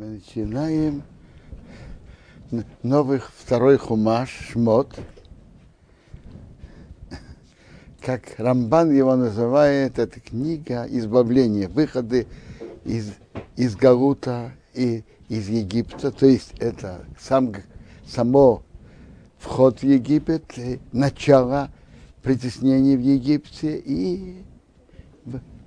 Мы 0.00 0.06
начинаем 0.06 1.02
новый 2.82 3.18
второй 3.18 3.76
хумаш, 3.76 4.30
шмот. 4.50 4.98
Как 8.00 8.22
Рамбан 8.38 8.92
его 8.92 9.14
называет, 9.14 9.98
это 9.98 10.18
книга 10.20 10.86
избавления, 10.88 11.68
выходы 11.68 12.26
из, 12.86 13.12
из 13.56 13.76
Галута 13.76 14.52
и 14.72 15.04
из 15.28 15.50
Египта. 15.50 16.10
То 16.10 16.24
есть 16.24 16.54
это 16.58 17.04
сам, 17.20 17.52
само 18.06 18.62
вход 19.36 19.80
в 19.80 19.82
Египет, 19.82 20.44
начало 20.92 21.68
притеснения 22.22 22.96
в 22.96 23.02
Египте 23.02 23.76
и 23.76 24.42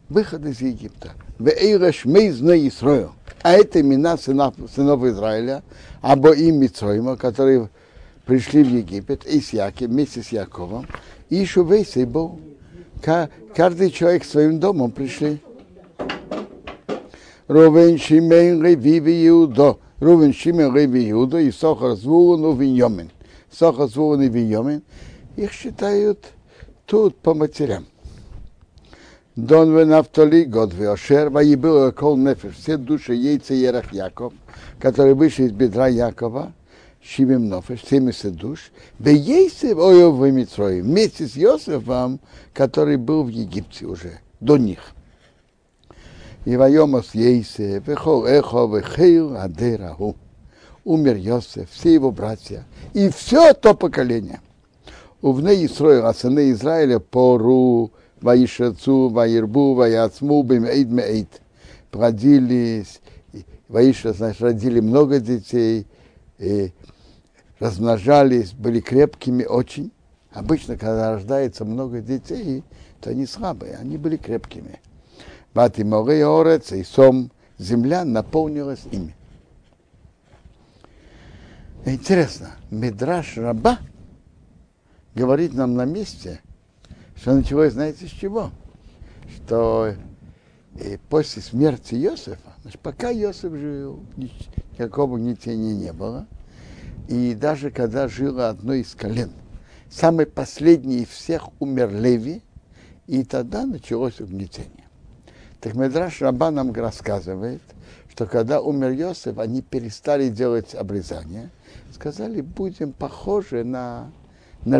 выход 0.10 0.44
из 0.48 0.60
Египта. 0.60 1.12
Вейраш 1.44 2.06
Мейзна 2.06 2.56
Исроил. 2.68 3.12
А 3.42 3.52
это 3.52 3.82
имена 3.82 4.16
сынов, 4.18 4.56
сынов 4.74 5.04
Израиля, 5.04 5.62
або 6.02 6.32
им 6.32 6.62
Мицроима, 6.62 7.18
которые 7.18 7.70
пришли 8.26 8.64
в 8.64 8.70
Египет, 8.70 9.26
и 9.26 9.42
с 9.42 9.52
Яком, 9.52 9.88
вместе 9.88 10.24
с 10.24 10.30
Яковом, 10.30 10.88
и 11.30 11.46
Шувейсей 11.46 12.06
был. 12.06 12.40
Каждый 13.54 13.92
человек 13.92 14.24
своим 14.24 14.62
домом 14.62 14.92
пришли. 14.92 15.42
Рувен 17.50 17.98
Шимейн 17.98 18.64
Ревиви 18.64 19.28
Иудо. 19.28 19.80
Рувен 20.00 20.34
Шимейн 20.34 20.74
Реви 20.74 21.12
Иудо 21.12 21.40
и 21.40 21.52
Сохар 21.52 21.96
Звулун 21.96 22.46
Увиньомин. 22.46 23.12
Сохар 23.52 23.90
Звулун 23.90 24.22
и 24.22 24.30
Виньомин. 24.30 24.82
Их 25.36 25.52
считают 25.52 26.20
тут 26.86 27.18
по 27.18 27.34
матерям. 27.34 27.86
Дон 29.36 29.76
Венафтали, 29.76 30.44
год 30.44 30.76
Веошер, 30.76 31.32
Ваибил 31.32 31.92
Кол 31.92 32.18
Нефеш, 32.18 32.56
все 32.56 32.78
души 32.78 33.16
яйца 33.16 33.56
Ерах 33.56 33.92
Яков, 33.92 34.32
которые 34.80 35.16
вышли 35.16 35.46
из 35.46 35.52
бедра 35.52 35.88
Якова, 35.88 36.54
Шивим 37.02 37.50
Нофеш, 37.50 37.84
70 37.84 38.36
душ, 38.36 38.72
Бейсев 39.00 39.80
Ойов 39.80 40.20
Митрои, 40.20 40.82
вместе 40.82 41.26
с 41.26 41.36
Йосифом, 41.36 42.20
который 42.54 42.98
был 42.98 43.24
в 43.24 43.30
Египте 43.30 43.88
уже, 43.88 44.20
до 44.40 44.58
них. 44.58 44.80
И 46.46 46.56
Вайомас 46.56 47.16
Ейсев, 47.16 47.88
Вехол 47.88 48.28
Эхо, 48.28 48.68
Вехейл 48.68 49.36
Адераху. 49.36 50.16
Умер 50.84 51.16
Йосиф, 51.16 51.72
все 51.72 51.96
его 51.96 52.12
братья, 52.12 52.66
и 52.94 53.10
все 53.10 53.54
то 53.54 53.74
поколение. 53.74 54.42
Увне 55.22 55.66
Исроил, 55.66 56.06
а 56.06 56.14
сыны 56.14 56.52
Израиля 56.52 57.00
пору 57.00 57.92
Ваишацу, 58.24 59.10
Ваирбу, 59.10 59.76
Ваяцму, 59.76 60.44
Бимейд 60.44 60.90
Мейд. 60.90 61.42
Плодились, 61.92 63.02
Ваиша, 63.68 64.14
значит, 64.14 64.42
родили 64.42 64.80
много 64.80 65.20
детей, 65.20 65.86
и 66.40 66.72
размножались, 67.60 68.54
были 68.54 68.80
крепкими 68.80 69.44
очень. 69.44 69.92
Обычно, 70.32 70.78
когда 70.78 71.12
рождается 71.12 71.66
много 71.66 72.00
детей, 72.00 72.64
то 73.02 73.10
они 73.10 73.26
слабые, 73.26 73.76
они 73.76 73.98
были 73.98 74.16
крепкими. 74.16 74.80
Бати 75.54 75.82
море 75.82 76.26
орец, 76.26 76.72
и 76.72 76.84
сом, 76.84 77.30
земля 77.60 78.06
наполнилась 78.06 78.86
ими. 78.90 79.16
Интересно, 81.86 82.52
Медраш 82.72 83.38
Раба 83.38 83.80
говорит 85.14 85.54
нам 85.54 85.76
на 85.76 85.84
месте– 85.84 86.40
что 87.16 87.34
началось, 87.34 87.74
знаете, 87.74 88.08
с 88.08 88.12
чего? 88.12 88.52
Что 89.36 89.94
и 90.76 90.98
после 91.10 91.42
смерти 91.42 91.96
Иосифа, 91.96 92.54
значит, 92.64 92.80
пока 92.82 93.12
Иосиф 93.12 93.54
жил, 93.54 94.04
никакого 94.72 95.18
гнетения 95.18 95.74
не 95.74 95.94
было. 95.94 96.28
И 97.08 97.36
даже 97.36 97.70
когда 97.70 98.08
жило 98.08 98.50
одно 98.50 98.74
из 98.74 98.96
колен, 98.96 99.32
самый 99.90 100.26
последний 100.26 101.04
из 101.04 101.10
всех 101.10 101.50
умер 101.60 101.92
Леви, 101.94 102.42
и 103.08 103.24
тогда 103.24 103.66
началось 103.66 104.20
угнетение. 104.20 104.88
Так 105.60 105.76
Медраш 105.76 106.22
Раба 106.22 106.52
нам 106.52 106.72
рассказывает, 106.74 107.62
что 108.10 108.26
когда 108.26 108.62
умер 108.62 108.92
Иосиф, 108.94 109.38
они 109.38 109.62
перестали 109.62 110.30
делать 110.30 110.74
обрезание, 110.74 111.50
сказали, 111.94 112.42
будем 112.42 112.94
похожи 112.94 113.64
на, 113.64 114.12
на, 114.66 114.80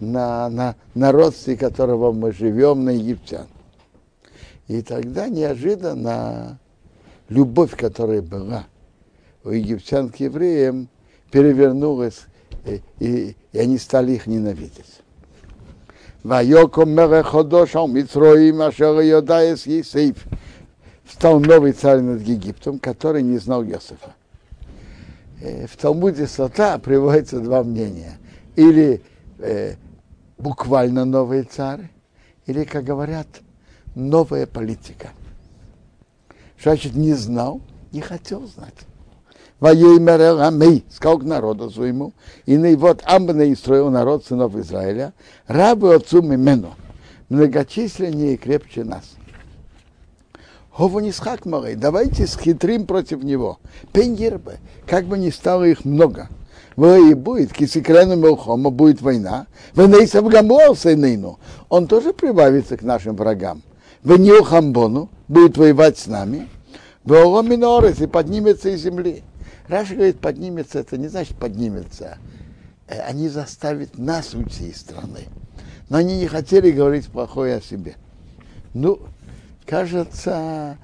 на, 0.00 0.48
на, 0.48 0.74
на 0.94 1.12
родстве 1.12 1.56
которого 1.56 2.12
мы 2.12 2.32
живем, 2.32 2.84
на 2.84 2.90
египтян. 2.90 3.46
И 4.68 4.82
тогда 4.82 5.28
неожиданно 5.28 6.58
любовь, 7.28 7.76
которая 7.76 8.22
была 8.22 8.66
у 9.44 9.50
египтян 9.50 10.10
к 10.10 10.16
евреям, 10.16 10.88
перевернулась, 11.30 12.22
и, 12.64 12.82
и, 12.98 13.36
и 13.52 13.58
они 13.58 13.78
стали 13.78 14.12
их 14.12 14.26
ненавидеть. 14.26 15.00
Вайоком 16.22 16.90
Мереходошал 16.90 17.88
Митроим 17.88 18.60
Ашер 18.60 19.00
Йодаес 19.00 19.66
Есейф. 19.66 20.26
Стал 21.10 21.40
новый 21.40 21.72
царь 21.72 22.00
над 22.00 22.20
Египтом, 22.22 22.78
который 22.78 23.22
не 23.22 23.38
знал 23.38 23.64
Йосифа. 23.64 24.14
Э, 25.40 25.66
в 25.66 25.76
Талмуде 25.76 26.26
Сота 26.26 26.78
приводится 26.78 27.40
два 27.40 27.64
мнения. 27.64 28.18
Или 28.54 29.02
э, 29.42 29.74
буквально 30.38 31.04
новый 31.04 31.42
царь, 31.42 31.90
или, 32.46 32.64
как 32.64 32.84
говорят, 32.84 33.26
новая 33.94 34.46
политика. 34.46 35.10
Что 36.56 36.70
значит 36.70 36.94
не 36.94 37.14
знал, 37.14 37.60
не 37.92 38.00
хотел 38.00 38.46
знать. 38.46 38.74
Воеймер 39.60 40.40
Амей, 40.40 40.84
сказал 40.90 41.18
к 41.18 41.24
народу 41.24 41.70
своему, 41.70 42.14
и 42.46 42.56
вот 42.76 43.02
Амбна 43.04 43.54
строил 43.54 43.90
народ 43.90 44.24
сынов 44.24 44.56
Израиля, 44.56 45.12
рабы 45.46 45.94
отцу 45.94 46.22
Мимену, 46.22 46.74
многочисленнее 47.28 48.34
и 48.34 48.36
крепче 48.38 48.84
нас. 48.84 49.16
Хову 50.70 51.00
не 51.00 51.12
схакмалой, 51.12 51.74
давайте 51.74 52.26
схитрим 52.26 52.86
против 52.86 53.22
него. 53.22 53.58
Пенгербе, 53.92 54.60
как 54.86 55.04
бы 55.04 55.18
ни 55.18 55.28
стало 55.28 55.64
их 55.64 55.84
много– 55.84 56.28
и 56.76 57.14
будет, 57.14 57.52
кисикрену 57.52 58.16
мелхома, 58.16 58.70
будет 58.70 59.02
война, 59.02 59.46
венейсав 59.74 60.28
гамуал 60.28 60.76
сейнейну, 60.76 61.38
он 61.68 61.86
тоже 61.86 62.12
прибавится 62.12 62.76
к 62.76 62.82
нашим 62.82 63.16
врагам. 63.16 63.62
Венил 64.02 64.44
хамбону, 64.44 65.10
будет 65.28 65.58
воевать 65.58 65.98
с 65.98 66.06
нами, 66.06 66.48
Веоломинорес 67.04 68.00
и 68.00 68.06
поднимется 68.06 68.70
из 68.70 68.82
земли. 68.82 69.22
Раша 69.68 69.94
говорит, 69.94 70.20
поднимется, 70.20 70.80
это 70.80 70.98
не 70.98 71.08
значит 71.08 71.36
поднимется. 71.36 72.18
Э, 72.86 73.00
они 73.02 73.28
заставят 73.28 73.96
нас 73.98 74.34
уйти 74.34 74.68
из 74.68 74.78
страны. 74.78 75.28
Но 75.88 75.98
они 75.98 76.18
не 76.18 76.26
хотели 76.26 76.70
говорить 76.70 77.06
плохое 77.06 77.56
о 77.56 77.60
себе. 77.60 77.96
Ну, 78.74 79.00
кажется, 79.66 80.76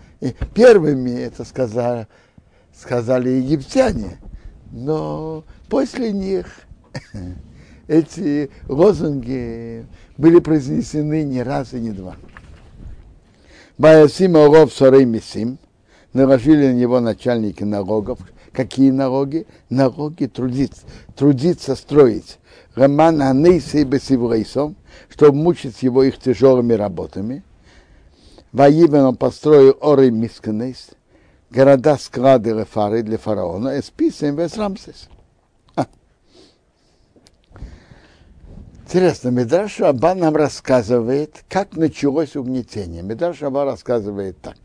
первыми 0.55 1.11
это 1.11 1.45
сказали, 1.45 2.07
сказали 2.75 3.29
египтяне. 3.29 4.19
Но 4.73 5.45
После 5.69 6.13
них 6.13 6.47
эти 7.89 8.51
лозунги 8.69 9.85
были 10.17 10.39
произнесены 10.39 11.25
не 11.25 11.43
раз 11.43 11.75
и 11.75 11.81
не 11.81 11.91
два. 11.91 12.17
Баясим 13.79 14.37
Оров 14.37 14.73
Сорей 14.73 15.05
Мисим, 15.05 15.59
наложили 16.17 16.69
на 16.69 16.73
него 16.73 17.01
начальники 17.01 17.63
налогов. 17.63 18.19
Какие 18.53 18.91
налоги? 18.91 19.47
Налоги 19.69 20.27
трудиться, 20.27 20.83
трудиться 21.15 21.77
строить. 21.77 22.39
למען 22.75 23.21
ענותו 23.21 23.85
בסבלותם, 23.85 24.77
чтобы 25.09 25.37
мучить 25.37 25.83
его 25.83 26.03
их 26.03 26.19
тяжелыми 26.19 26.73
работами. 26.73 27.43
ויבן 28.53 29.05
он 29.05 29.17
построил 29.17 29.77
ערי 29.83 30.11
מסכנות, 30.11 30.91
города-склады 31.51 32.53
לפרעה 32.53 33.03
для 33.03 33.19
фараона, 33.19 33.81
את 33.83 33.98
פיתום 33.98 34.37
ואת 34.37 34.57
רעמסס. 34.57 35.09
Интересно, 38.87 39.31
Медраш 39.31 39.81
Раба 39.81 40.15
нам 40.15 40.37
рассказывает, 40.37 41.45
как 41.49 41.77
началось 41.77 42.37
угнетение. 42.37 43.03
Медраш 43.03 43.43
Раба 43.43 43.65
рассказывает 43.65 44.41
так, 44.41 44.57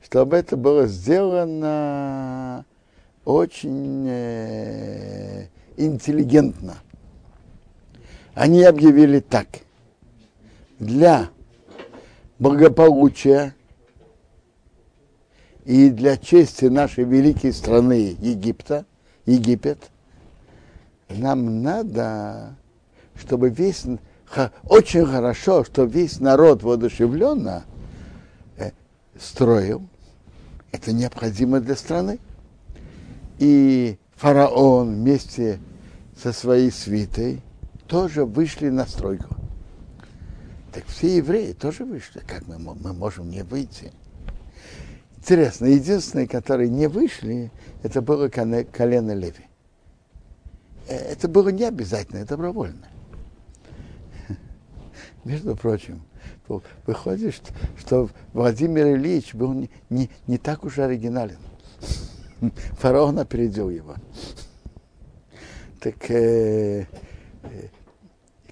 чтобы 0.00 0.36
это 0.36 0.56
было 0.56 0.86
сделано 0.86 2.64
очень 3.24 4.06
э, 4.08 5.48
интеллигентно. 5.76 6.76
Они 8.34 8.62
объявили 8.62 9.18
так. 9.18 9.48
Для 10.78 11.28
благополучия 12.38 13.56
и 15.64 15.90
для 15.90 16.16
чести 16.16 16.66
нашей 16.66 17.02
великой 17.02 17.52
страны 17.52 18.16
Египта, 18.20 18.86
Египет, 19.26 19.90
нам 21.08 21.64
надо 21.64 22.56
чтобы 23.16 23.50
весь, 23.50 23.84
очень 24.64 25.06
хорошо, 25.06 25.64
что 25.64 25.84
весь 25.84 26.20
народ 26.20 26.62
воодушевленно 26.62 27.64
э, 28.56 28.70
строил, 29.18 29.86
это 30.72 30.92
необходимо 30.92 31.60
для 31.60 31.76
страны. 31.76 32.18
и 33.38 33.98
фараон 34.16 34.94
вместе 34.94 35.58
со 36.16 36.32
своей 36.32 36.70
свитой 36.70 37.42
тоже 37.88 38.24
вышли 38.24 38.68
на 38.68 38.86
стройку. 38.86 39.34
Так 40.72 40.86
все 40.86 41.16
евреи 41.16 41.52
тоже 41.52 41.84
вышли. 41.84 42.22
Как 42.26 42.46
мы, 42.46 42.58
мы 42.58 42.92
можем 42.92 43.28
не 43.28 43.42
выйти? 43.42 43.92
Интересно, 45.18 45.66
единственные, 45.66 46.26
которые 46.26 46.68
не 46.70 46.88
вышли, 46.88 47.52
это 47.82 48.00
было 48.00 48.28
колено 48.28 49.12
Леви. 49.12 49.46
Э, 50.88 50.94
это 50.96 51.28
было 51.28 51.50
не 51.50 51.64
обязательно, 51.64 52.24
добровольно. 52.24 52.88
Между 55.24 55.54
прочим, 55.54 56.02
выходит, 56.86 57.34
что, 57.34 57.52
что 57.78 58.10
Владимир 58.32 58.88
Ильич 58.96 59.34
был 59.34 59.52
не, 59.52 59.70
не, 59.88 60.10
не 60.26 60.38
так 60.38 60.64
уж 60.64 60.78
оригинален. 60.78 61.38
Фараон 62.78 63.18
опередил 63.18 63.70
его. 63.70 63.94
Так 65.80 66.10
э, 66.10 66.82
э, 66.82 66.86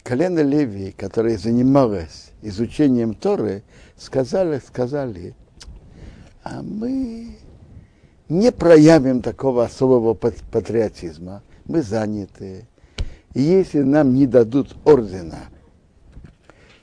колено 0.03 0.41
Левии, 0.41 0.93
которое 0.97 1.39
занималось 1.39 2.31
изучением 2.43 3.15
Торы, 3.15 3.63
сказали, 3.97 4.61
сказали, 4.65 5.35
а 6.43 6.63
мы 6.63 7.37
не 8.29 8.53
проявим 8.53 9.23
такого 9.23 9.65
особого 9.65 10.15
патриотизма, 10.15 11.43
мы 11.65 11.83
заняты. 11.83 12.67
И 13.35 13.43
если 13.43 13.81
нам 13.83 14.15
не 14.15 14.27
дадут 14.27 14.77
ордена, 14.85 15.41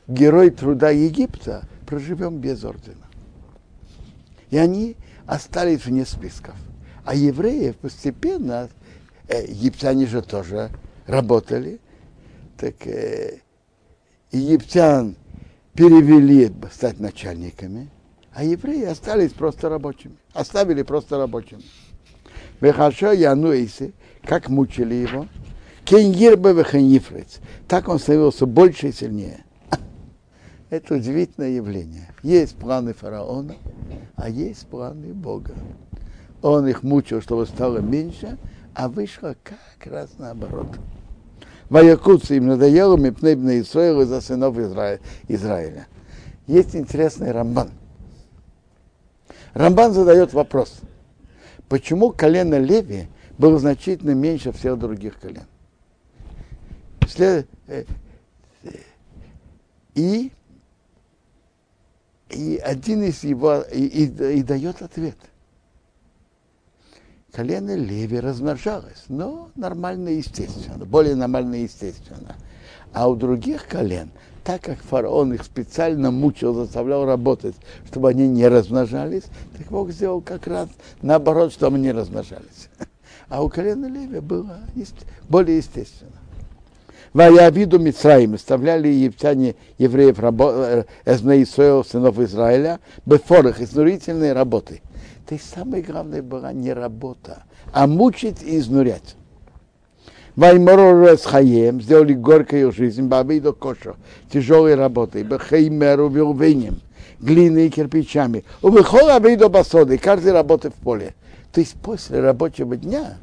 герой 0.08 0.50
труда 0.50 0.90
Египта, 0.90 1.68
проживем 1.86 2.38
без 2.38 2.64
ордена. 2.64 3.08
И 4.50 4.58
они 4.58 4.96
остались 5.26 5.86
вне 5.86 6.06
списков. 6.06 6.56
А 7.04 7.16
евреи 7.16 7.72
постепенно, 7.72 8.70
э, 9.28 9.46
египтяне 9.46 10.06
же 10.06 10.22
тоже 10.22 10.72
работали, 11.06 11.80
так 12.58 12.76
э, 12.88 13.40
египтян 14.32 15.16
перевели 15.74 16.52
стать 16.72 17.00
начальниками, 17.00 17.90
а 18.34 18.44
евреи 18.44 18.86
остались 18.86 19.32
просто 19.32 19.70
рабочими, 19.70 20.18
оставили 20.34 20.84
просто 20.84 21.18
рабочими. 21.18 21.64
Вехашо 22.60 23.12
Януиси, 23.12 23.94
как 24.24 24.50
мучили 24.50 24.96
его, 24.96 25.28
Кеньирбе 25.86 26.52
Веханифрец, 26.52 27.40
так 27.68 27.88
он 27.88 28.00
становился 28.00 28.46
больше 28.46 28.90
и 28.90 28.92
сильнее. 28.92 29.46
Это 30.70 30.96
удивительное 30.96 31.50
явление. 31.50 32.10
Есть 32.24 32.58
планы 32.58 32.94
фараона, 32.94 33.56
а 34.16 34.30
есть 34.30 34.68
планы 34.68 35.14
Бога. 35.14 35.54
Он 36.42 36.68
их 36.68 36.84
мучил, 36.84 37.22
чтобы 37.22 37.46
стало 37.46 37.78
меньше, 37.78 38.38
а 38.74 38.90
вышло 38.90 39.36
как 39.44 39.92
раз 39.92 40.12
наоборот. 40.18 40.68
Ваякутся 41.70 42.36
им 42.36 42.48
надоело 42.48 42.98
Мипнебна 42.98 43.60
Исраила 43.60 44.06
за 44.06 44.22
сынов 44.22 44.58
Израиля. 44.58 45.88
Есть 46.48 46.76
интересный 46.76 47.32
рамбан. 47.32 47.72
Рамбан 49.54 49.94
задает 49.94 50.34
вопрос, 50.34 50.80
почему 51.68 52.12
колено 52.12 52.60
Леви 52.60 53.08
было 53.38 53.58
значительно 53.58 54.12
меньше 54.12 54.52
всех 54.52 54.78
других 54.78 55.20
колен. 55.20 55.46
След... 57.08 57.48
Э, 57.68 57.84
и, 59.96 60.32
и 62.30 62.58
один 62.58 63.04
из 63.04 63.24
его 63.24 63.62
и, 63.72 63.86
и, 63.86 64.40
и 64.40 64.44
дает 64.44 64.82
ответ– 64.82 65.18
колено 67.38 67.76
Леви 67.76 68.20
размножалось, 68.20 69.04
но 69.10 69.50
нормально 69.56 70.10
и 70.10 70.18
естественно, 70.18 70.86
более 70.86 71.16
нормально 71.16 71.54
и 71.54 71.64
естественно. 71.64 72.36
А 72.94 73.08
у 73.08 73.16
других 73.16 73.68
колен, 73.68 74.10
так 74.44 74.62
как 74.62 74.80
фараон 74.80 75.34
их 75.34 75.44
специально 75.44 76.10
мучил, 76.10 76.56
заставлял 76.56 77.06
работать, 77.06 77.54
чтобы 77.86 78.10
они 78.10 78.28
не 78.28 78.48
размножались, 78.48 79.26
так 79.56 79.68
Бог 79.68 79.92
сделал 79.92 80.20
как 80.20 80.48
раз 80.48 80.70
наоборот, 81.04 81.54
чтобы 81.54 81.76
они 81.76 81.84
не 81.84 81.92
размножались. 81.92 82.70
А 83.30 83.44
у 83.44 83.50
колена 83.50 83.88
Леви 83.88 84.22
было 84.22 84.62
более 85.28 85.58
естественно. 85.58 86.14
Ваявиду 87.18 87.80
Мицраим 87.80 88.36
оставляли 88.36 88.90
египтяне 88.90 89.56
евреев, 89.80 90.20
э, 90.20 90.84
Эзне 91.04 91.42
Исраил, 91.42 91.84
сынов 91.84 92.20
Израиля, 92.20 92.80
бефорах, 93.08 93.60
изнурительные 93.60 94.34
работы. 94.34 94.82
То 95.28 95.34
есть 95.34 95.52
самое 95.52 95.82
главное 95.82 96.22
была 96.22 96.54
не 96.54 96.72
работа, 96.74 97.42
а 97.74 97.88
мучить 97.88 98.44
и 98.44 98.60
изнурять. 98.60 99.16
Вайморор 100.36 101.18
с 101.18 101.26
хаем 101.26 101.82
сделали 101.82 102.14
горькую 102.14 102.72
жизнь, 102.72 103.08
бабы 103.08 103.40
до 103.40 103.52
коша, 103.52 103.96
тяжелой 104.32 104.76
работой, 104.76 105.24
бахеймеру 105.24 106.10
вилвенем, 106.10 106.82
глиной 107.20 107.66
и 107.66 107.70
кирпичами. 107.72 108.46
У 108.62 108.70
выхода 108.70 109.20
до 109.20 109.50
басоды, 109.50 109.98
каждый 109.98 110.34
работает 110.34 110.76
в 110.76 110.84
поле. 110.84 111.16
То 111.52 111.62
есть 111.62 111.74
после 111.82 112.20
рабочего 112.20 112.78
дня 112.78 113.18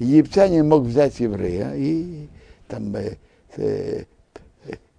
египтянин 0.00 0.68
мог 0.68 0.82
взять 0.82 1.20
еврея 1.20 1.74
и 1.76 2.26
там 2.66 2.92
э, 3.58 4.04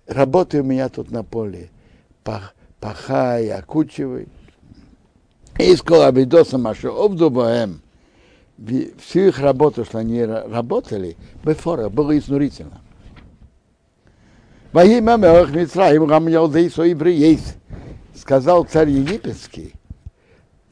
работай 0.07 0.59
у 0.59 0.63
меня 0.63 0.89
тут 0.89 1.11
на 1.11 1.23
поле, 1.23 1.69
пах, 2.23 2.53
пахай, 2.79 3.50
окучивай. 3.51 4.27
Искал 5.57 6.03
Абидоса 6.03 6.57
Маша 6.57 6.89
Обдубаем. 6.89 7.81
Всю 8.57 9.19
их 9.27 9.39
работу, 9.39 9.85
что 9.85 10.00
они 10.00 10.23
работали, 10.23 11.17
Бефора, 11.44 11.89
было 11.89 12.17
изнурительно. 12.17 12.81
Во 14.71 14.83
имя 14.85 15.17
Мелах 15.17 15.51
Мицраим 15.51 16.09
Рамьялдей 16.09 16.69
есть. 17.13 17.55
Сказал 18.15 18.65
царь 18.65 18.89
египетский 18.89 19.73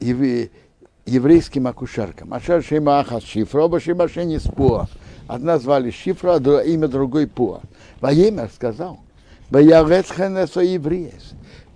еврейским 0.00 1.66
акушеркам. 1.66 2.32
Ашер 2.32 2.62
Шима 2.62 3.00
Ахас 3.00 3.24
Шифра, 3.24 3.62
оба 3.62 3.80
Шима 3.80 4.08
Шени 4.08 4.38
Спуа. 4.38 4.86
Одна 5.28 5.58
звали 5.58 5.90
Шифра, 5.90 6.36
а 6.36 6.62
имя 6.62 6.88
другой 6.88 7.26
Пуа. 7.26 7.60
Во 8.00 8.10
имя 8.10 8.48
сказал. 8.52 8.98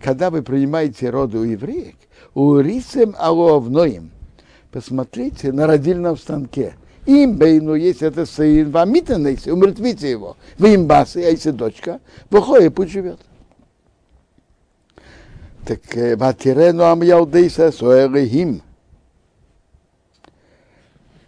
Когда 0.02 0.30
вы 0.30 0.42
принимаете 0.42 1.10
роды 1.10 1.38
у 1.38 1.44
евреек, 1.44 1.96
Урисем 2.34 3.14
аловноим. 3.18 4.10
Посмотрите 4.70 5.52
на 5.52 5.66
родильном 5.66 6.16
станке. 6.16 6.74
Им 7.04 7.36
бейну, 7.36 7.74
если 7.74 8.08
это 8.08 8.24
сын, 8.26 8.70
вам 8.70 8.90
умертвите 8.90 10.10
его. 10.10 10.36
Вы 10.58 10.74
им 10.74 10.86
басы, 10.86 11.18
а 11.18 11.28
если 11.30 11.50
дочка, 11.50 12.00
выходит, 12.30 12.74
пусть 12.74 12.92
живет. 12.92 13.20
Так 15.66 15.80
ватирену 16.16 16.84
ам 16.84 17.02
яудейса 17.02 17.70
суэлихим. 17.70 18.62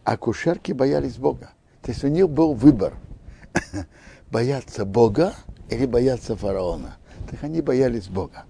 Акушерки 0.05 0.73
боялись 0.73 1.17
Бога. 1.17 1.54
То 1.85 1.91
есть 1.91 2.03
у 2.03 2.09
них 2.09 2.29
был 2.31 2.55
выбор. 2.55 2.95
бояться 4.31 4.85
Бога 4.85 5.35
или 5.69 5.87
бояться 5.87 6.35
фараона. 6.35 6.97
Так 7.31 7.45
они 7.45 7.61
боялись 7.61 8.09
Бога. 8.09 8.45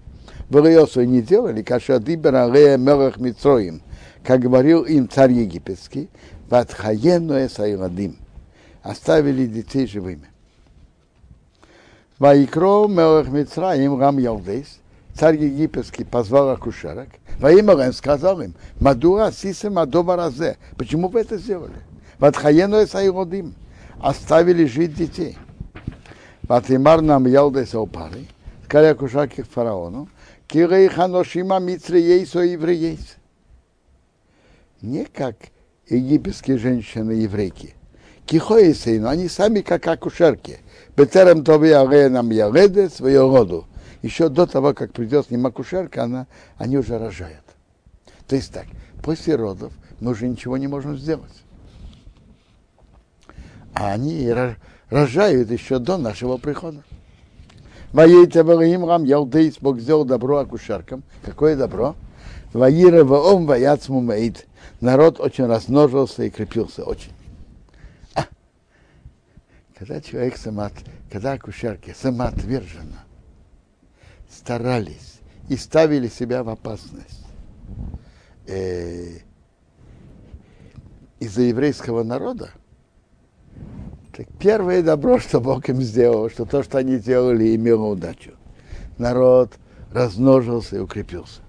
Валиосу 0.49 1.03
не 1.03 1.21
делали, 1.21 1.61
кашады 1.61 2.17
баралея 2.17 2.77
мелах 2.77 3.17
митроим, 3.17 3.81
как 4.23 4.39
говорил 4.39 4.83
им 4.83 5.09
царь 5.09 5.33
египетский, 5.33 6.09
ватхаену 6.49 7.33
эсайладим, 7.45 8.17
оставили 8.83 9.47
детей 9.47 9.85
живыми. 9.87 10.29
Ваикро 12.19 12.87
мелах 12.87 13.27
митроим 13.27 13.99
рам 13.99 14.17
ялдейс, 14.17 14.79
царь 15.13 15.37
египетский 15.37 16.03
позвал 16.03 16.51
акушерок, 16.51 17.09
во 17.39 17.51
имя 17.51 17.91
сказал 17.91 18.39
им, 18.41 18.53
Мадура 18.79 19.31
сисе 19.31 19.69
мадова 19.69 20.15
разе, 20.15 20.57
почему 20.77 21.09
вы 21.09 21.21
это 21.21 21.37
сделали? 21.37 21.75
Ватхаену 22.19 22.83
эсайладим, 22.83 23.55
оставили 23.99 24.65
жить 24.65 24.93
детей. 24.93 25.37
Ватимар 26.43 27.01
нам 27.01 27.25
ялдейс 27.25 27.73
опары, 27.73 28.25
сказали 28.65 28.87
акушерки 28.87 29.41
к 29.41 29.49
фараону, 29.49 30.07
Кирей 30.47 30.87
ханошима 30.89 31.59
митриейсо 31.59 32.41
евреейс. 32.41 33.15
Не 34.81 35.05
как 35.05 35.35
египетские 35.89 36.57
женщины 36.57 37.11
еврейки. 37.13 37.73
Кихоисейну, 38.25 39.07
они 39.07 39.27
сами 39.27 39.61
как 39.61 39.87
акушерки. 39.87 40.59
Бетерем 40.95 41.43
тоби 41.43 41.71
нам 42.09 42.29
яредет 42.29 42.93
свою 42.93 43.29
роду. 43.35 43.65
Еще 44.01 44.29
до 44.29 44.45
того, 44.45 44.73
как 44.73 44.93
придет 44.93 45.27
к 45.27 45.31
ним 45.31 45.47
акушерка, 45.47 46.03
она, 46.03 46.27
они 46.57 46.77
уже 46.77 46.97
рожают. 46.99 47.43
То 48.27 48.35
есть 48.35 48.53
так, 48.53 48.65
после 49.03 49.35
родов 49.35 49.73
мы 49.99 50.11
уже 50.11 50.27
ничего 50.27 50.57
не 50.57 50.67
можем 50.67 50.97
сделать. 50.97 51.44
А 53.75 53.91
они 53.91 54.33
рожают 54.89 55.51
еще 55.51 55.79
до 55.79 55.97
нашего 55.97 56.37
прихода. 56.37 56.83
Воейте 57.91 58.41
Рам 58.41 59.03
Ялдейс, 59.03 59.57
Бог 59.59 59.79
сделал 59.79 60.05
добро 60.05 60.39
акушеркам. 60.39 61.03
Какое 61.23 61.55
добро? 61.55 61.95
Ваира 62.53 63.03
ваом 63.03 63.45
ваяцму 63.45 64.01
маид. 64.01 64.47
Народ 64.79 65.19
очень 65.19 65.45
размножился 65.45 66.23
и 66.23 66.29
крепился 66.29 66.83
очень. 66.83 67.11
А, 68.15 68.25
когда 69.77 69.99
человек 69.99 70.37
самоот, 70.37 70.73
когда 71.11 71.33
акушерки 71.33 71.93
самоотверженно 71.97 73.03
старались 74.29 75.19
и 75.49 75.57
ставили 75.57 76.07
себя 76.07 76.43
в 76.43 76.49
опасность 76.49 77.25
э, 78.47 79.19
из-за 81.19 81.41
еврейского 81.41 82.03
народа, 82.03 82.51
так 84.15 84.27
первое 84.39 84.81
добро, 84.81 85.19
что 85.19 85.41
Бог 85.41 85.67
им 85.67 85.81
сделал, 85.81 86.29
что 86.29 86.45
то, 86.45 86.63
что 86.63 86.77
они 86.77 86.97
делали, 86.97 87.55
имело 87.55 87.87
удачу. 87.87 88.31
Народ 88.97 89.53
размножился 89.91 90.77
и 90.77 90.79
укрепился. 90.79 91.41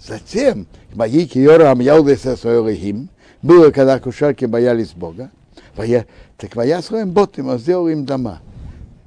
Затем, 0.00 0.66
мои 0.94 1.26
киорам 1.26 1.80
яудеса 1.80 2.36
своим, 2.36 3.08
было, 3.42 3.70
когда 3.70 3.98
кушарки 3.98 4.44
боялись 4.44 4.92
Бога, 4.92 5.30
так 5.74 6.54
моя 6.54 6.80
своим 6.80 7.10
ботом 7.10 7.58
сделал 7.58 7.88
им 7.88 8.04
дома. 8.04 8.40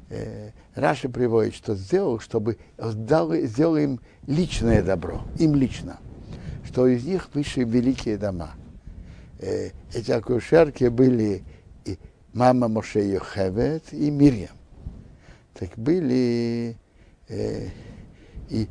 Э, 0.09 0.49
Раша 0.75 1.07
приводит, 1.09 1.55
что 1.55 1.75
сделал, 1.75 2.19
чтобы 2.19 2.57
сделал, 2.77 3.33
сделал 3.45 3.77
им 3.77 3.99
личное 4.27 4.81
добро, 4.81 5.21
им 5.37 5.55
лично, 5.55 5.99
что 6.65 6.87
из 6.87 7.05
них 7.05 7.29
вышли 7.33 7.63
великие 7.63 8.17
дома. 8.17 8.51
Э, 9.39 9.69
эти 9.93 10.11
акушерки 10.11 10.85
были 10.85 11.43
мама 12.33 12.67
Моше 12.67 13.05
Йохевет 13.07 13.91
и 13.91 14.09
Мирьям. 14.09 14.55
Так 15.53 15.69
были 15.75 16.77
э, 17.27 17.67
и 18.49 18.67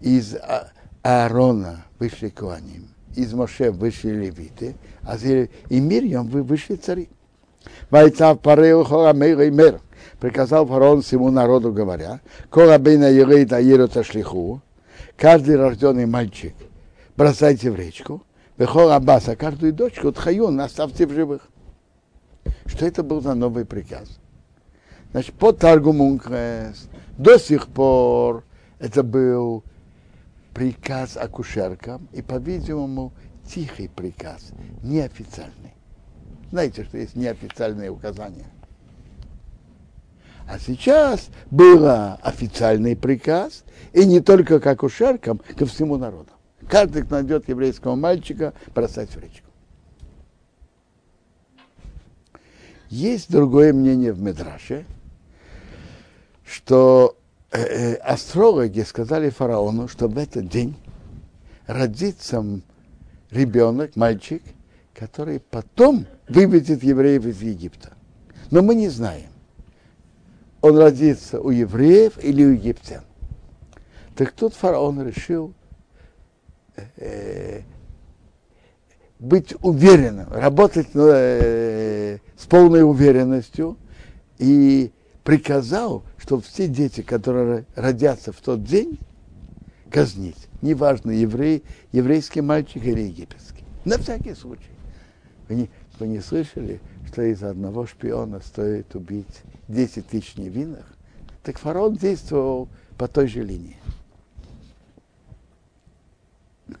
из 0.00 0.34
а, 0.34 0.72
Аарона 1.02 1.84
вышли 1.98 2.28
Куаним, 2.28 2.88
из 3.14 3.32
Моше 3.32 3.70
вышли 3.70 4.10
левиты, 4.10 4.74
а 5.02 5.16
и 5.16 5.80
Мирьям 5.80 6.26
вышли 6.28 6.76
цари. 6.76 7.08
Вайца 7.90 8.34
пареу 8.34 8.84
хора 8.84 9.12
мейра 9.12 9.44
и 9.46 9.50
мер. 9.50 9.80
Приказал 10.18 10.66
фараон 10.66 11.02
всему 11.02 11.30
народу, 11.30 11.72
говоря, 11.72 12.20
Кора 12.50 12.78
бейна 12.78 13.08
ерейта 13.08 13.60
ерота 13.60 14.02
шлиху, 14.02 14.60
каждый 15.16 15.56
рожденный 15.56 16.06
мальчик 16.06 16.54
бросайте 17.16 17.70
в 17.70 17.76
речку, 17.76 18.22
Вехол 18.58 18.90
Аббаса, 18.90 19.36
каждую 19.36 19.72
дочку, 19.72 20.12
Тхаюн, 20.12 20.60
оставьте 20.60 21.06
в 21.06 21.12
живых. 21.12 21.48
Что 22.72 22.86
это 22.86 23.02
был 23.02 23.20
за 23.20 23.34
новый 23.34 23.66
приказ? 23.66 24.18
Значит, 25.10 25.34
по 25.34 25.52
Таргумункрес 25.52 26.88
до 27.18 27.38
сих 27.38 27.68
пор 27.68 28.44
это 28.78 29.02
был 29.02 29.62
приказ 30.54 31.18
акушеркам 31.18 32.08
и, 32.12 32.22
по-видимому, 32.22 33.12
тихий 33.46 33.88
приказ, 33.88 34.52
неофициальный. 34.82 35.74
Знаете, 36.50 36.84
что 36.84 36.96
есть 36.96 37.14
неофициальные 37.14 37.90
указания. 37.90 38.46
А 40.48 40.58
сейчас 40.58 41.28
был 41.50 41.86
официальный 42.22 42.96
приказ, 42.96 43.64
и 43.92 44.06
не 44.06 44.20
только 44.20 44.60
к 44.60 44.66
акушеркам, 44.66 45.42
ко 45.58 45.66
всему 45.66 45.98
народу. 45.98 46.30
Каждый, 46.68 47.02
кто 47.02 47.16
найдет 47.16 47.50
еврейского 47.50 47.96
мальчика, 47.96 48.54
бросать 48.74 49.10
в 49.10 49.20
речку. 49.20 49.51
Есть 52.92 53.30
другое 53.32 53.72
мнение 53.72 54.12
в 54.12 54.20
Медраше, 54.20 54.84
что 56.44 57.16
э, 57.50 57.58
э, 57.58 57.94
астрологи 57.94 58.82
сказали 58.82 59.30
фараону, 59.30 59.88
что 59.88 60.08
в 60.08 60.18
этот 60.18 60.50
день 60.50 60.76
родится 61.66 62.44
ребенок, 63.30 63.96
мальчик, 63.96 64.42
который 64.92 65.40
потом 65.40 66.04
выведет 66.28 66.82
евреев 66.82 67.24
из 67.24 67.40
Египта. 67.40 67.94
Но 68.50 68.60
мы 68.60 68.74
не 68.74 68.90
знаем, 68.90 69.30
он 70.60 70.76
родится 70.76 71.40
у 71.40 71.48
евреев 71.48 72.22
или 72.22 72.44
у 72.44 72.50
египтян. 72.50 73.04
Так 74.16 74.32
тут 74.32 74.52
фараон 74.52 75.02
решил 75.02 75.54
э, 76.98 77.62
быть 79.18 79.54
уверенным, 79.62 80.30
работать 80.30 80.88
э, 80.92 82.18
с 82.42 82.46
полной 82.46 82.82
уверенностью 82.82 83.78
и 84.38 84.90
приказал, 85.22 86.02
чтобы 86.18 86.42
все 86.42 86.66
дети, 86.66 87.00
которые 87.00 87.66
родятся 87.76 88.32
в 88.32 88.40
тот 88.40 88.64
день, 88.64 88.98
казнить. 89.88 90.48
Неважно, 90.60 91.12
еврей, 91.12 91.62
еврейский 91.92 92.40
мальчик 92.40 92.84
или 92.84 93.02
египетский. 93.02 93.62
На 93.84 93.96
всякий 93.96 94.34
случай. 94.34 94.72
Вы 95.48 95.54
не, 95.54 95.70
вы 96.00 96.08
не 96.08 96.18
слышали, 96.18 96.80
что 97.06 97.22
из 97.22 97.44
одного 97.44 97.86
шпиона 97.86 98.40
стоит 98.40 98.92
убить 98.96 99.42
10 99.68 100.08
тысяч 100.08 100.36
невинных? 100.36 100.96
Так 101.44 101.58
фараон 101.58 101.94
действовал 101.94 102.68
по 102.98 103.06
той 103.06 103.28
же 103.28 103.44
линии. 103.44 103.76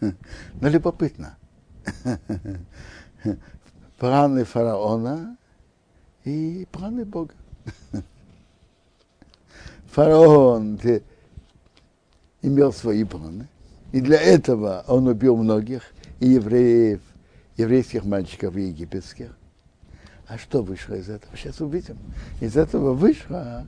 Но 0.60 0.68
любопытно. 0.68 1.36
Планы 3.98 4.44
фараона 4.44 5.36
и 6.24 6.66
планы 6.70 7.04
Бога. 7.04 7.34
Фараон 9.92 10.78
имел 12.40 12.72
свои 12.72 13.04
планы. 13.04 13.48
И 13.92 14.00
для 14.00 14.20
этого 14.20 14.84
он 14.88 15.06
убил 15.06 15.36
многих, 15.36 15.82
и 16.18 16.30
евреев, 16.30 17.00
еврейских 17.56 18.04
мальчиков 18.04 18.56
и 18.56 18.68
египетских. 18.68 19.36
А 20.28 20.38
что 20.38 20.62
вышло 20.62 20.94
из 20.94 21.10
этого? 21.10 21.36
Сейчас 21.36 21.60
увидим. 21.60 21.98
Из 22.40 22.56
этого 22.56 22.94
вышло, 22.94 23.66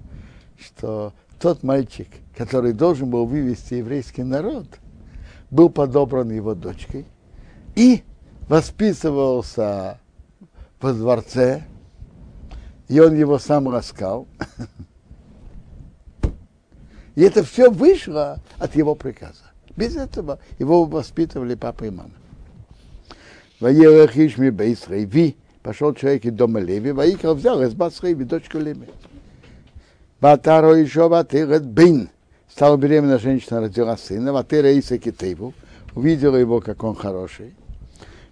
что 0.59 1.13
тот 1.39 1.63
мальчик, 1.63 2.09
который 2.37 2.73
должен 2.73 3.11
был 3.11 3.27
вывести 3.27 3.75
еврейский 3.75 4.23
народ– 4.23 4.67
был 5.55 5.71
подобран 5.71 6.31
его 6.31 6.55
дочкой 6.55 7.07
и 7.77 8.03
воспитывался 8.49 10.01
во 10.81 10.93
дворце, 10.93 11.63
и 12.89 13.01
он 13.01 13.15
его 13.15 13.39
сам 13.39 13.69
раскал. 13.69 14.27
И 17.15 17.23
это 17.23 17.45
все 17.45 17.71
вышло 17.71 18.41
от 18.59 18.75
его 18.75 18.97
приказа. 18.97 19.45
Без 19.77 19.95
этого 19.95 20.41
его 20.59 20.85
воспитывали 20.85 21.55
папа 21.55 21.85
и 21.85 21.91
мама. 21.91 22.11
Ваерахишми 23.61 24.51
Бейсрейви, 24.51 25.37
пошел 25.63 25.95
человек 25.95 26.25
из 26.25 26.33
дома 26.33 26.59
Леви, 26.59 26.91
Ваикра 26.91 27.35
взял 27.35 27.63
из 27.63 27.73
Басрейви 27.73 28.25
дочку 28.25 28.59
Леви. 28.59 28.89
Батаро 30.21 30.75
еще 30.75 31.09
Ватырет 31.09 31.65
Бин, 31.65 32.11
Стала 32.55 32.77
беременна 32.77 33.19
женщина, 33.19 33.61
родила 33.61 33.97
сына, 33.97 34.33
Ватера 34.33 34.71
Иса 34.71 34.97
Китейву, 34.97 35.55
увидела 35.97 36.37
его, 36.37 36.61
как 36.61 36.85
он 36.85 36.95
хороший. 36.95 37.55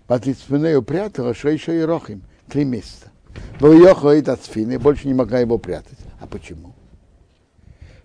Патицпинею 0.06 0.82
прятала 0.82 1.35
Шейша 1.35 1.73
и 1.73 1.80
Рохим, 1.80 2.23
три 2.49 2.64
месяца. 2.64 3.12
Выехала 3.60 4.16
и 4.16 4.22
Тацфины, 4.22 4.78
больше 4.78 5.06
не 5.08 5.14
могла 5.14 5.38
его 5.38 5.58
прятать. 5.58 5.98
А 6.20 6.26
почему? 6.26 6.74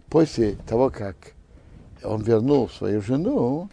После 0.09 0.55
того, 0.67 0.89
как 0.89 1.15
он 2.03 2.21
вернул 2.21 2.69
свою 2.69 3.01
жену, 3.01 3.69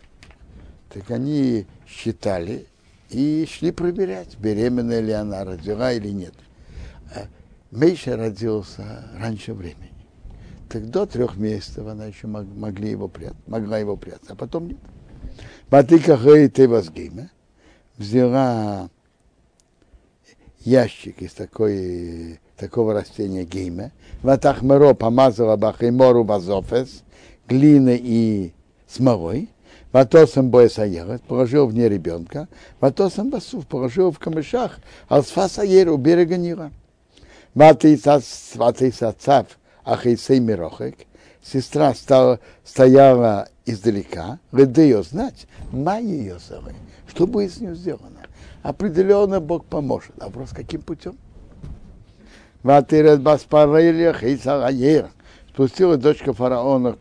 так 0.88 1.10
они 1.10 1.66
считали 1.86 2.66
и 3.10 3.46
шли 3.50 3.70
проверять, 3.70 4.36
беременна 4.38 5.00
ли 5.00 5.12
она, 5.12 5.44
родила 5.44 5.92
или 5.92 6.08
нет. 6.08 6.34
А 7.14 7.26
Мейша 7.70 8.16
родился 8.16 9.04
раньше 9.18 9.52
времени 9.52 9.94
так 10.74 10.90
до 10.90 11.06
трех 11.06 11.36
месяцев 11.36 11.86
она 11.86 12.06
еще 12.06 12.26
мог, 12.26 12.46
могли 12.56 12.90
его 12.90 13.06
прятать, 13.06 13.46
могла 13.46 13.78
его 13.78 13.96
прятать, 13.96 14.28
а 14.30 14.34
потом 14.34 14.66
нет. 14.66 14.78
Батыка 15.70 16.16
Тевазгима 16.48 17.30
взяла 17.96 18.90
ящик 20.64 21.22
из 21.22 21.32
такой, 21.32 22.40
такого 22.56 22.94
растения 22.94 23.44
гейма, 23.44 23.92
ватахмеро 24.22 24.94
помазала 24.94 25.56
бахимору 25.56 26.24
базофес, 26.24 27.02
глины 27.46 27.98
и 28.02 28.52
смолой, 28.88 29.50
Ватосом 29.92 30.50
боесаерет, 30.50 31.22
положил 31.22 31.68
в 31.68 31.74
ней 31.74 31.88
ребенка, 31.88 32.48
Ватосом 32.80 33.30
басув, 33.30 33.64
положил 33.64 34.10
в 34.10 34.18
камышах, 34.18 34.78
алсфасаер 35.06 35.88
у 35.88 35.96
берега 35.98 36.36
Нила. 36.36 36.72
Ватисацав, 37.54 39.46
Ахейсей 39.84 40.40
Мирохек, 40.40 40.96
сестра 41.44 41.94
стала, 41.94 42.40
стояла 42.64 43.48
издалека, 43.66 44.40
ведь 44.50 44.76
ее 44.76 45.04
знать, 45.04 45.46
ма 45.70 46.00
ее 46.00 46.40
зовы, 46.40 46.72
что 47.06 47.28
будет 47.28 47.54
с 47.54 47.60
ней 47.60 47.74
сделано. 47.74 48.13
Определенно 48.64 49.40
Бог 49.40 49.66
поможет. 49.66 50.12
А 50.18 50.24
вопрос, 50.24 50.50
каким 50.54 50.80
путем? 50.80 51.18
Ватирет 52.62 53.20
Баспарелия 53.20 54.14
Хейсагаер. 54.14 55.10
Спустила 55.50 55.98
дочка 55.98 56.32
фараона 56.32 56.96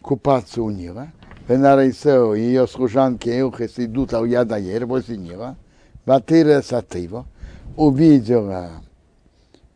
купаться 0.00 0.62
у 0.62 0.70
Нила. 0.70 1.08
Венарейсео, 1.48 2.34
ее 2.34 2.66
служанки 2.66 3.28
Эухес 3.28 3.78
идут 3.78 4.14
а 4.14 4.26
я 4.26 4.44
даер 4.44 4.86
возле 4.86 5.18
него. 5.18 5.56
Ватыра 6.06 6.62
Сатыво 6.62 7.26
увидела 7.76 8.70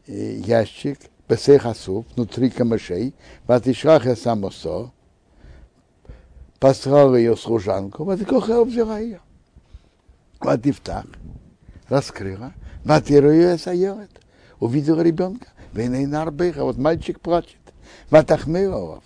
ящик, 0.07 0.99
Песехасу, 1.29 2.07
внутри 2.17 2.49
камышей, 2.49 3.15
Ватишраха 3.47 4.17
Самосо, 4.17 4.91
послал 6.59 7.15
ее 7.15 7.37
служанку, 7.37 8.05
Ватикоха 8.05 8.65
взяла 8.65 8.99
ее. 8.99 9.21
Ватифтах, 10.41 11.07
раскрыла, 11.89 12.53
Ватиру 12.85 13.31
ее 13.31 13.59
саерет, 13.59 14.11
увидела 14.59 15.03
ребенка, 15.03 15.49
Венейнарбеха, 15.73 16.65
вот 16.65 16.77
мальчик 16.77 17.21
плачет, 17.21 17.59
Ватахмеровов, 18.11 19.05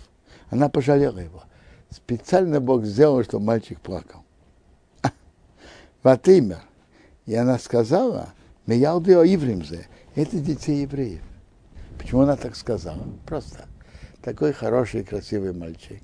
она 0.49 0.69
пожалела 0.69 1.19
его. 1.19 1.43
Специально 1.89 2.59
Бог 2.59 2.85
сделал, 2.85 3.23
чтобы 3.23 3.45
мальчик 3.45 3.79
плакал. 3.79 4.23
Ватимер. 6.03 6.61
И 7.25 7.35
она 7.35 7.57
сказала, 7.57 8.33
Меялды 8.65 9.15
о 9.15 9.23
Ивримзе, 9.25 9.87
это 10.15 10.39
детей 10.39 10.81
евреев. 10.81 11.21
Почему 11.97 12.21
она 12.21 12.35
так 12.35 12.55
сказала? 12.55 13.03
Просто 13.25 13.65
такой 14.21 14.53
хороший, 14.53 15.03
красивый 15.03 15.53
мальчик. 15.53 16.01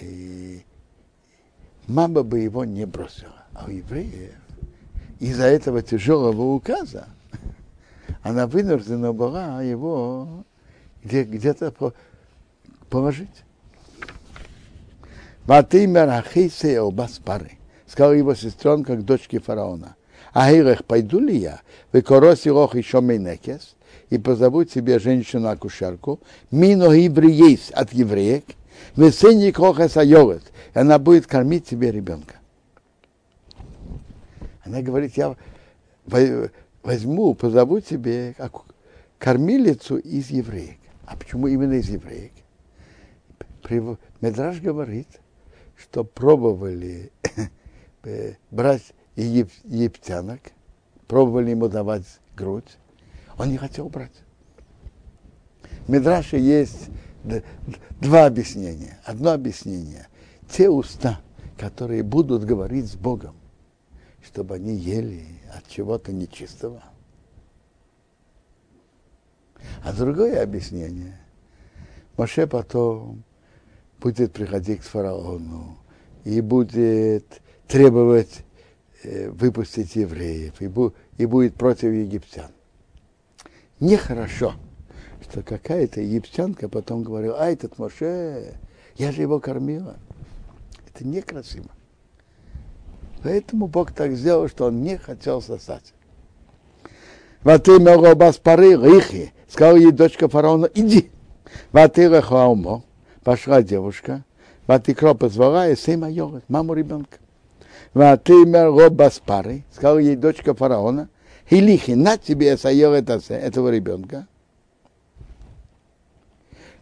И 0.00 0.64
мама 1.86 2.22
бы 2.22 2.40
его 2.40 2.64
не 2.64 2.84
бросила. 2.84 3.37
А 3.54 3.64
у 3.66 3.70
евреев 3.70 4.34
из-за 5.18 5.44
этого 5.44 5.82
тяжелого 5.82 6.54
указа 6.54 7.08
она 8.22 8.46
вынуждена 8.46 9.12
была 9.12 9.62
его 9.62 10.44
где, 11.02 11.24
где-то 11.24 11.72
положить. 12.90 13.28
Ватимер 15.44 16.08
Ахисе 16.10 16.80
Обаспары. 16.80 17.52
Сказала 17.86 18.12
его 18.12 18.34
сестренка 18.34 18.96
к 18.96 19.04
дочке 19.04 19.40
фараона. 19.40 19.96
Ахирех, 20.34 20.84
пойду 20.84 21.20
ли 21.20 21.38
я? 21.38 21.60
Вы 21.92 22.02
короси 22.02 22.50
рох 22.50 22.74
еще 22.74 23.00
мейнекес 23.00 23.76
и 24.10 24.18
позову 24.18 24.64
тебе 24.64 24.98
женщину-акушерку, 24.98 26.20
мино 26.50 26.92
есть 26.92 27.70
от 27.70 27.92
евреек, 27.92 28.44
вы 28.94 29.10
сыне 29.10 29.52
коха 29.52 29.88
сайорет, 29.88 30.42
и 30.74 30.78
она 30.78 30.98
будет 30.98 31.26
кормить 31.26 31.66
тебе 31.66 31.90
ребенка. 31.90 32.36
Она 34.68 34.82
говорит, 34.82 35.16
я 35.16 35.34
возьму, 36.82 37.34
позову 37.34 37.80
тебе 37.80 38.34
кормилицу 39.18 39.96
из 39.96 40.28
евреек. 40.30 40.78
А 41.06 41.16
почему 41.16 41.48
именно 41.48 41.74
из 41.74 41.88
евреек? 41.88 42.32
Медраж 44.20 44.60
говорит, 44.60 45.08
что 45.76 46.04
пробовали 46.04 47.10
брать 48.50 48.92
египтянок, 49.16 50.40
пробовали 51.06 51.50
ему 51.50 51.68
давать 51.68 52.06
грудь, 52.36 52.76
он 53.38 53.48
не 53.48 53.56
хотел 53.56 53.88
брать. 53.88 54.12
В 55.86 55.90
Медраше 55.90 56.36
есть 56.36 56.90
два 58.00 58.26
объяснения. 58.26 58.98
Одно 59.04 59.32
объяснение. 59.32 60.08
Те 60.50 60.68
уста, 60.68 61.20
которые 61.56 62.02
будут 62.02 62.44
говорить 62.44 62.86
с 62.86 62.96
Богом, 62.96 63.34
чтобы 64.38 64.54
они 64.54 64.76
ели 64.76 65.24
от 65.52 65.66
чего-то 65.66 66.12
нечистого. 66.12 66.80
А 69.82 69.92
другое 69.92 70.40
объяснение. 70.40 71.18
Моше 72.16 72.46
потом 72.46 73.24
будет 73.98 74.32
приходить 74.32 74.82
к 74.82 74.84
фараону 74.84 75.76
и 76.22 76.40
будет 76.40 77.42
требовать 77.66 78.44
э, 79.02 79.28
выпустить 79.30 79.96
евреев, 79.96 80.60
и, 80.60 80.68
бу, 80.68 80.94
и 81.16 81.26
будет 81.26 81.56
против 81.56 81.92
египтян. 81.92 82.52
Нехорошо, 83.80 84.54
что 85.20 85.42
какая-то 85.42 86.00
египтянка 86.00 86.68
потом 86.68 87.02
говорила, 87.02 87.40
а 87.40 87.50
этот 87.50 87.76
Моше, 87.80 88.54
я 88.94 89.10
же 89.10 89.20
его 89.20 89.40
кормила. 89.40 89.96
Это 90.94 91.04
некрасиво. 91.04 91.70
Поэтому 93.22 93.66
Бог 93.66 93.92
так 93.92 94.12
сделал, 94.12 94.48
что 94.48 94.66
он 94.66 94.82
не 94.82 94.96
хотел 94.96 95.42
сосать. 95.42 95.92
Ваты 97.42 97.78
пары 98.42 98.72
рихи, 98.72 99.32
сказала 99.48 99.76
ей 99.76 99.92
дочка 99.92 100.28
фараона, 100.28 100.68
иди. 100.74 101.10
Ваты 101.72 102.08
рехаумо, 102.08 102.82
пошла 103.24 103.62
девушка, 103.62 104.24
ваты 104.66 104.94
позвала 104.94 105.68
и 105.68 105.76
сын 105.76 106.00
майорет, 106.00 106.44
маму 106.48 106.74
ребенка. 106.74 107.18
Ватимер 107.94 108.66
Робаспары, 108.66 109.64
сказала 109.72 109.98
ей 109.98 110.16
дочка 110.16 110.54
фараона, 110.54 111.08
Хилихи, 111.48 111.92
на 111.92 112.18
тебе 112.18 112.56
сайорет 112.58 113.08
этого 113.08 113.70
ребенка. 113.70 114.26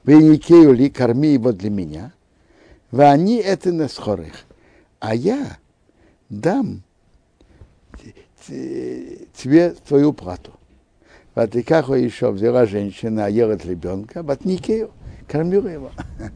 Веникею 0.05 0.73
ли, 0.73 0.91
корми 0.91 1.29
его 1.29 1.53
для 1.53 1.71
меня. 1.71 2.13
Вы 2.91 3.41
это 3.41 3.73
на 3.73 3.89
схорых. 3.89 4.45
А 4.99 5.15
я 5.15 5.59
дам 6.29 6.83
тебе 8.47 9.75
твою 9.87 10.13
плату. 10.13 10.53
Вот 11.35 11.55
и 11.55 11.63
как 11.63 11.89
еще 11.89 12.31
взяла 12.31 12.67
женщина, 12.67 13.29
ела 13.29 13.57
ребенка, 13.57 14.23
вот 14.23 14.45
Никею, 14.45 14.91
кормила 15.29 15.69
его. 15.69 15.91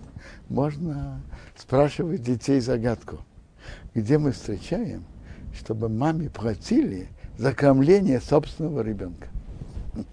Можно 0.49 1.23
спрашивать 1.57 2.23
детей 2.23 2.61
загадку 2.61 3.21
где 3.95 4.19
мы 4.19 4.33
встречаем, 4.33 5.05
чтобы 5.55 5.89
маме 5.89 6.31
платили 6.31 7.09
за 7.39 7.55
кормление 7.55 8.21
собственного 8.21 8.83
ребенка. 8.83 9.29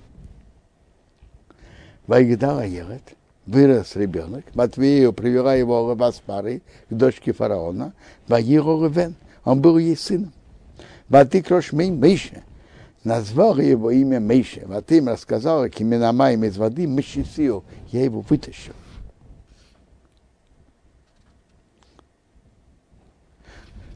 Вайгдала 2.08 2.66
ехать, 2.66 3.16
вырос 3.46 3.96
ребенок, 3.96 4.44
Матвею 4.56 5.14
привела 5.14 5.56
его 5.56 5.82
Лаваспары 5.84 6.62
к 6.90 6.94
дочке 6.94 7.34
фараона, 7.34 7.94
Ваиру 8.28 8.84
Ревен, 8.84 9.16
он 9.48 9.62
был 9.62 9.78
ей 9.78 9.96
сыном. 9.96 10.34
Ватикрош 11.08 11.72
Мейша, 11.72 12.44
назвал 13.06 13.58
его 13.58 13.92
имя 13.92 14.20
Мейша. 14.20 14.68
Ватим 14.68 15.08
рассказал, 15.08 15.70
кименамаем 15.70 16.44
из 16.44 16.58
воды, 16.58 16.86
Мышисию, 16.86 17.64
я 17.94 18.04
его 18.04 18.20
вытащил. 18.20 18.74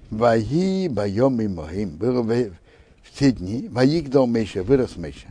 Ваги 0.09 0.87
боем 0.87 1.41
и 1.41 1.49
моим. 1.49 1.97
Было 1.97 2.23
в 2.23 3.19
те 3.19 3.33
дни, 3.33 3.67
Ваигдал 3.67 4.27
Меша, 4.27 4.63
вырос 4.63 4.95
Меша. 4.95 5.27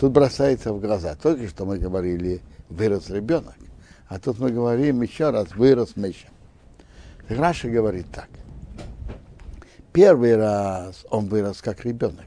Тут 0.00 0.10
бросается 0.10 0.72
в 0.72 0.80
глаза. 0.80 1.14
Только 1.14 1.46
что 1.46 1.66
мы 1.66 1.78
говорили, 1.78 2.40
вырос 2.68 3.10
ребенок. 3.10 3.54
А 4.08 4.18
тут 4.18 4.40
мы 4.40 4.50
говорим 4.50 5.02
еще 5.02 5.30
раз, 5.30 5.54
вырос 5.54 5.94
Меша. 5.94 6.26
Раша 7.28 7.70
говорит 7.70 8.06
так. 8.12 8.28
Первый 9.92 10.36
раз 10.36 11.04
он 11.10 11.26
вырос 11.26 11.60
как 11.60 11.84
ребенок. 11.84 12.26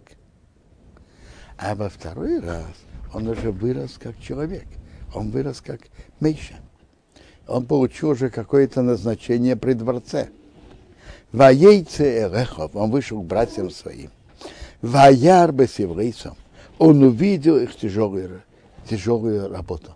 А 1.58 1.73
во 1.75 1.89
второй 1.89 2.39
раз 2.39 2.67
он 3.13 3.28
уже 3.28 3.51
вырос 3.51 3.97
как 3.97 4.19
человек. 4.19 4.67
Он 5.13 5.32
вырос 5.32 5.62
как 5.62 5.82
Меша. 6.19 6.56
Он 7.47 7.65
получил 7.65 8.10
уже 8.10 8.30
какое-то 8.30 8.82
назначение 8.82 9.56
при 9.56 9.73
дворце. 9.73 10.30
Воейце 11.32 12.23
Эрехов, 12.23 12.75
он 12.75 12.91
вышел 12.91 13.21
к 13.21 13.25
братьям 13.25 13.69
своим. 13.69 14.12
Ваяр 14.82 15.51
Бесеврейсом, 15.51 16.36
он 16.78 17.01
увидел 17.04 17.58
их 17.58 17.75
тяжелую, 17.75 18.43
тяжелую 18.89 19.49
работу. 19.49 19.95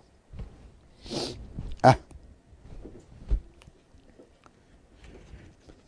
А. 1.82 1.96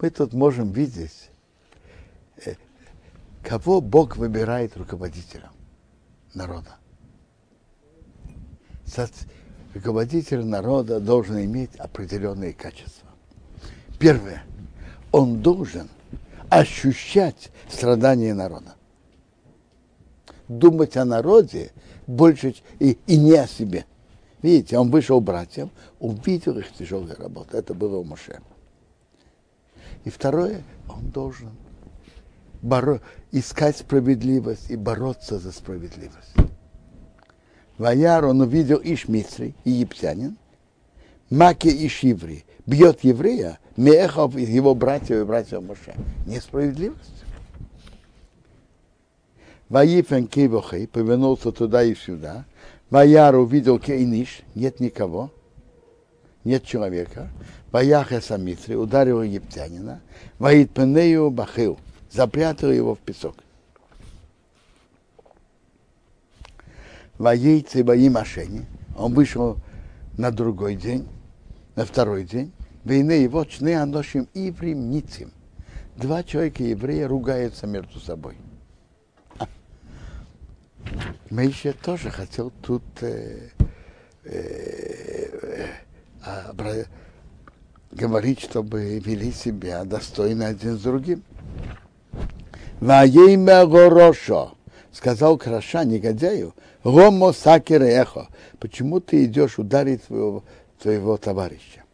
Мы 0.00 0.10
тут 0.10 0.32
можем 0.32 0.72
видеть, 0.72 1.21
кого 3.42 3.80
Бог 3.80 4.16
выбирает 4.16 4.76
руководителем 4.76 5.50
народа. 6.34 6.76
Руководитель 9.74 10.44
народа 10.44 11.00
должен 11.00 11.42
иметь 11.44 11.74
определенные 11.76 12.52
качества. 12.52 13.08
Первое– 13.98 14.42
он 15.12 15.42
должен 15.42 15.88
ощущать 16.48 17.50
страдания 17.68 18.34
народа. 18.34 18.74
Думать 20.48 20.96
о 20.96 21.04
народе 21.04 21.70
больше 22.06 22.54
и, 22.80 22.98
и 23.06 23.16
не 23.18 23.34
о 23.34 23.46
себе. 23.46 23.84
Видите, 24.40 24.78
он 24.78 24.90
вышел 24.90 25.20
братьям, 25.20 25.70
увидел 26.00 26.58
их 26.58 26.72
тяжелую 26.72 27.16
работу. 27.16 27.56
Это 27.56 27.74
было 27.74 27.98
у 27.98 28.04
Моше. 28.04 28.40
И 30.04 30.10
второе, 30.10 30.62
он 30.88 31.10
должен 31.10 31.50
боро- 32.62 33.00
искать 33.30 33.76
справедливость 33.76 34.70
и 34.70 34.76
бороться 34.76 35.38
за 35.38 35.52
справедливость. 35.52 36.34
Ваяр, 37.78 38.26
он 38.26 38.40
увидел 38.40 38.80
Ишмитри, 38.82 39.54
египтянин, 39.64 40.36
Маки 41.30 41.68
и 41.68 41.88
Шиври 41.88 42.44
бьет 42.66 43.02
еврея, 43.04 43.58
Мехов 43.76 44.36
из 44.36 44.48
его 44.50 44.74
братьев 44.74 45.22
и 45.22 45.24
братьев 45.24 45.62
Моше. 45.62 45.94
Несправедливость. 46.26 47.24
Ваифен 49.70 50.26
Кивохей 50.26 50.86
повернулся 50.86 51.50
туда 51.50 51.82
и 51.82 51.94
сюда. 51.94 52.44
Ваяр 52.90 53.36
увидел 53.36 53.78
Кейниш, 53.78 54.42
нет 54.54 54.80
никого, 54.80 55.30
нет 56.44 56.64
человека. 56.64 57.30
Ваяхе 57.70 58.20
Самитри 58.20 58.74
ударил 58.76 59.22
египтянина. 59.22 60.02
Ваид 60.38 60.72
Пенею 60.74 61.30
Бахил, 61.30 61.78
запрятал 62.12 62.70
его 62.70 62.94
в 62.94 62.98
песок. 62.98 63.36
Воейцы 67.18 67.82
бои 67.82 68.08
машине. 68.08 68.66
Он 68.96 69.14
вышел 69.14 69.56
на 70.18 70.30
другой 70.30 70.76
день, 70.76 71.08
на 71.76 71.84
второй 71.84 72.24
день. 72.24 72.52
Войны 72.84 73.12
его 73.12 73.44
чны 73.44 73.76
аношим 73.76 74.28
иврим 74.34 74.90
ницим. 74.90 75.32
Два 75.96 76.22
человека 76.22 76.64
еврея 76.64 77.06
ругаются 77.06 77.66
между 77.66 78.00
собой. 78.00 78.36
Мейша 81.30 81.72
тоже 81.72 82.10
хотел 82.10 82.50
тут 82.62 82.82
э, 83.00 83.50
э, 84.24 85.68
э, 86.26 86.84
говорить, 87.92 88.40
чтобы 88.40 88.98
вели 88.98 89.32
себя 89.32 89.84
достойно 89.84 90.48
один 90.48 90.76
с 90.76 90.82
другим. 90.82 91.22
Ваейма 92.82 93.64
Горошо 93.64 94.54
сказал 94.90 95.38
Краша 95.38 95.84
негодяю, 95.84 96.52
Ромо 96.82 97.32
Сакер 97.32 97.80
Эхо, 97.80 98.26
почему 98.58 98.98
ты 98.98 99.24
идешь 99.24 99.56
ударить 99.56 100.02
твоего, 100.02 100.42
твоего 100.80 101.16
товарища? 101.16 101.84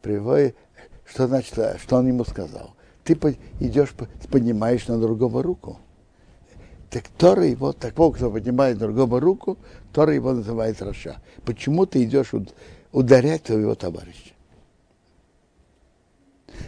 Приводит, 0.00 0.56
что 1.04 1.28
значит, 1.28 1.52
что 1.82 1.96
он 1.96 2.08
ему 2.08 2.24
сказал? 2.24 2.74
Ты 3.04 3.12
идешь, 3.60 3.92
поднимаешь 4.30 4.88
на 4.88 4.98
другого 4.98 5.42
руку. 5.42 5.78
Так 6.88 7.04
Тора 7.18 7.44
его, 7.44 7.74
такого, 7.74 8.14
кто 8.14 8.30
поднимает 8.30 8.78
другого 8.78 9.20
руку, 9.20 9.58
Тора 9.92 10.14
его 10.14 10.32
называет 10.32 10.80
רשע. 10.80 11.20
Почему 11.44 11.84
ты 11.84 12.04
идешь 12.04 12.32
ударять 12.90 13.42
твоего 13.42 13.74
товарища? 13.74 14.32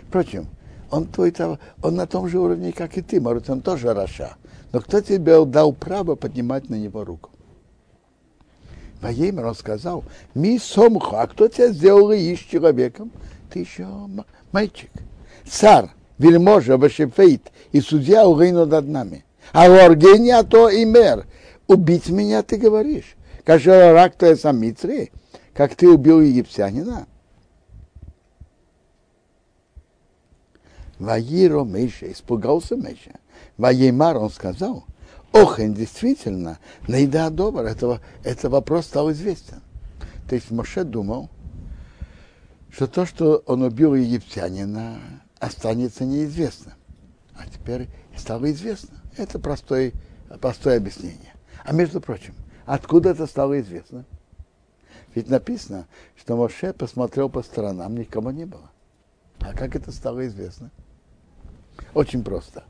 Впрочем, 0.07 0.49
он, 0.93 1.07
твой, 1.07 1.35
он 1.83 1.95
на 1.97 2.07
том 2.07 2.29
же 2.29 2.39
уровне, 2.39 2.73
как 2.73 2.99
и 2.99 3.03
ты, 3.03 3.21
может, 3.21 3.49
он 3.51 3.63
тоже 3.63 3.93
רשע. 3.95 4.37
Но 4.73 4.81
кто 4.81 5.01
тебе 5.01 5.45
дал 5.45 5.73
право 5.73 6.15
поднимать 6.15 6.69
на 6.69 6.75
него 6.77 7.03
руку? 7.05 7.31
ויאמר 9.01 9.47
он 9.47 9.55
сказал, 9.55 10.05
מי 10.35 10.59
שמך, 10.59 11.17
а 11.17 11.27
кто 11.27 11.49
тебя 11.49 11.69
сделал 11.69 12.13
и 12.13 12.37
человеком? 12.37 13.11
Ты 13.51 13.61
еще 13.61 13.89
мальчик. 14.53 14.91
Царь, 15.49 15.89
вельможа, 16.19 16.77
вашефейт 16.77 17.51
и 17.73 17.81
судья 17.81 18.27
угайну 18.27 18.67
над 18.67 18.87
нами. 18.87 19.25
А 19.53 19.65
Оргения 19.65 20.43
то 20.43 20.69
и 20.69 20.85
мер. 20.85 21.27
Убить 21.67 22.11
меня 22.11 22.43
ты 22.43 22.59
говоришь. 22.59 23.17
Каждый 23.45 23.93
рак 23.93 24.15
то 24.15 24.37
самицри, 24.37 25.11
как 25.55 25.75
ты 25.75 25.89
убил 25.89 26.21
египтянина. 26.21 27.07
Ваиро 31.03 31.65
Мейша, 31.65 32.13
испугался 32.13 32.77
Мейша. 32.77 33.19
Ваеймар, 33.57 34.17
он 34.19 34.31
сказал, 34.31 34.85
Охен, 35.33 35.75
действительно, 35.75 36.61
наида 36.87 37.29
добр, 37.31 37.63
этого, 37.63 38.01
это 38.23 38.49
вопрос 38.49 38.87
стал 38.87 39.11
известен. 39.11 39.61
То 40.29 40.37
есть 40.37 40.53
Моше 40.53 40.85
думал, 40.85 41.29
что 42.71 42.87
то, 42.87 43.05
что 43.05 43.43
он 43.47 43.63
убил 43.63 43.97
египтянина, 43.97 45.01
останется 45.41 46.05
неизвестным. 46.05 46.75
А 47.35 47.49
теперь 47.49 47.89
стало 48.17 48.53
известно. 48.53 49.03
Это 49.17 49.41
простое, 49.41 49.93
простое 50.41 50.77
объяснение. 50.77 51.35
А 51.65 51.73
между 51.73 52.01
прочим, 52.01 52.35
откуда 52.65 53.11
это 53.11 53.27
стало 53.27 53.61
известно? 53.61 54.05
Ведь 55.17 55.29
написано, 55.29 55.89
что 56.17 56.37
Моше 56.37 56.73
посмотрел 56.73 57.29
по 57.29 57.43
сторонам, 57.43 57.97
никого 57.97 58.31
не 58.31 58.45
было. 58.45 58.71
А 59.41 59.53
как 59.53 59.75
это 59.75 59.91
стало 59.91 60.27
известно? 60.29 60.71
Очень 61.95 62.25
просто. 62.25 62.65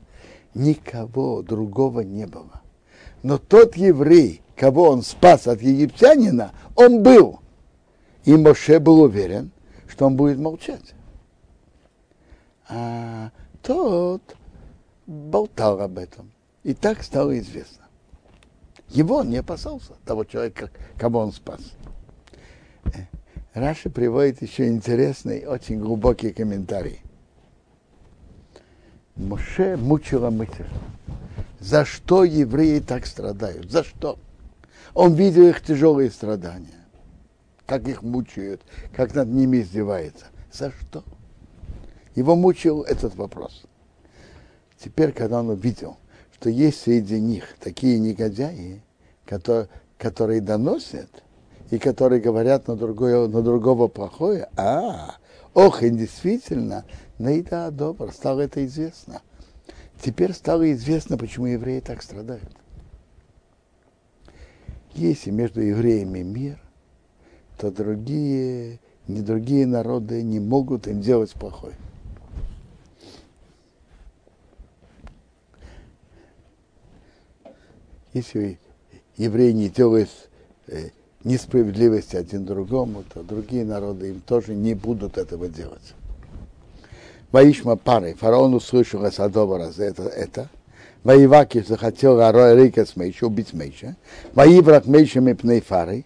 Никого 0.53 1.41
другого 1.41 2.01
не 2.01 2.27
было. 2.27 2.61
Но 3.23 3.37
тот 3.37 3.75
еврей, 3.75 4.41
кого 4.55 4.89
он 4.89 5.01
спас 5.01 5.47
от 5.47 5.61
египтянина, 5.61 6.51
он 6.75 7.01
был. 7.01 7.39
И 8.25 8.35
Моше 8.35 8.79
был 8.79 9.01
уверен, 9.01 9.51
что 9.87 10.05
он 10.05 10.15
будет 10.15 10.37
молчать. 10.37 10.93
А 12.69 13.31
тот 13.61 14.21
болтал 15.05 15.81
об 15.81 15.97
этом. 15.97 16.31
И 16.63 16.73
так 16.73 17.03
стало 17.03 17.37
известно. 17.39 17.83
Его 18.89 19.17
он 19.17 19.29
не 19.29 19.37
опасался, 19.37 19.93
того 20.05 20.23
человека, 20.23 20.69
кого 20.97 21.19
он 21.19 21.31
спас. 21.31 21.61
Э, 22.85 23.05
Раша 23.53 23.89
приводит 23.89 24.41
еще 24.41 24.67
интересный, 24.67 25.45
очень 25.45 25.79
глубокий 25.79 26.31
комментарий. 26.31 27.01
Моше 29.15 29.77
мучила 29.77 30.29
мысль. 30.29 30.65
За 31.59 31.85
что 31.85 32.23
евреи 32.23 32.79
так 32.79 33.05
страдают? 33.05 33.71
За 33.71 33.83
что? 33.83 34.17
Он 34.93 35.13
видел 35.13 35.47
их 35.47 35.61
тяжелые 35.61 36.09
страдания, 36.09 36.85
как 37.65 37.87
их 37.87 38.01
мучают, 38.01 38.61
как 38.93 39.13
над 39.13 39.29
ними 39.29 39.61
издевается. 39.61 40.25
За 40.51 40.71
что? 40.71 41.03
Его 42.15 42.35
мучил 42.35 42.81
этот 42.81 43.15
вопрос. 43.15 43.63
Теперь, 44.83 45.11
когда 45.11 45.39
он 45.39 45.49
увидел, 45.49 45.97
что 46.33 46.49
есть 46.49 46.81
среди 46.81 47.19
них 47.19 47.55
такие 47.59 47.99
негодяи, 47.99 48.81
которые, 49.25 49.69
которые 49.97 50.41
доносят 50.41 51.23
и 51.71 51.77
которые 51.79 52.19
говорят 52.19 52.67
на, 52.67 52.75
другое, 52.75 53.27
на 53.27 53.41
другого 53.41 53.87
плохое, 53.87 54.49
а, 54.57 55.15
ох, 55.53 55.81
и 55.83 55.89
действительно, 55.89 56.83
наида 57.23 57.71
добр, 57.71 58.11
стало 58.11 58.41
это 58.41 58.63
известно. 58.65 59.21
Теперь 60.01 60.33
стало 60.33 60.71
известно, 60.73 61.17
почему 61.17 61.47
евреи 61.47 61.79
так 61.79 62.03
страдают. 62.03 62.51
Если 64.93 65.31
между 65.31 65.61
евреями 65.61 66.19
мир, 66.19 66.59
то 67.57 67.71
другие, 67.71 68.79
не 69.07 69.21
другие 69.21 69.65
народы 69.65 70.21
не 70.21 70.39
могут 70.39 70.87
им 70.87 71.01
делать 71.01 71.31
плохое. 71.33 71.75
Если 78.11 78.59
евреи 79.17 79.51
не 79.53 79.69
делают 79.69 80.09
э, 80.67 80.89
несправедливости 81.23 82.15
один 82.15 82.45
другому, 82.45 83.03
то 83.11 83.23
другие 83.23 83.65
народы 83.65 84.09
им 84.09 84.21
тоже 84.21 84.53
не 84.53 84.75
будут 84.75 85.17
этого 85.17 85.47
делать. 85.47 85.95
Ваишма 87.33 87.77
пары, 87.77 88.13
фараон 88.13 88.53
услышал 88.53 89.03
Асадова 89.03 89.71
это, 89.75 90.03
это. 90.03 90.49
Воеваки 91.03 91.61
захотел 91.61 92.21
Ароя 92.21 92.55
Рейка 92.55 92.85
с 92.85 92.95
Мейша, 92.95 93.25
убить 93.25 93.53
Мейша. 93.53 93.95
Воиврак 94.35 94.85
Мейша 94.85 95.19
Мипней 95.19 95.59
Фары. 95.59 96.05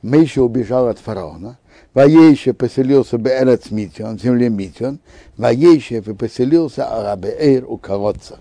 Мейша 0.00 0.42
убежал 0.42 0.88
от 0.88 0.98
фараона. 0.98 1.58
Воейше 1.92 2.54
поселился 2.54 3.18
Беэрец 3.18 3.70
Митион, 3.70 4.16
в 4.16 4.22
земле 4.22 4.48
Митион. 4.48 4.98
Воейше 5.36 6.00
поселился 6.00 6.86
Арабеэр 6.86 7.66
у 7.68 7.76
колодца. 7.76 8.38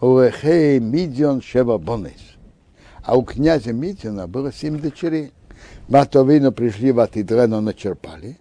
Уэхей 0.00 0.80
Мидион 0.80 1.40
Шева 1.40 1.78
Бонес. 1.78 2.20
А 3.04 3.16
у 3.16 3.22
князя 3.22 3.72
Митина 3.72 4.26
было 4.26 4.52
семь 4.52 4.80
дочерей. 4.80 5.32
Ватовину 5.90 6.52
пришли 6.52 6.92
в 6.92 7.00
Атидрену, 7.00 7.60
начерпали. 7.60 8.38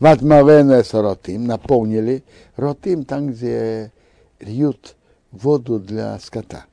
Ватмарену 0.00 0.82
с 0.82 0.94
Ротим, 0.94 1.46
наполнили. 1.46 2.24
Ротим 2.56 3.04
там, 3.04 3.32
где 3.32 3.92
льют 4.40 4.96
воду 5.30 5.78
для 5.78 6.18
скота. 6.18 6.64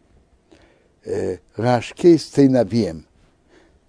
Рожки 1.57 2.17
с 2.17 2.23
цейновьем. 2.23 3.05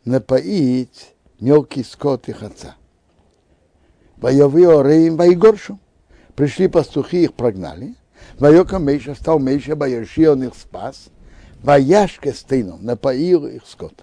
Напоить 0.04 1.14
мелкий 1.38 1.84
скот 1.84 2.28
их 2.28 2.42
отца. 2.42 2.74
Воевы 4.16 4.66
Ореем 4.66 5.16
Вайгоршу. 5.16 5.78
Пришли 6.34 6.66
пастухи, 6.66 7.22
их 7.22 7.34
прогнали. 7.34 7.94
Вайока 8.40 8.80
Мейша, 8.80 9.14
стал 9.14 9.38
Мейша, 9.38 9.76
Байерши, 9.76 10.28
он 10.28 10.42
их 10.42 10.54
спас. 10.56 11.10
Ваяшке 11.62 12.32
стыном, 12.32 12.84
напоил 12.84 13.46
их 13.46 13.62
скот. 13.66 13.94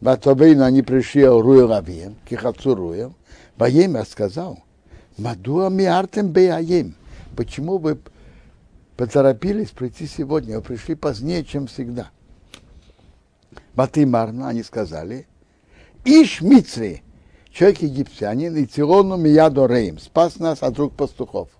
Батовейну 0.00 0.64
они 0.64 0.82
пришли 0.82 1.26
Руя 1.26 1.66
Равием, 1.66 2.16
Кихацу 2.28 2.74
Руем. 2.74 3.14
Ваем 3.56 4.02
сказал, 4.06 4.58
Мадуа 5.18 5.68
ми 5.68 5.84
артем 5.84 6.28
беаем. 6.28 6.94
Почему 7.36 7.76
вы 7.76 7.98
поторопились 8.96 9.70
прийти 9.70 10.06
сегодня, 10.06 10.56
вы 10.56 10.62
пришли 10.62 10.94
позднее, 10.94 11.44
чем 11.44 11.66
всегда. 11.66 12.10
Батымарна, 13.74 14.48
они 14.48 14.62
сказали, 14.62 15.26
Иш 16.04 16.40
Мицри, 16.40 17.02
человек 17.50 17.82
египтянин, 17.82 18.56
и 18.56 18.66
Тилону 18.66 19.16
Мияду 19.16 19.66
Рейм, 19.66 19.98
спас 19.98 20.38
нас 20.38 20.62
от 20.62 20.78
рук 20.78 20.94
пастухов. 20.94 21.50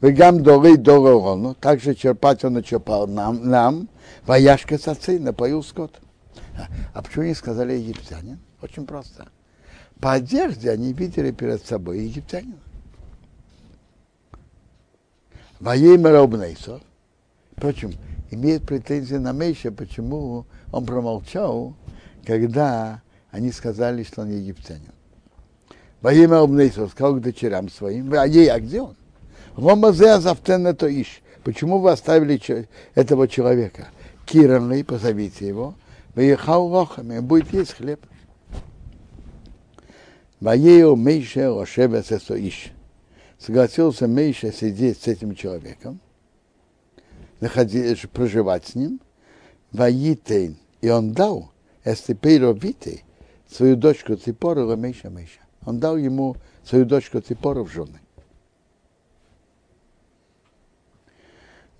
Вегам 0.00 0.42
долы 0.42 0.78
долорону, 0.78 1.54
также 1.54 1.94
черпать 1.94 2.42
он 2.44 2.54
начерпал 2.54 3.06
нам, 3.06 3.48
нам 3.48 3.88
вояшка 4.24 4.78
сацы, 4.78 5.18
напоил 5.18 5.62
скот. 5.62 6.00
А 6.92 7.02
почему 7.02 7.24
не 7.24 7.34
сказали 7.34 7.74
египтянин? 7.74 8.38
Очень 8.62 8.86
просто. 8.86 9.28
По 10.00 10.12
одежде 10.12 10.70
они 10.70 10.92
видели 10.92 11.30
перед 11.30 11.64
собой 11.64 12.00
египтянина. 12.00 12.58
Воеймер 15.60 16.14
Обнейсов. 16.14 16.80
Впрочем, 17.56 17.92
имеет 18.30 18.62
претензии 18.62 19.16
на 19.16 19.32
Мейша, 19.32 19.70
почему 19.70 20.46
он 20.72 20.86
промолчал, 20.86 21.74
когда 22.24 23.02
они 23.30 23.52
сказали, 23.52 24.02
что 24.02 24.22
он 24.22 24.30
египтянин. 24.30 24.92
Имя 26.02 26.40
Обнейсов 26.40 26.92
сказал 26.92 27.16
к 27.16 27.20
дочерям 27.20 27.68
своим, 27.68 28.12
а 28.14 28.26
ей, 28.26 28.50
а 28.50 28.58
где 28.58 28.80
он? 28.80 28.96
Ромазе 29.56 30.12
Азавтен 30.12 30.66
это 30.66 30.88
иш. 30.88 31.20
Почему 31.44 31.78
вы 31.78 31.90
оставили 31.90 32.40
этого 32.94 33.28
человека? 33.28 33.88
Киранли, 34.24 34.82
позовите 34.82 35.46
его. 35.46 35.74
Выехал 36.14 36.66
лохами, 36.66 37.20
будет 37.20 37.52
есть 37.52 37.74
хлеб. 37.74 38.04
Воею 40.40 40.96
Мейше 40.96 41.40
Ошева 41.40 42.02
Сесо 42.02 42.34
Иш. 42.36 42.72
Согласился 43.38 44.06
Мейша 44.06 44.52
сидеть 44.52 45.00
с 45.02 45.06
этим 45.06 45.34
человеком, 45.34 46.00
находить, 47.40 48.08
проживать 48.10 48.66
с 48.66 48.74
ним. 48.74 49.00
Воитейн. 49.72 50.56
И 50.80 50.90
он 50.90 51.12
дал 51.12 51.52
Эстепейро 51.84 52.52
Витей 52.52 53.04
свою 53.48 53.76
дочку 53.76 54.16
Ципору 54.16 54.76
Мейша 54.76 55.10
Мейша. 55.10 55.40
Он 55.64 55.78
дал 55.78 55.96
ему 55.96 56.36
свою 56.64 56.84
дочку 56.84 57.20
Ципору 57.20 57.64
в 57.64 57.70
жены. 57.70 58.00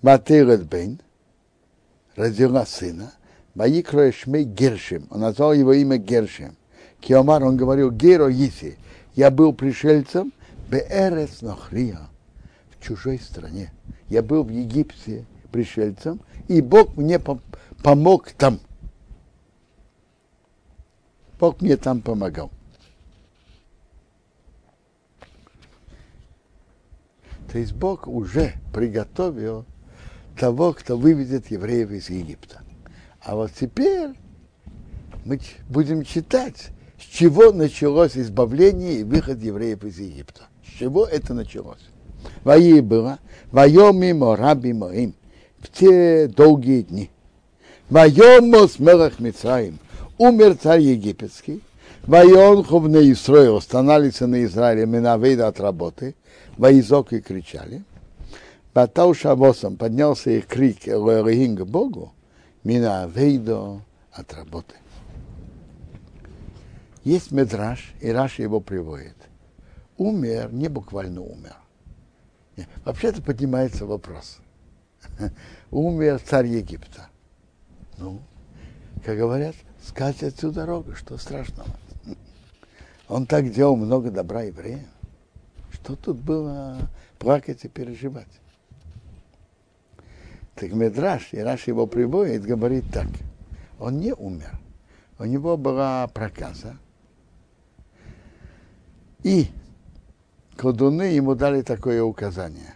Матерет 0.01 0.67
Бейн 0.67 0.99
родила 2.15 2.65
сына, 2.65 3.13
Ваикро 3.55 4.11
Шмей 4.11 4.45
Гершим, 4.45 5.07
он 5.09 5.21
назвал 5.21 5.53
его 5.53 5.73
имя 5.73 5.97
Гершим. 5.97 6.55
Киомар, 7.01 7.43
он 7.43 7.57
говорил, 7.57 7.91
Геро 7.91 8.31
Иси, 8.31 8.77
я 9.15 9.31
был 9.31 9.53
пришельцем, 9.53 10.31
Беэрес 10.69 11.41
Нохрия, 11.41 11.99
в 12.69 12.83
чужой 12.83 13.19
стране. 13.19 13.73
Я 14.07 14.21
был 14.21 14.43
в 14.43 14.49
Египте 14.49 15.25
пришельцем, 15.51 16.21
и 16.47 16.61
Бог 16.61 16.95
мне 16.95 17.19
помог 17.83 18.31
там. 18.31 18.59
Бог 21.39 21.59
мне 21.59 21.75
там 21.75 22.01
помогал. 22.01 22.51
То 27.51 27.57
есть 27.57 27.73
Бог 27.73 28.07
уже 28.07 28.53
приготовил 28.73 29.65
того, 30.39 30.71
кто 30.71 30.97
выведет 30.97 31.51
евреев 31.51 31.91
из 31.91 32.09
Египта. 32.09 32.60
А 33.23 33.35
вот 33.35 33.51
теперь 33.59 34.09
мы 35.25 35.39
будем 35.69 36.03
читать, 36.03 36.69
с 36.99 37.03
чего 37.03 37.51
началось 37.51 38.17
избавление 38.17 39.01
и 39.01 39.03
выход 39.03 39.41
евреев 39.41 39.83
из 39.83 39.99
Египта. 39.99 40.43
С 40.65 40.79
чего 40.79 41.05
это 41.05 41.33
началось? 41.33 41.85
Вои 42.43 42.79
было, 42.81 43.19
воеми 43.51 44.35
раби 44.35 44.73
моим, 44.73 45.13
в 45.59 45.69
те 45.69 46.27
долгие 46.27 46.81
дни. 46.81 47.09
Воемос 47.89 48.79
мелах 48.79 49.19
Мицраим, 49.19 49.79
умер 50.17 50.57
царь 50.61 50.81
египетский, 50.81 51.61
Вайон 52.03 52.63
хубный 52.63 53.11
Исраил, 53.11 53.57
останались 53.57 54.21
на 54.21 54.43
Израиле, 54.43 54.87
минавейда 54.87 55.47
от 55.47 55.59
работы, 55.59 56.15
воизок 56.57 57.13
и 57.13 57.21
кричали. 57.21 57.83
Батау 58.73 59.13
Шавосом 59.13 59.77
поднялся 59.77 60.31
их 60.31 60.47
крик 60.47 60.87
Элоэлохим 60.87 61.57
к 61.57 61.65
Богу, 61.65 62.13
Мина 62.63 63.03
Авейдо 63.03 63.81
от 64.11 64.33
работы. 64.33 64.75
Есть 67.03 67.31
медраж, 67.31 67.93
и 67.99 68.09
Раша 68.09 68.43
его 68.43 68.59
приводит. 68.59 69.15
Умер, 69.97 70.53
не 70.53 70.67
буквально 70.67 71.21
умер. 71.21 71.55
Вообще-то 72.85 73.21
поднимается 73.21 73.85
вопрос. 73.85 74.39
Умер 75.71 76.19
царь 76.19 76.47
Египта. 76.47 77.07
Ну, 77.97 78.21
как 79.03 79.17
говорят, 79.17 79.55
сказать 79.83 80.21
отсюда 80.21 80.61
дорогу, 80.61 80.95
что 80.95 81.17
страшного. 81.17 81.69
Он 83.07 83.25
так 83.25 83.51
делал 83.51 83.75
много 83.75 84.11
добра 84.11 84.43
евреям. 84.43 84.85
Что 85.71 85.95
тут 85.95 86.17
было 86.19 86.77
плакать 87.17 87.65
и 87.65 87.67
переживать? 87.67 88.40
Так 90.61 90.73
Медраш, 90.73 91.29
и 91.33 91.39
Раш 91.39 91.65
его 91.65 91.87
приводит, 91.87 92.43
говорит 92.43 92.83
так. 92.93 93.07
Он 93.79 93.97
не 93.97 94.13
умер. 94.13 94.59
У 95.17 95.25
него 95.25 95.57
была 95.57 96.07
проказа. 96.07 96.77
И 99.23 99.47
колдуны 100.55 101.01
ему 101.01 101.33
дали 101.33 101.63
такое 101.63 102.03
указание. 102.03 102.75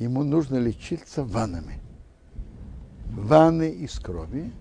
Ему 0.00 0.24
нужно 0.24 0.56
лечиться 0.56 1.22
ваннами. 1.22 1.78
Ванны 3.12 3.70
из 3.70 4.00
крови, 4.00 4.52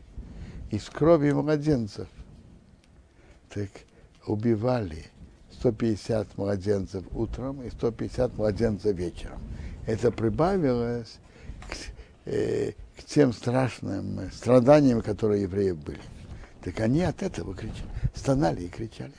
из 0.69 0.87
крови 0.89 1.31
младенцев. 1.31 2.07
Так 3.51 3.69
убивали 4.27 5.07
150 5.53 6.37
младенцев 6.37 7.03
утром 7.13 7.63
и 7.63 7.71
150 7.71 8.37
младенцев 8.37 8.95
вечером. 8.95 9.41
Это 9.87 10.11
прибавилось 10.11 11.17
э, 12.29 12.73
к 12.97 13.03
тем 13.03 13.33
страшным 13.33 14.31
страданиям, 14.31 15.01
которые 15.01 15.43
евреи 15.43 15.71
были. 15.71 16.01
Так 16.63 16.79
они 16.81 17.01
от 17.01 17.23
этого 17.23 17.55
кричали, 17.55 17.89
стонали 18.13 18.63
и 18.63 18.69
кричали. 18.69 19.13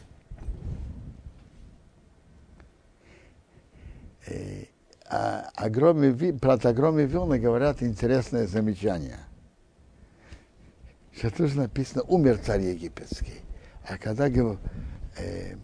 Э, 4.27 4.65
а 5.09 5.51
огромный, 5.57 6.33
про 6.35 6.55
огромный 6.55 7.07
Вилна 7.07 7.39
говорят 7.39 7.83
интересное 7.83 8.47
замечание. 8.47 9.19
Что 11.13 11.31
тут 11.31 11.55
написано, 11.57 12.03
умер 12.03 12.39
царь 12.39 12.63
египетский. 12.63 13.41
А 13.89 13.99
когда 13.99 14.29
э, 14.29 15.57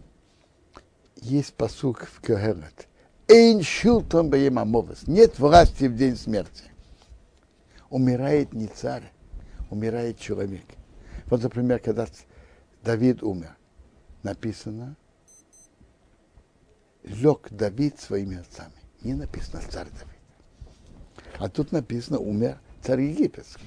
есть 1.17 1.55
посук 1.55 2.07
в 2.07 2.21
Кегелет, 2.21 2.89
Эйн 3.29 3.63
шилтон 3.63 4.31
беемамовес, 4.31 5.07
нет 5.07 5.39
власти 5.39 5.85
в 5.85 5.97
день 5.97 6.17
смерти 6.17 6.65
умирает 7.97 8.53
не 8.53 8.67
царь, 8.67 9.11
умирает 9.71 10.19
человек. 10.21 10.67
Вот, 11.29 11.43
например, 11.43 11.79
когда 11.79 12.07
Давид 12.85 13.23
умер, 13.23 13.57
написано, 14.23 14.97
лег 17.05 17.49
Давид 17.51 17.99
своими 17.99 18.37
отцами. 18.37 18.75
Не 19.03 19.15
написано 19.15 19.63
царь 19.71 19.87
Давид. 19.87 21.25
А 21.39 21.49
тут 21.49 21.73
написано 21.73 22.19
умер 22.19 22.59
царь 22.83 23.01
египетский. 23.01 23.65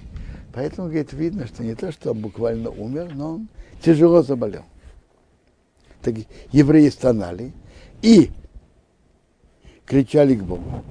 Поэтому, 0.54 0.89
говорит, 0.89 1.12
видно, 1.12 1.48
что 1.48 1.63
не 1.63 1.74
то, 1.74 1.92
что 1.92 2.12
он 2.12 2.22
буквально 2.22 2.70
умер, 2.70 3.15
но 3.15 3.34
он 3.34 3.48
тяжело 3.82 4.22
заболел. 4.22 4.65
Так 6.04 6.18
евреи 6.52 6.89
стонали 6.89 7.52
и 8.04 8.30
кричали 9.88 10.36
к 10.36 10.44
Богу. 10.44 10.84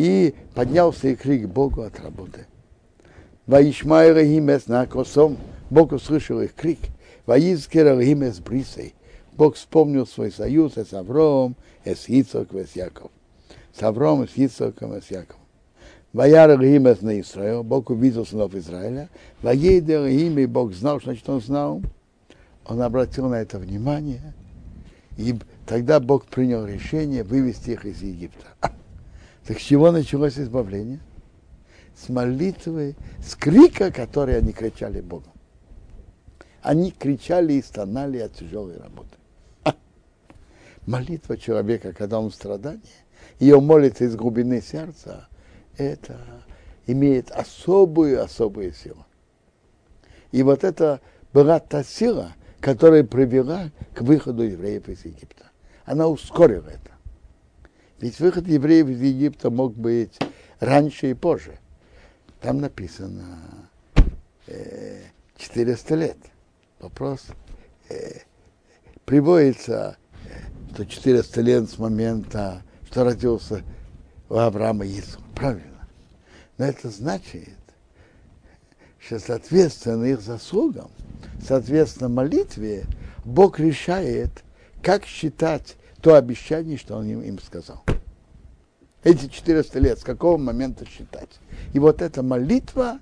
И 0.00 0.34
поднялся 0.54 1.08
и 1.08 1.14
крик 1.14 1.46
Богу 1.46 1.82
от 1.82 2.00
работы. 2.00 2.46
Ваишмай 3.46 4.10
Рахимес 4.12 4.66
на. 4.66 4.88
Бог 5.68 5.92
услышал 5.92 6.40
их 6.40 6.54
крик. 6.54 6.78
Ваизкер 7.26 7.84
Рахимес 7.84 8.38
Брисей. 8.38 8.94
Бог 9.32 9.56
вспомнил 9.56 10.06
свой 10.06 10.32
союз 10.32 10.78
с 10.78 10.94
Авром, 10.94 11.54
с 11.84 12.08
Ицок, 12.08 12.48
с 12.54 12.76
Яков. 12.76 13.10
С 13.74 13.82
Авром, 13.82 14.26
с 14.26 14.38
Ицоком, 14.38 15.02
с 15.02 15.10
Яковом. 15.10 15.42
Ваяр 16.14 16.48
Рахимес 16.48 17.02
на 17.02 17.20
Израил. 17.20 17.62
Бог 17.62 17.90
увидел 17.90 18.24
сынов 18.24 18.54
Израиля. 18.54 19.10
Ваейдер 19.42 20.04
Рахим, 20.04 20.50
Бог 20.50 20.72
знал, 20.72 20.98
значит 20.98 21.28
он 21.28 21.42
знал. 21.42 21.82
Он 22.64 22.80
обратил 22.80 23.28
на 23.28 23.42
это 23.42 23.58
внимание. 23.58 24.32
И 25.18 25.34
тогда 25.66 26.00
Бог 26.00 26.24
принял 26.24 26.64
решение 26.64 27.22
вывести 27.22 27.72
их 27.72 27.84
из 27.84 28.00
Египта. 28.00 28.46
Так 29.50 29.58
с 29.58 29.62
чего 29.62 29.90
началось 29.90 30.38
избавление? 30.38 31.00
С 31.96 32.08
молитвы, 32.08 32.94
с 33.20 33.34
крика, 33.34 33.90
который 33.90 34.38
они 34.38 34.52
кричали 34.52 35.00
Богу. 35.00 35.26
Они 36.62 36.92
кричали 36.92 37.54
и 37.54 37.62
стонали 37.62 38.18
от 38.18 38.32
тяжелой 38.32 38.78
работы. 38.78 39.18
А! 39.64 39.74
Молитва 40.86 41.36
человека, 41.36 41.92
когда 41.92 42.20
он 42.20 42.30
в 42.30 42.34
страдании, 42.36 42.80
он 43.40 43.66
молится 43.66 44.04
из 44.04 44.14
глубины 44.14 44.62
сердца, 44.62 45.26
это 45.76 46.20
имеет 46.86 47.32
особую, 47.32 48.22
особую 48.22 48.72
силу. 48.72 49.04
И 50.30 50.44
вот 50.44 50.62
это 50.62 51.00
была 51.32 51.58
та 51.58 51.82
сила, 51.82 52.36
которая 52.60 53.02
привела 53.02 53.72
к 53.94 54.02
выходу 54.02 54.44
евреев 54.44 54.88
из 54.88 55.04
Египта. 55.04 55.50
Она 55.86 56.06
ускорила 56.06 56.68
это. 56.68 56.89
Ведь 58.00 58.18
выход 58.18 58.48
евреев 58.48 58.88
из 58.88 59.00
Египта 59.02 59.50
мог 59.50 59.74
быть 59.74 60.18
раньше 60.58 61.10
и 61.10 61.14
позже. 61.14 61.58
Там 62.40 62.60
написано 62.60 63.68
э, 64.46 65.02
400 65.36 65.94
лет. 65.96 66.16
Вопрос 66.78 67.26
э, 67.90 68.20
приводится, 69.04 69.98
э, 70.24 70.72
что 70.72 70.86
400 70.86 71.40
лет 71.42 71.68
с 71.68 71.78
момента, 71.78 72.62
что 72.90 73.04
родился 73.04 73.62
у 74.30 74.36
Авраама 74.36 74.86
Иисус. 74.86 75.18
Правильно. 75.34 75.86
Но 76.56 76.64
это 76.64 76.88
значит, 76.88 77.58
что 78.98 79.18
соответственно 79.18 80.04
их 80.04 80.22
заслугам, 80.22 80.90
соответственно 81.46 82.08
молитве, 82.08 82.86
Бог 83.26 83.60
решает, 83.60 84.42
как 84.82 85.04
считать 85.04 85.76
то 86.00 86.14
обещание, 86.14 86.78
что 86.78 86.96
Он 86.96 87.06
им, 87.06 87.20
им 87.20 87.38
сказал. 87.38 87.84
Эти 89.02 89.28
400 89.28 89.78
лет, 89.78 89.98
с 89.98 90.04
какого 90.04 90.36
момента 90.36 90.84
считать. 90.84 91.40
И 91.72 91.78
вот 91.78 92.02
эта 92.02 92.22
молитва 92.22 93.00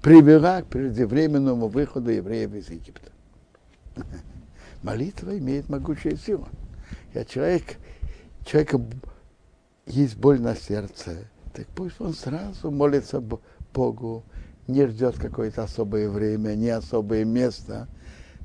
привела 0.00 0.62
к 0.62 0.66
преждевременному 0.66 1.68
выходу 1.68 2.10
евреев 2.10 2.54
из 2.54 2.70
Египта. 2.70 3.10
Молитва 4.82 5.36
имеет 5.38 5.68
могучую 5.68 6.16
силу. 6.16 6.48
Я 7.12 7.24
человек, 7.24 7.76
человека 8.44 8.80
есть 9.86 10.16
боль 10.16 10.40
на 10.40 10.54
сердце, 10.54 11.28
так 11.52 11.66
пусть 11.68 12.00
он 12.00 12.14
сразу 12.14 12.70
молится 12.70 13.22
Богу, 13.72 14.24
не 14.66 14.86
ждет 14.86 15.16
какое-то 15.16 15.64
особое 15.64 16.08
время, 16.08 16.54
не 16.54 16.70
особое 16.70 17.24
место. 17.24 17.88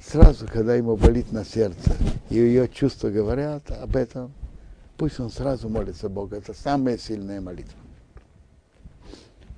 Сразу, 0.04 0.48
когда 0.48 0.76
ему 0.76 0.96
болит 0.98 1.32
на 1.32 1.46
сердце, 1.46 1.96
и 2.30 2.36
ее 2.36 2.68
чувства 2.68 3.10
говорят 3.10 3.70
об 3.70 3.96
этом, 3.96 4.34
пусть 5.02 5.20
он 5.20 5.32
сразу 5.32 5.68
молится 5.68 6.10
Богу. 6.10 6.36
Это 6.36 6.54
самая 6.54 6.96
сильная 6.96 7.42
молитва. 7.42 7.80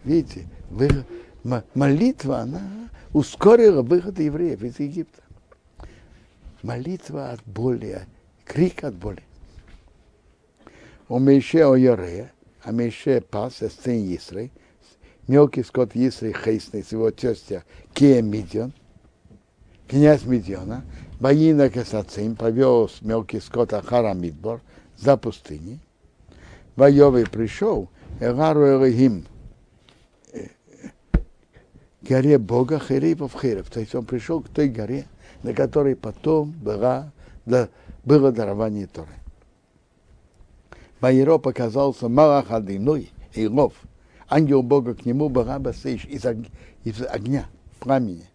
Видите, 0.05 0.47
вы, 0.69 0.87
молитва, 1.73 2.39
она 2.39 2.61
ускорила 3.11 3.81
выход 3.81 4.19
евреев 4.19 4.63
из 4.63 4.79
Египта. 4.79 5.21
Молитва 6.61 7.31
от 7.31 7.43
боли, 7.43 8.07
крик 8.45 8.85
от 8.85 8.95
боли. 8.95 9.21
У 11.09 11.19
Мейше 11.19 11.65
о 11.65 11.75
Йоре, 11.75 12.31
а 12.63 12.71
Мейше 12.71 13.19
пас, 13.19 13.55
сын 13.55 14.15
Исрей, 14.15 14.49
мелкий 15.27 15.63
скот 15.63 15.93
Исрей 15.93 16.31
Хейсный, 16.31 16.85
его 16.89 17.11
тестя 17.11 17.65
Кия 17.93 18.21
Мидион, 18.21 18.71
князь 19.89 20.23
Мидиона, 20.23 20.85
Баина 21.19 21.69
Кесацим 21.69 22.37
повез 22.37 23.01
мелкий 23.01 23.41
скот 23.41 23.73
Ахара 23.73 24.13
Мидбор 24.13 24.61
за 25.03 25.17
пустыней. 25.17 25.79
Вайовый 26.75 27.25
пришел, 27.25 27.89
Эгару 28.19 28.65
Элохим, 28.65 29.25
горе 32.01 32.37
Бога 32.37 32.79
Херейпов 32.79 33.33
Херев. 33.39 33.69
То 33.69 33.79
есть 33.79 33.93
он 33.93 34.05
пришел 34.05 34.41
к 34.41 34.49
той 34.49 34.69
горе, 34.69 35.05
на 35.43 35.53
которой 35.53 35.95
потом 35.95 36.51
была, 36.51 37.11
да, 37.45 37.69
было 38.05 38.31
дарование 38.31 38.87
Торы. 38.87 39.09
Ваеро 40.99 41.37
показался 41.37 42.07
Малах 42.07 42.49
Адиной, 42.49 43.11
Илов, 43.33 43.73
ангел 44.29 44.63
Бога 44.63 44.95
к 44.95 45.05
нему, 45.05 45.27
Бараба 45.27 45.73
Сейш, 45.73 46.05
из, 46.05 46.25
из 46.85 47.01
огня, 47.01 47.45
пламени. 47.81 48.29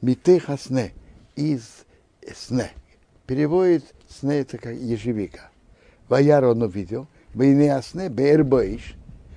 Митеха 0.00 0.56
сне, 0.56 0.92
из 1.34 1.84
сне. 2.32 2.70
Переводит 3.26 3.84
сне 4.18 4.40
это 4.40 4.58
как 4.58 4.74
ежевика. 4.74 5.50
Ваяр 6.08 6.44
он 6.44 6.62
увидел, 6.62 7.06
Войне 7.34 7.80
сне, 7.82 8.08
Бейрбоиш, 8.08 8.96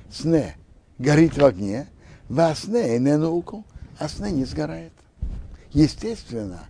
сне, 0.10 0.56
горит 0.98 1.38
в 1.38 1.46
огне, 1.46 1.88
Васне 2.30 2.98
не 3.00 3.18
науку, 3.18 3.66
а 4.00 4.08
сне 4.08 4.32
не 4.32 4.46
сгорает. 4.46 4.94
Естественно, 5.72 6.62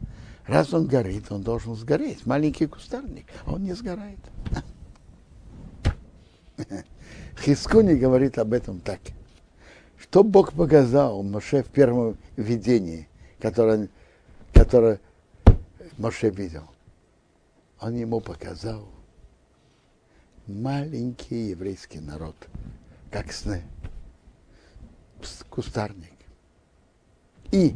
раз 0.45 0.73
он 0.73 0.87
горит, 0.87 1.31
он 1.31 1.43
должен 1.43 1.75
сгореть. 1.75 2.25
Маленький 2.25 2.67
кустарник, 2.67 3.25
он 3.45 3.63
не 3.63 3.73
сгорает. 3.73 4.19
Хискуни 7.39 7.93
говорит 7.93 8.37
об 8.37 8.53
этом 8.53 8.79
так. 8.79 8.99
Что 9.97 10.23
Бог 10.23 10.53
показал 10.53 11.23
Моше 11.23 11.63
в 11.63 11.67
первом 11.67 12.17
видении, 12.35 13.07
которое, 13.39 13.87
которое 14.53 14.99
Моше 15.97 16.29
видел? 16.29 16.63
Он 17.81 17.95
ему 17.95 18.21
показал 18.21 18.87
маленький 20.45 21.49
еврейский 21.49 21.99
народ, 21.99 22.35
как 23.09 23.33
сны 23.33 23.63
кустарник. 25.49 26.13
И 27.51 27.75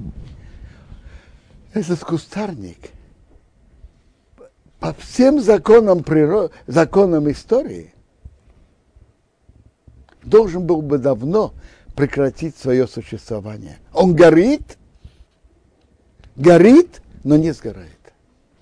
этот 1.73 1.99
кустарник 1.99 2.91
по 4.79 4.93
всем 4.93 5.41
законам, 5.41 6.03
природы, 6.03 6.53
законам 6.67 7.29
истории 7.31 7.93
должен 10.23 10.65
был 10.65 10.81
бы 10.81 10.99
давно 10.99 11.53
прекратить 11.95 12.55
свое 12.57 12.87
существование. 12.87 13.79
Он 13.91 14.15
горит, 14.15 14.77
горит, 16.35 17.01
но 17.23 17.37
не 17.37 17.51
сгорает. 17.51 17.89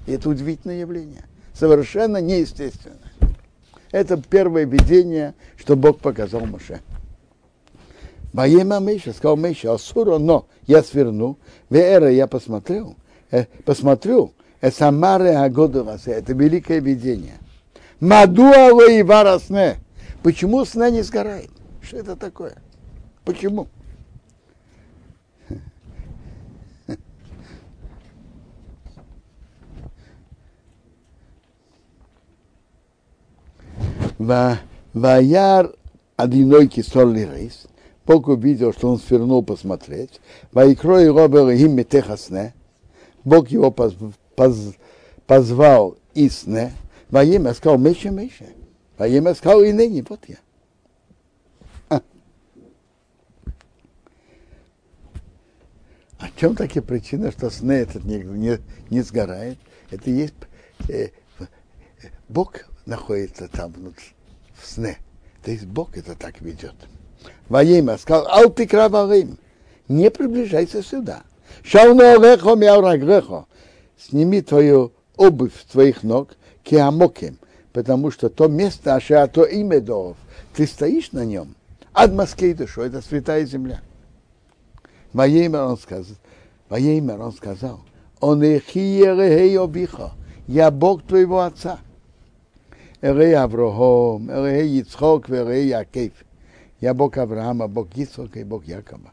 И 0.08 0.14
это 0.14 0.30
удивительное 0.30 0.80
явление. 0.80 1.26
Совершенно 1.54 2.18
неестественно. 2.18 2.98
Это 3.92 4.18
первое 4.18 4.66
видение, 4.66 5.36
что 5.56 5.76
Бог 5.76 6.00
показал 6.00 6.42
Моше. 6.42 6.82
Боема 8.34 8.80
Миша, 8.80 9.14
сказал 9.14 9.38
Миша, 9.38 9.74
Асура, 9.74 10.18
но 10.18 10.48
я 10.66 10.82
сверну, 10.82 11.38
Вера 11.70 12.12
я 12.12 12.26
посмотрел, 12.26 12.96
э, 13.30 13.46
посмотрю, 13.64 14.34
Эсамаре 14.62 15.38
Агодовасе, 15.38 16.12
это 16.12 16.34
великое 16.34 16.80
видение. 16.80 17.38
Мадуа 18.00 18.90
и 18.90 19.04
варасне. 19.04 19.78
Почему 20.24 20.66
сна 20.66 20.90
не 20.90 21.04
сгорает? 21.04 21.52
Что 21.82 21.98
это 21.98 22.16
такое? 22.16 22.56
Почему? 23.26 23.68
Ваяр 34.18 35.76
одинокий 36.16 36.84
сольный 36.84 37.26
рейс, 37.26 37.66
Бог 38.06 38.28
увидел, 38.28 38.74
что 38.74 38.90
он 38.90 39.00
свернул 39.00 39.44
посмотреть. 39.44 40.20
Вайкро 40.52 41.02
и 41.02 41.08
им 41.58 41.76
метехасне. 41.76 42.54
Бог 43.24 43.48
его 43.48 43.72
поз, 43.72 43.96
поз, 44.36 44.74
позвал 45.26 45.98
из 46.14 46.40
сне. 46.40 46.74
Во 47.10 47.24
сказал, 47.54 47.78
Меша, 47.78 48.10
Меша. 48.10 48.46
Во 48.98 49.36
сказал, 49.36 49.64
и 49.64 49.72
ныне, 49.72 50.06
вот 50.08 50.20
я. 50.28 50.38
А. 51.90 52.02
О 56.20 56.30
чем 56.36 56.56
такие 56.56 56.82
причины, 56.82 57.32
что 57.32 57.50
сны 57.50 57.74
этот 57.74 58.04
не, 58.04 58.18
не, 58.18 58.60
не 58.90 59.02
сгорает? 59.02 59.58
Это 59.92 60.10
есть 60.10 60.34
э, 60.90 61.10
Бог 62.28 62.66
находится 62.86 63.48
там 63.48 63.72
внутри, 63.72 64.06
в 64.56 64.66
сне. 64.68 64.98
То 65.44 65.52
есть 65.52 65.66
Бог 65.66 65.98
это 65.98 66.16
так 66.16 66.42
ведет. 66.42 66.76
Ваима 67.50 67.98
сказал, 67.98 68.28
ал 68.28 68.50
ты 68.50 68.68
краварим, 68.68 69.38
не 69.88 70.10
приближайся 70.10 70.82
сюда. 70.82 71.24
Шауно 71.64 72.16
рехо 72.16 72.56
мяурагрехо, 72.56 73.48
сними 73.98 74.42
твою 74.42 74.94
обувь 75.16 75.54
с 75.60 75.66
твоих 75.72 76.04
ног, 76.04 76.36
киамоким, 76.64 77.38
потому 77.74 78.12
что 78.12 78.30
то 78.30 78.48
место, 78.48 78.96
а 78.96 79.28
то 79.28 79.44
имя 79.44 79.82
дов, 79.82 80.18
ты 80.56 80.66
стоишь 80.66 81.12
на 81.12 81.26
нем, 81.26 81.56
ад 81.94 82.14
Москей 82.14 82.54
душу, 82.54 82.82
это 82.82 83.02
святая 83.02 83.46
земля. 83.46 83.82
Ваимер 85.12 85.62
он 85.62 85.78
сказал, 85.78 86.18
Ваимер 86.70 87.22
он 87.22 87.34
сказал, 87.34 87.82
он 88.20 88.42
я 90.48 90.72
Бог 90.72 91.04
твоего 91.04 91.42
отца. 91.42 91.80
Эрей 93.04 93.36
Аврохом, 93.36 94.32
Эрей 94.32 94.80
Ицхок, 94.80 95.30
Эрей 95.30 95.68
Якев. 95.68 96.14
Я 96.80 96.94
Бог 96.94 97.18
Авраама, 97.18 97.68
Бог 97.68 97.90
Исаака 97.96 98.40
и 98.40 98.46
Бог 98.46 98.64
Якова. 98.64 99.12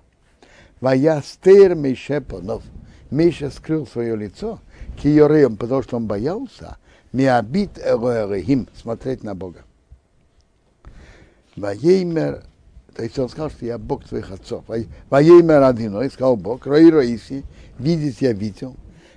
Ваястер 0.81 1.75
Мише 1.75 2.21
Понов. 2.21 2.63
Миша 3.11 3.51
скрыл 3.51 3.89
свое 3.89 4.15
лицо, 4.15 4.61
киореем, 4.97 5.57
потому 5.57 5.83
что 5.83 5.97
он 5.97 6.07
боялся, 6.07 6.79
миабит 7.13 7.81
эрохим, 7.81 8.69
смотреть 8.81 9.25
на 9.25 9.35
Бога. 9.35 9.65
Ваеймер 11.57 12.45
То 12.95 13.03
есть 13.03 13.19
он 13.19 13.29
сказал, 13.29 13.51
что 13.51 13.67
я 13.67 13.77
Бог 13.77 14.05
твоих 14.05 14.31
отцов. 14.31 14.63
Воеймер 15.11 15.65
Адиной, 15.65 16.11
сказал 16.13 16.37
Бог, 16.37 16.65
Рой 16.65 16.89
Роиси, 16.89 17.43
видеть 17.81 18.21
я 18.21 18.33
видел. 18.33 18.77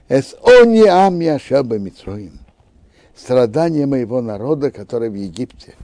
Эс 0.09 0.35
они 0.43 0.87
ами 0.87 1.27
ашаба 1.27 1.77
Митроим. 1.77 2.42
Страдания 3.15 3.85
моего 3.85 4.21
народа, 4.21 4.71
который 4.71 5.09
в 5.09 5.15
Египте. 5.15 5.75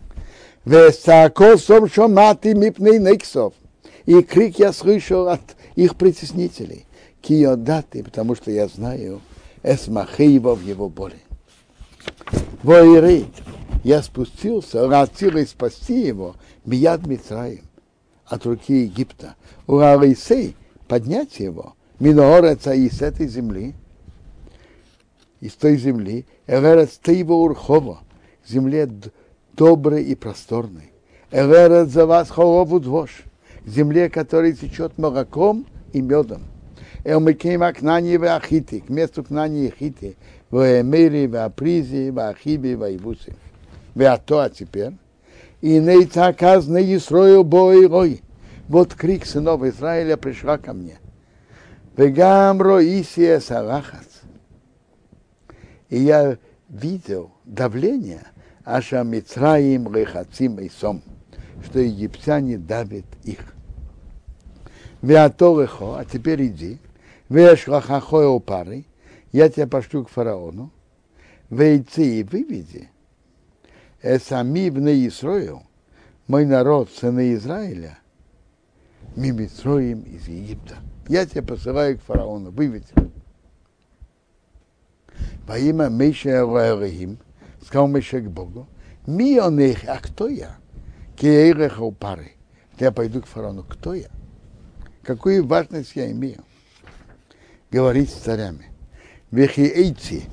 И 4.05 4.21
крик 4.23 4.59
я 4.59 4.73
слышал 4.73 5.27
от 5.27 5.41
их 5.75 5.95
притеснителей. 5.95 6.85
Киодаты, 7.21 8.03
потому 8.03 8.35
что 8.35 8.49
я 8.51 8.67
знаю 8.67 9.21
Эсмахеева 9.63 10.55
в 10.55 10.61
его 10.63 10.89
боли. 10.89 11.19
Воирей, 12.63 13.27
я 13.83 14.01
спустился, 14.01 14.87
рацил 14.87 15.37
спасти 15.45 16.01
его, 16.01 16.35
Бияд 16.65 17.05
Митраим, 17.05 17.63
от 18.25 18.45
руки 18.45 18.83
Египта. 18.83 19.35
У 19.67 19.77
Арисей 19.77 20.55
поднять 20.87 21.39
его, 21.39 21.75
Миноореца 21.99 22.73
и 22.73 22.89
с 22.89 23.01
этой 23.01 23.27
земли, 23.27 23.75
из 25.39 25.53
той 25.53 25.77
земли, 25.77 26.25
Эверец 26.47 26.99
Тейва 27.01 27.33
Урхова, 27.33 27.99
земле 28.47 28.89
доброй 29.53 30.03
и 30.03 30.15
просторной. 30.15 30.91
Эверец 31.31 31.89
за 31.89 32.05
вас 32.05 32.29
холову 32.29 32.79
двош, 32.79 33.23
земле, 33.65 34.09
которая 34.09 34.53
течет 34.53 34.97
молоком 34.97 35.65
и 35.93 36.01
медом. 36.01 36.43
Элмеким 37.05 37.63
Акнани 37.63 38.13
и 38.13 38.17
Ахити, 38.17 38.79
к 38.79 38.89
месту 38.89 39.23
Кнани 39.23 39.67
и 39.67 39.73
Хити, 39.77 40.17
в 40.49 40.81
Эмире, 40.81 41.27
в 41.27 41.35
Апризе, 41.43 42.11
в 42.11 42.19
Ахибе, 42.19 42.75
в 42.75 42.83
Айвусе. 42.83 43.35
Веато, 43.95 44.43
а 44.43 44.49
теперь, 44.49 44.93
и 45.61 45.79
нейцаказ 45.79 46.67
не 46.67 46.95
Исроил 46.95 47.43
бой 47.43 47.87
рой. 47.87 48.21
Вот 48.67 48.93
крик 48.93 49.25
сынов 49.25 49.63
Израиля 49.63 50.17
пришла 50.17 50.57
ко 50.57 50.73
мне. 50.73 50.99
Вегам 51.97 52.61
роисия 52.61 53.39
сарахас. 53.39 54.08
И 55.89 55.99
я 55.99 56.37
видел 56.69 57.31
давление 57.45 58.23
Аша 58.63 59.03
Мицраим 59.03 59.93
Рехацим 59.93 60.59
и 60.59 60.69
Сом, 60.69 61.01
что 61.65 61.79
египтяне 61.79 62.57
давят 62.57 63.05
их. 63.23 63.55
Веаторехо, 65.01 65.97
а 65.99 66.05
теперь 66.05 66.47
иди, 66.47 66.77
вешлахахо 67.29 68.39
пары, 68.39 68.85
я 69.31 69.49
тебя 69.49 69.67
пошлю 69.67 70.03
к 70.03 70.09
фараону, 70.09 70.71
вейцы 71.49 72.19
и 72.19 72.23
выведи, 72.23 72.89
эсами 74.01 74.69
бне 74.69 75.07
Исроил, 75.07 75.63
мой 76.27 76.45
народ, 76.45 76.89
сыны 76.91 77.33
Израиля, 77.33 77.97
мимитроим 79.15 80.01
из 80.01 80.27
Египта. 80.27 80.75
Я 81.07 81.25
тебя 81.25 81.43
посылаю 81.43 81.97
к 81.97 82.03
фараону, 82.03 82.51
выведи. 82.51 82.93
Во 85.49 85.57
имя 85.57 85.89
Мейша 85.89 86.41
Элохим, 86.41 87.17
сказал 87.65 87.87
Мейша 87.87 88.21
к 88.21 88.29
Богу, 88.29 88.67
ми 89.07 89.39
он 89.39 89.59
их, 89.59 89.79
а 89.87 89.97
кто 89.97 90.27
я? 90.27 90.57
Кеэреха 91.15 91.81
у 91.81 91.91
пары. 91.91 92.33
Я 92.77 92.91
пойду 92.91 93.23
к 93.23 93.25
фараону, 93.25 93.63
кто 93.63 93.95
я? 93.95 94.09
Какую 95.01 95.43
важность 95.47 95.95
я 95.95 96.11
имею? 96.11 96.43
Говорить 97.71 98.11
с 98.11 98.17
царями. 98.17 98.67
Вехиэйти, 99.31 100.25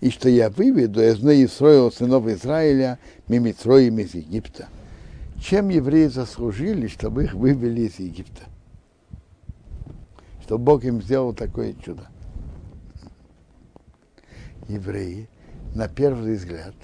и 0.00 0.10
что 0.10 0.28
я 0.28 0.50
выведу 0.50 1.00
из 1.00 1.24
Исроил 1.24 1.90
сынов 1.90 2.26
Израиля 2.26 2.98
мимитроим 3.26 4.00
из 4.00 4.12
Египта. 4.12 4.68
Чем 5.40 5.70
евреи 5.70 6.08
заслужили, 6.08 6.88
чтобы 6.88 7.24
их 7.24 7.32
вывели 7.32 7.88
из 7.88 7.98
Египта? 7.98 8.42
Что 10.42 10.58
Бог 10.58 10.84
им 10.84 11.00
сделал 11.00 11.32
такое 11.32 11.72
чудо. 11.72 12.06
Евреи, 14.68 15.28
на 15.74 15.88
первый 15.88 16.36
взгляд, 16.36 16.74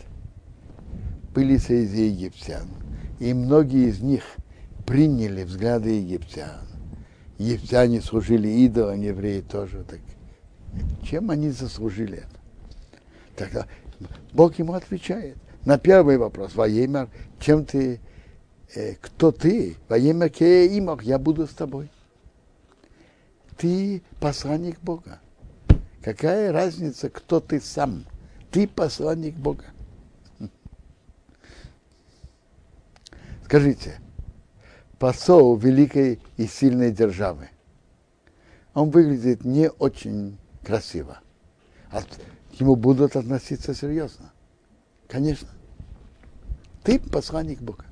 были 1.35 1.57
среди 1.57 2.09
египтян, 2.09 2.69
и 3.21 3.33
многие 3.35 3.89
из 3.89 4.01
них 4.01 4.25
приняли 4.87 5.45
взгляды 5.45 5.91
египтян. 5.91 6.67
Египтяне 7.39 8.01
служили 8.01 8.49
идолам, 8.49 9.01
евреи 9.01 9.41
тоже. 9.41 9.85
Так 9.85 10.01
чем 11.03 11.31
они 11.31 11.51
заслужили 11.51 12.19
это? 12.19 12.41
Тогда 13.37 13.67
Бог 14.33 14.59
ему 14.59 14.75
отвечает 14.75 15.37
на 15.65 15.79
первый 15.79 16.19
вопрос. 16.19 16.55
Воемер, 16.55 17.09
чем 17.41 17.65
ты, 17.65 18.01
э, 18.75 18.95
кто 19.01 19.33
ты? 19.33 19.77
Воемер 19.89 20.29
имах, 20.29 21.03
я 21.03 21.19
буду 21.19 21.47
с 21.47 21.51
тобой. 21.51 21.91
Ты 23.57 24.03
посланник 24.21 24.81
Бога. 24.81 25.21
Какая 26.05 26.53
разница, 26.53 27.09
кто 27.09 27.41
ты 27.41 27.63
сам? 27.63 28.05
Ты 28.51 28.69
посланник 28.69 29.35
Бога. 29.37 29.65
Скажите, 33.47 33.99
посол 34.99 35.57
великой 35.57 36.21
и 36.37 36.47
сильной 36.47 36.93
державы, 36.93 37.49
он 38.75 38.91
выглядит 38.91 39.47
не 39.47 39.71
очень 39.71 40.37
красиво. 40.63 41.21
А 41.91 42.03
к 42.03 42.61
нему 42.61 42.77
будут 42.77 43.17
относиться 43.17 43.75
серьезно. 43.75 44.31
Конечно. 45.09 45.49
Ты 46.83 47.01
посланник 47.01 47.63
Бога. 47.63 47.87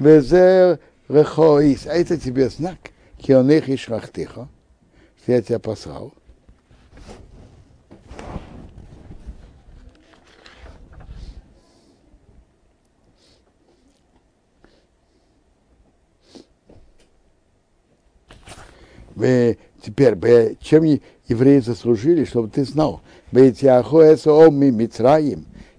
А 0.00 0.08
это 0.08 0.80
тебе 2.18 2.48
знак. 2.48 2.78
Что 3.22 4.48
я 5.26 5.42
тебя 5.42 5.60
послал. 5.60 6.12
Теперь, 19.16 20.16
чем 20.60 20.84
евреи 21.28 21.60
заслужили, 21.60 22.24
чтобы 22.24 22.48
ты 22.48 22.64
знал, 22.64 23.00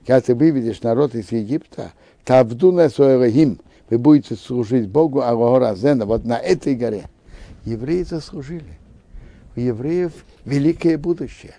когда 0.06 0.22
ты 0.22 0.36
выведешь 0.36 0.82
народ 0.84 1.16
из 1.16 1.32
Египта, 1.32 1.94
тавдуна 2.24 2.90
соэрахим, 2.90 3.60
вы 3.90 3.98
будете 3.98 4.36
служить 4.36 4.88
Богу 4.88 5.22
Агоразена, 5.22 6.06
вот 6.06 6.26
на 6.26 6.38
этой 6.38 6.76
горе. 6.76 7.06
Евреи 7.66 8.04
заслужили. 8.04 8.80
У 9.56 9.60
евреев 9.60 10.12
великое 10.44 10.98
будущее. 10.98 11.56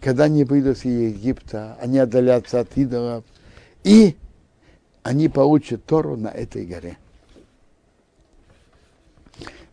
Когда 0.00 0.24
они 0.24 0.44
выйдут 0.44 0.78
из 0.84 1.14
Египта, 1.14 1.76
они 1.80 1.98
отдалятся 1.98 2.60
от 2.60 2.76
идолов, 2.76 3.24
и 3.84 4.16
они 5.02 5.28
получат 5.28 5.84
Тору 5.84 6.16
на 6.16 6.28
этой 6.28 6.64
горе. 6.64 6.96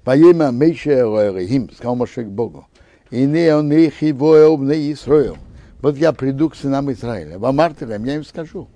Поема 0.06 0.52
Мейше 0.52 1.00
Элоэрихим, 1.00 1.72
сказал 1.72 1.96
Моше 1.96 2.26
к 2.26 2.28
Богу. 2.28 2.68
И 3.10 3.26
не 3.26 3.52
он 3.56 3.72
их 3.74 4.04
его 4.04 4.56
не 4.56 4.94
Исраил. 4.94 5.36
Вот 5.82 5.98
я 5.98 6.14
приду 6.14 6.52
к 6.52 6.56
сынам 6.56 6.92
Израиля. 6.92 7.40
Вам 7.40 7.56
Мартелем, 7.56 8.06
я 8.06 8.18
им 8.18 8.24
скажу. 8.24 8.70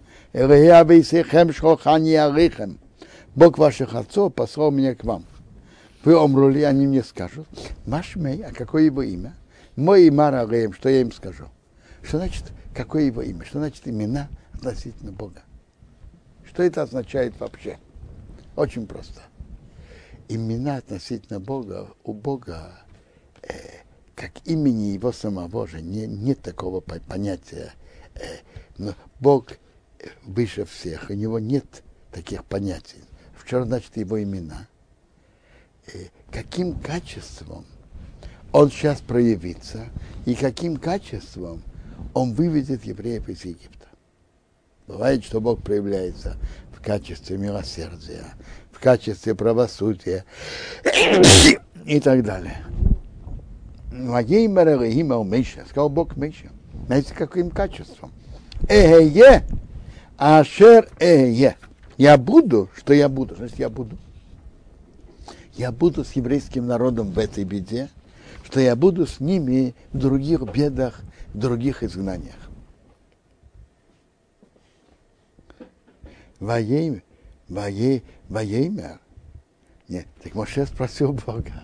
Бог 3.35 3.57
ваших 3.59 3.93
отцов 3.93 4.33
послал 4.33 4.71
меня 4.71 4.95
к 4.95 5.03
вам. 5.03 5.23
Вы 6.03 6.15
омрули, 6.15 6.63
они 6.63 6.87
мне 6.87 7.03
скажут. 7.03 7.47
Машмей, 7.85 8.43
а 8.43 8.51
какое 8.51 8.83
его 8.85 9.03
имя? 9.03 9.35
Мой 9.75 10.07
имя 10.07 10.31
Рагеем, 10.31 10.73
что 10.73 10.89
я 10.89 11.01
им 11.01 11.11
скажу? 11.11 11.45
Что 12.01 12.17
значит, 12.17 12.45
какое 12.75 13.03
его 13.03 13.21
имя? 13.21 13.45
Что 13.45 13.59
значит 13.59 13.87
имена 13.87 14.29
относительно 14.53 15.11
Бога? 15.11 15.43
Что 16.43 16.63
это 16.63 16.81
означает 16.81 17.39
вообще? 17.39 17.77
Очень 18.55 18.87
просто 18.87 19.21
имена 20.29 20.77
относительно 20.77 21.39
Бога, 21.39 21.89
у 22.03 22.13
Бога, 22.13 22.71
э, 23.41 23.51
как 24.15 24.31
имени 24.45 24.93
Его 24.93 25.11
самого 25.11 25.67
же, 25.67 25.81
не, 25.81 26.07
нет 26.07 26.41
такого 26.41 26.79
понятия. 26.79 27.73
Э, 28.13 28.37
но 28.77 28.93
Бог 29.19 29.57
выше 30.23 30.65
всех, 30.65 31.09
у 31.09 31.13
Него 31.13 31.39
нет 31.39 31.83
таких 32.11 32.45
понятий. 32.45 33.03
В 33.35 33.47
чем 33.47 33.65
значит 33.65 33.97
Его 33.97 34.21
имена? 34.21 34.67
Э, 35.87 36.05
каким 36.31 36.79
качеством 36.79 37.65
Он 38.51 38.69
сейчас 38.69 39.01
проявится 39.01 39.89
и 40.25 40.35
каким 40.35 40.77
качеством 40.77 41.63
Он 42.13 42.33
выведет 42.33 42.85
евреев 42.85 43.27
из 43.29 43.45
Египта. 43.45 43.87
Бывает, 44.87 45.23
что 45.23 45.41
Бог 45.41 45.63
проявляется 45.63 46.37
в 46.71 46.81
качестве 46.81 47.37
милосердия, 47.37 48.25
в 48.79 48.83
качестве 48.83 49.35
правосудия 49.35 50.23
и 51.85 51.99
так 51.99 52.23
далее. 52.23 52.63
Сказал 55.69 55.89
Бог 55.89 56.15
Меша. 56.15 56.49
Знаете, 56.85 57.13
каким 57.13 57.51
качеством? 57.51 58.13
Эхе, 58.69 59.43
ашер 60.17 60.87
эхе. 60.99 61.57
Я 61.97 62.17
буду, 62.17 62.69
что 62.77 62.93
я 62.93 63.09
буду, 63.09 63.35
значит 63.35 63.59
я 63.59 63.69
буду. 63.69 63.97
Я 65.55 65.73
буду 65.73 66.05
с 66.05 66.13
еврейским 66.13 66.65
народом 66.65 67.11
в 67.11 67.19
этой 67.19 67.43
беде, 67.43 67.89
что 68.45 68.61
я 68.61 68.77
буду 68.77 69.05
с 69.05 69.19
ними 69.19 69.75
в 69.91 69.97
других 69.97 70.41
бедах, 70.53 71.01
в 71.33 71.37
других 71.37 71.83
изгнаниях. 71.83 72.37
Воей, 76.39 77.03
воей, 77.49 78.03
воеймер. 78.29 78.99
Нет, 79.87 80.05
так 80.23 80.35
Моше 80.35 80.65
спросил 80.65 81.13
Бога, 81.13 81.63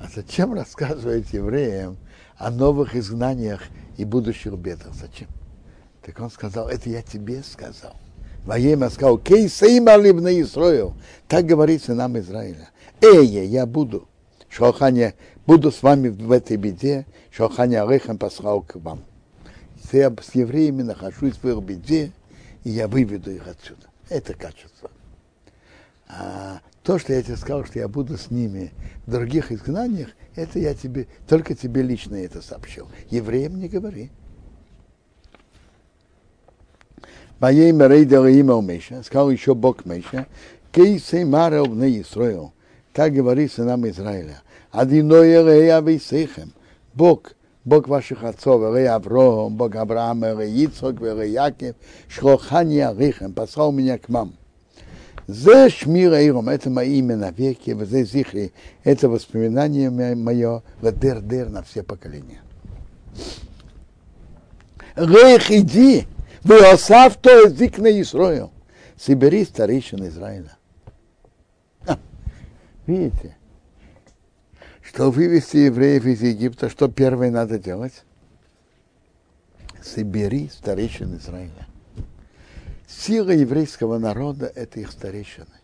а 0.00 0.06
зачем 0.14 0.52
рассказывать 0.52 1.32
евреям 1.32 1.96
о 2.36 2.50
новых 2.50 2.94
изгнаниях 2.94 3.62
и 3.96 4.04
будущих 4.04 4.52
бедах? 4.54 4.94
Зачем? 4.94 5.28
Так 6.04 6.20
он 6.20 6.30
сказал, 6.30 6.68
это 6.68 6.90
я 6.90 7.02
тебе 7.02 7.42
сказал. 7.42 7.96
Воема 8.44 8.90
сказал, 8.90 9.18
кей 9.18 9.48
сейма 9.48 9.96
либна 9.96 10.32
Исроил. 10.40 10.94
Так 11.28 11.46
говорится 11.46 11.94
нам 11.94 12.18
Израиля. 12.18 12.70
Эе, 13.00 13.44
я 13.46 13.66
буду. 13.66 14.08
Шоханя, 14.48 15.14
буду 15.46 15.70
с 15.70 15.82
вами 15.82 16.08
в 16.08 16.30
этой 16.30 16.56
беде. 16.56 17.06
Шоханя 17.30 17.84
Алейхам 17.84 18.18
послал 18.18 18.62
к 18.62 18.74
вам. 18.76 19.04
Я 19.92 20.12
с 20.20 20.34
евреями 20.34 20.82
нахожусь 20.82 21.36
в 21.36 21.48
их 21.48 21.62
беде, 21.62 22.12
и 22.64 22.70
я 22.70 22.88
выведу 22.88 23.30
их 23.30 23.46
отсюда. 23.46 23.88
Это 24.08 24.34
качество. 24.34 24.90
А 26.18 26.60
то, 26.82 26.98
что 26.98 27.12
я 27.12 27.22
тебе 27.22 27.36
сказал, 27.36 27.64
что 27.64 27.78
я 27.78 27.88
буду 27.88 28.18
с 28.18 28.30
ними 28.30 28.72
в 29.06 29.10
других 29.10 29.50
изгнаниях, 29.50 30.10
это 30.34 30.58
я 30.58 30.74
тебе, 30.74 31.06
только 31.26 31.54
тебе 31.54 31.82
лично 31.82 32.16
это 32.16 32.42
сообщил. 32.42 32.88
Евреям 33.10 33.58
не 33.58 33.68
говори. 33.68 34.10
Моей 37.38 37.72
Мерейдер 37.72 38.26
имя 38.26 38.60
Меша, 38.60 39.02
сказал 39.02 39.30
еще 39.30 39.54
Бог 39.54 39.84
Меша, 39.84 40.26
Кейсей 40.70 41.24
Марел 41.24 41.64
в 41.64 41.82
Исраил. 41.82 42.52
Так 42.92 43.12
говорится 43.12 43.64
нам 43.64 43.88
Израиля. 43.88 44.42
Адиной 44.70 45.42
Рея 45.42 45.80
Вейсейхем. 45.80 46.52
Бог, 46.94 47.32
Бог 47.64 47.88
ваших 47.88 48.22
отцов, 48.22 48.74
Рей 48.74 48.86
Авром, 48.86 49.56
Бог 49.56 49.74
Авраама, 49.76 50.34
Рей 50.40 50.66
Ицхок, 50.66 51.00
Рей 51.00 51.32
Яков, 51.32 51.74
Шлохания 52.06 52.94
Рихем, 52.94 53.32
послал 53.32 53.72
меня 53.72 53.98
к 53.98 54.08
вам. 54.08 54.34
Зе 55.26 55.68
Шмир 55.68 56.12
Эйром, 56.12 56.48
это 56.48 56.68
мое 56.68 56.88
имя 56.88 57.16
навеки, 57.16 57.76
Зе 57.84 58.04
Зихри, 58.04 58.52
это 58.82 59.08
воспоминание 59.08 59.90
мое, 59.90 60.62
Дер-Дер 60.80 61.48
на 61.48 61.62
все 61.62 61.82
поколения. 61.82 62.42
Рейх, 64.96 65.50
иди, 65.50 66.06
Веосав 66.44 67.16
то 67.16 67.30
язык 67.30 67.78
на 67.78 68.00
Исраил. 68.00 68.50
Собери 68.96 69.44
старейшин 69.44 70.06
Израиля. 70.08 70.56
Видите, 72.86 73.36
что 74.82 75.10
вывести 75.10 75.58
евреев 75.58 76.04
из 76.04 76.20
Египта, 76.20 76.68
что 76.68 76.88
первое 76.88 77.30
надо 77.30 77.58
делать? 77.58 78.04
Собери 79.80 80.50
старейшин 80.52 81.16
Израиля. 81.16 81.66
Сила 83.04 83.30
еврейского 83.30 83.98
народа– 83.98 84.46
это 84.54 84.78
их 84.78 84.92
старейшины, 84.92 85.58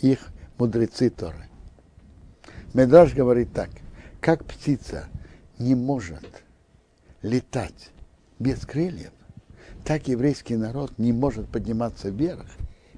их 0.00 0.30
мудрецы 0.56 1.10
Торы. 1.10 1.50
Медраж 2.72 3.12
говорит 3.12 3.52
так, 3.52 3.68
как 4.22 4.46
птица 4.46 5.10
не 5.58 5.74
может 5.74 6.24
летать 7.20 7.90
без 8.38 8.60
крыльев, 8.60 9.12
так 9.84 10.08
еврейский 10.08 10.56
народ 10.56 10.96
не 10.96 11.12
может 11.12 11.50
подниматься 11.50 12.08
вверх 12.08 12.46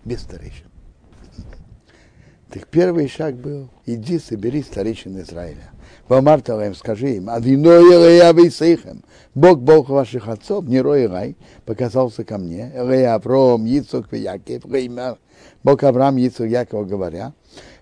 без 0.04 0.20
старейшин. 0.20 0.70
Так 2.50 2.68
первый 2.68 3.08
шаг 3.08 3.34
был, 3.34 3.68
иди 3.84 4.20
собери 4.20 4.62
старейшин 4.62 5.20
Израиля. 5.22 5.72
Вамар 6.08 6.40
им 6.40 6.74
скажи 6.74 7.16
им, 7.16 7.30
Адиной 7.30 8.16
я 8.18 8.50
Сейхем, 8.50 9.02
Бог, 9.34 9.60
Бог 9.60 9.88
ваших 9.88 10.28
отцов, 10.28 10.66
не 10.66 10.80
Рой 10.80 11.06
Рай, 11.06 11.36
показался 11.64 12.24
ко 12.24 12.36
мне, 12.36 12.70
Элея 12.74 13.14
Авром, 13.14 13.66
и 13.66 14.18
Яков, 14.18 15.18
Бог 15.62 15.82
Авраам, 15.82 16.18
Ицук, 16.18 16.46
Яков, 16.46 16.86
говоря, 16.86 17.32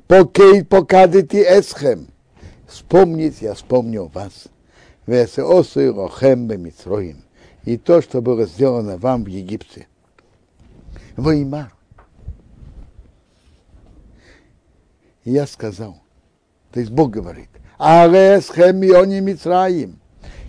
покей 0.07 0.65
покадите 0.65 1.43
эсхем, 1.43 2.07
вспомните, 2.69 3.47
я 3.47 3.55
вспомнил 3.55 4.07
вас, 4.15 4.47
весе 5.07 5.43
осу 5.43 5.93
рохем 5.93 6.47
бемитроим, 6.47 7.25
и 7.65 7.77
то, 7.77 8.01
что 8.03 8.23
было 8.23 8.47
сделано 8.47 8.99
вам 8.99 9.25
в 9.25 9.29
Египте. 9.29 9.89
Веймар. 11.17 11.75
Я 15.25 15.47
сказал, 15.47 15.99
то 16.73 16.81
есть 16.81 16.91
Бог 16.91 17.11
говорит, 17.11 17.49
Арес 17.85 18.49
хемиони 18.49 19.19
Мицраим, 19.19 19.99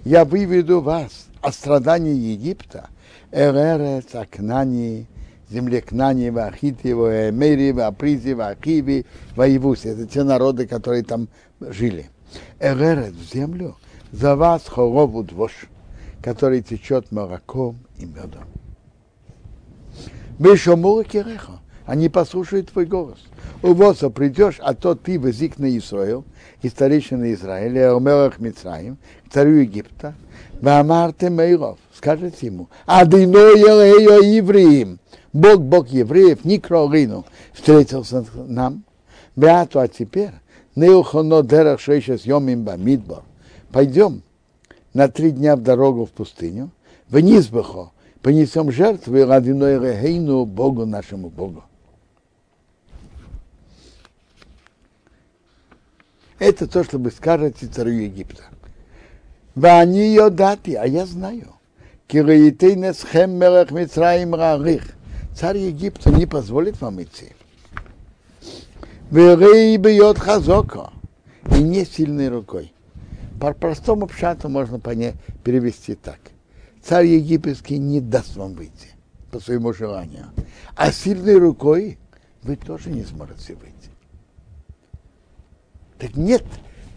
я 0.06 0.24
выведу 0.24 0.82
вас 0.82 1.30
от 1.42 1.56
страданий 1.56 2.14
Египта, 2.14 2.90
Эререц, 3.32 4.14
Акнани, 4.14 5.08
земле 5.50 5.82
Кнани, 5.82 6.30
Вахити, 6.30 6.90
Эмери, 6.92 7.72
Апризи, 7.72 8.34
Вахиви, 8.34 9.08
Воевуси. 9.36 9.88
Это 9.88 10.06
те 10.06 10.22
народы, 10.22 10.68
которые 10.68 11.04
там 11.04 11.28
жили. 11.60 12.12
Эререц, 12.60 13.16
в 13.16 13.34
землю, 13.34 13.78
за 14.12 14.36
вас 14.36 14.68
хорову 14.68 15.24
двош 15.24 15.70
который 16.22 16.62
течет 16.62 17.12
молоком 17.12 17.80
и 17.98 18.06
медом. 18.06 18.46
Бешомула 20.38 21.04
киреха, 21.04 21.63
они 21.86 22.10
послушают 22.10 22.72
твой 22.72 22.86
голос. 22.86 23.20
У 23.62 23.74
Воса 23.74 24.10
придешь, 24.10 24.58
а 24.60 24.74
то 24.74 24.96
ты 24.96 25.20
возик 25.20 25.58
на 25.58 25.78
Исраил, 25.78 26.26
и 26.62 26.70
старейшина 26.70 27.34
Израиля, 27.34 27.96
Омелах 27.96 28.40
Мицраим, 28.40 28.98
царю 29.32 29.58
Египта, 29.58 30.16
Вамарте 30.62 31.30
Мейров, 31.30 31.78
скажете 31.94 32.48
ему, 32.48 32.70
Адино 32.86 33.38
Елео 33.38 34.22
евреям, 34.22 35.00
Бог, 35.34 35.60
Бог 35.62 35.90
евреев, 35.90 36.46
Никролину, 36.46 37.26
встретился 37.54 38.26
нам, 38.48 38.84
Беату, 39.36 39.80
а 39.80 39.88
теперь, 39.88 40.32
Неухоно 40.76 41.44
Дерах 41.44 41.80
Шейшес 41.80 42.26
Йомим 42.26 42.64
Бамидбор, 42.64 43.24
пойдем, 43.72 44.24
на 44.94 45.08
три 45.08 45.32
дня 45.32 45.56
в 45.56 45.62
дорогу 45.62 46.06
в 46.06 46.12
пустыню, 46.12 46.70
в 47.10 47.20
Низбахо, 47.20 47.92
понесем 48.22 48.72
жертвы 48.72 49.26
Радиной 49.26 49.80
Рехейну, 49.80 50.46
Богу 50.46 50.86
нашему 50.86 51.30
Богу. 51.30 51.64
Это 56.44 56.68
то, 56.68 56.84
что 56.84 56.98
вы 56.98 57.10
скажете 57.10 57.68
царю 57.68 57.92
Египта. 57.92 58.44
Вани 59.56 60.14
йодати, 60.14 60.72
а 60.72 60.86
я 60.86 61.06
знаю. 61.06 61.54
Кираитейнес 62.08 63.06
хем 63.10 63.32
мелех 63.32 63.72
Мицраим 63.72 64.36
рарих. 64.36 64.84
Царь 65.34 65.60
Египта 65.60 66.12
не 66.12 66.26
позволит 66.26 66.82
вам 66.82 67.02
идти. 67.02 67.32
Верей 69.10 69.78
бьет 69.78 70.20
хазоко. 70.20 70.92
И 71.50 71.64
не 71.64 71.86
сильной 71.86 72.28
рукой. 72.28 72.74
По 73.40 73.54
простому 73.54 74.08
пшату 74.08 74.50
можно 74.50 74.82
понять, 74.82 75.16
перевести 75.46 75.96
так. 75.96 76.20
Царь 76.84 77.06
египетский 77.06 77.78
не 77.78 78.02
даст 78.02 78.36
вам 78.36 78.54
выйти 78.56 78.90
по 79.32 79.40
своему 79.40 79.72
желанию. 79.72 80.26
А 80.76 80.92
сильной 80.92 81.38
рукой 81.38 81.98
вы 82.42 82.58
тоже 82.58 82.90
не 82.90 83.06
сможете 83.06 83.54
выйти. 83.54 83.73
Так 86.04 86.18
нет 86.18 86.44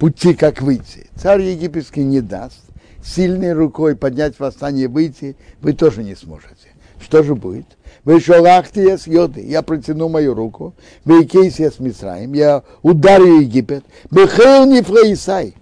пути, 0.01 0.35
как 0.35 0.61
выйти. 0.61 1.07
Царь 1.15 1.41
египетский 1.41 2.03
не 2.03 2.21
даст. 2.21 2.59
Сильной 3.05 3.53
рукой 3.53 3.95
поднять 3.95 4.41
восстание 4.41 4.89
выйти 4.89 5.37
вы 5.61 5.75
тоже 5.75 6.03
не 6.03 6.17
сможете. 6.17 6.75
Что 6.99 7.23
же 7.23 7.37
будет? 7.37 7.67
Вы 8.03 8.21
шалахте 8.21 8.99
с 8.99 9.07
йоды, 9.07 9.47
я 9.47 9.63
протяну 9.63 10.09
мою 10.09 10.35
руку, 10.35 10.75
вы 11.05 11.25
кейси 11.25 11.71
с 11.71 11.79
Мисраем, 11.79 12.33
я 12.33 12.65
ударю 12.83 13.43
Египет, 13.43 13.85
бехел 14.11 14.67
не 14.67 14.83
фрейсай, 14.83 15.55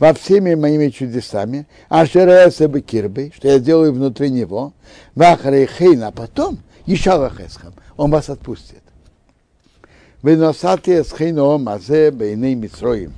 во 0.00 0.12
всеми 0.12 0.54
моими 0.54 0.88
чудесами, 0.88 1.68
а 1.88 2.06
бы 2.06 2.80
кирбы, 2.80 3.30
что 3.36 3.46
я 3.46 3.60
делаю 3.60 3.92
внутри 3.92 4.30
него, 4.30 4.72
вахрейхейн, 5.14 6.02
а 6.02 6.10
потом 6.10 6.58
еще 6.86 7.12
лахесхам, 7.12 7.72
он 7.96 8.10
вас 8.10 8.30
отпустит. 8.30 8.82
Вы 10.22 10.36
носатые 10.36 11.02
с 11.02 11.12
хейном 11.16 11.68
азе 11.68 12.10
бейней 12.10 12.54
митроим. 12.54 13.14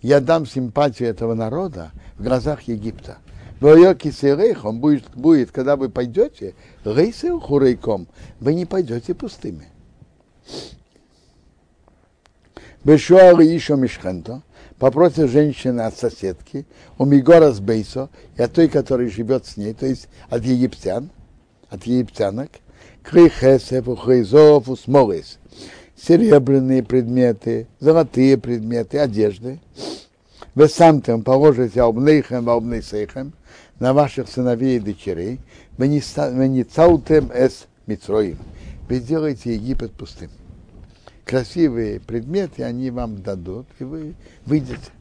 Я 0.00 0.20
дам 0.20 0.46
симпатию 0.46 1.10
этого 1.10 1.34
народа 1.34 1.90
в 2.16 2.22
глазах 2.22 2.62
Египта. 2.62 3.18
Воеки 3.60 4.10
серейх, 4.10 4.64
он 4.64 4.80
будет, 4.80 5.04
будет, 5.14 5.50
когда 5.50 5.76
вы 5.76 5.90
пойдете, 5.90 6.54
рейсел 6.84 7.40
хурейком, 7.40 8.06
вы 8.40 8.54
не 8.54 8.64
пойдете 8.64 9.14
пустыми. 9.14 9.68
Бешуар 12.84 13.38
еще 13.40 13.76
мишхенто, 13.76 14.42
попросит 14.78 15.30
женщины 15.30 15.82
от 15.82 15.96
соседки, 15.98 16.66
у 16.98 17.04
Мигора 17.04 17.52
с 17.52 17.60
Бейсо, 17.60 18.08
и 18.36 18.42
от 18.42 18.52
той, 18.52 18.68
которая 18.68 19.08
живет 19.08 19.44
с 19.44 19.56
ней, 19.56 19.74
то 19.74 19.86
есть 19.86 20.08
от 20.28 20.44
египтян, 20.44 21.10
от 21.68 21.84
египтянок, 21.84 22.50
Крихесев, 23.02 23.88
ухризов, 23.88 24.68
усморис. 24.68 25.38
Серебряные 25.96 26.82
предметы, 26.82 27.66
золотые 27.80 28.36
предметы, 28.36 28.98
одежды. 28.98 29.60
Вы 30.54 30.68
сам 30.68 31.00
там 31.00 31.22
положите 31.22 31.82
обнейхем, 31.82 32.48
обнейсейхем 32.48 33.32
на 33.78 33.92
ваших 33.92 34.28
сыновей 34.28 34.76
и 34.76 34.80
дочерей. 34.80 35.40
Вы 35.78 35.88
не 35.88 36.64
цаутем 36.64 37.30
эс 37.32 37.66
митроим. 37.86 38.38
Вы 38.88 38.96
сделаете 38.96 39.54
Египет 39.54 39.92
пустым. 39.92 40.30
Красивые 41.24 41.98
предметы 41.98 42.62
они 42.62 42.90
вам 42.90 43.20
дадут, 43.22 43.66
и 43.78 43.84
вы 43.84 44.14
выйдете. 44.44 44.92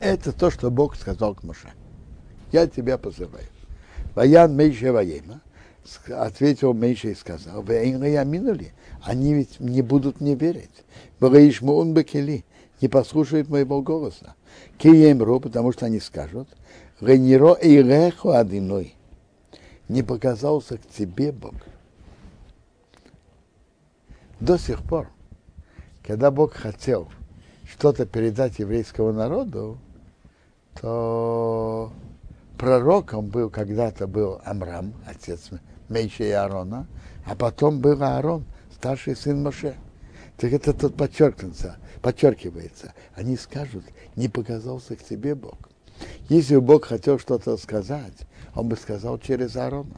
Это 0.00 0.32
то, 0.32 0.50
что 0.50 0.70
Бог 0.70 0.96
сказал 0.96 1.34
к 1.34 1.42
Моше. 1.44 1.68
Я 2.52 2.66
тебя 2.66 2.98
позываю. 2.98 3.46
Ваян 4.18 4.56
Мейша 4.56 4.92
Ваема, 4.92 5.40
ответил 6.08 6.74
Мейша 6.74 7.10
и 7.10 7.14
сказал, 7.14 7.64
я 7.68 8.24
минули, 8.24 8.72
они 9.00 9.32
ведь 9.32 9.60
не 9.60 9.80
будут 9.80 10.20
мне 10.20 10.34
верить. 10.34 10.84
Бараишму 11.20 11.76
он 11.76 11.94
бекели, 11.94 12.44
не 12.80 12.88
послушают 12.88 13.48
моего 13.48 13.80
голоса. 13.80 14.34
Киемру, 14.76 15.38
потому 15.38 15.70
что 15.70 15.86
они 15.86 16.00
скажут, 16.00 16.48
Рениро 17.00 17.52
и 17.52 17.80
реху 17.80 18.30
одиной. 18.30 18.96
Не 19.88 20.02
показался 20.02 20.78
к 20.78 20.88
тебе 20.88 21.30
Бог. 21.30 21.54
До 24.40 24.58
сих 24.58 24.82
пор, 24.82 25.06
когда 26.04 26.32
Бог 26.32 26.54
хотел 26.54 27.06
что-то 27.70 28.04
передать 28.04 28.58
еврейскому 28.58 29.12
народу, 29.12 29.78
то 30.80 31.92
пророком 32.58 33.28
был 33.28 33.48
когда-то 33.48 34.06
был 34.06 34.40
Амрам, 34.44 34.92
отец 35.06 35.50
Мейша 35.88 36.24
и 36.24 36.30
Аарона, 36.30 36.86
а 37.24 37.34
потом 37.34 37.80
был 37.80 38.02
Аарон, 38.02 38.44
старший 38.74 39.16
сын 39.16 39.42
Моше. 39.42 39.76
Так 40.36 40.52
это 40.52 40.74
тут 40.74 40.96
подчеркнется, 40.96 41.78
подчеркивается. 42.02 42.92
Они 43.14 43.36
скажут, 43.36 43.84
не 44.16 44.28
показался 44.28 44.96
к 44.96 45.02
тебе 45.02 45.34
Бог. 45.34 45.56
Если 46.28 46.56
бы 46.56 46.60
Бог 46.60 46.84
хотел 46.86 47.18
что-то 47.18 47.56
сказать, 47.56 48.14
он 48.54 48.68
бы 48.68 48.76
сказал 48.76 49.18
через 49.18 49.56
Аарона. 49.56 49.96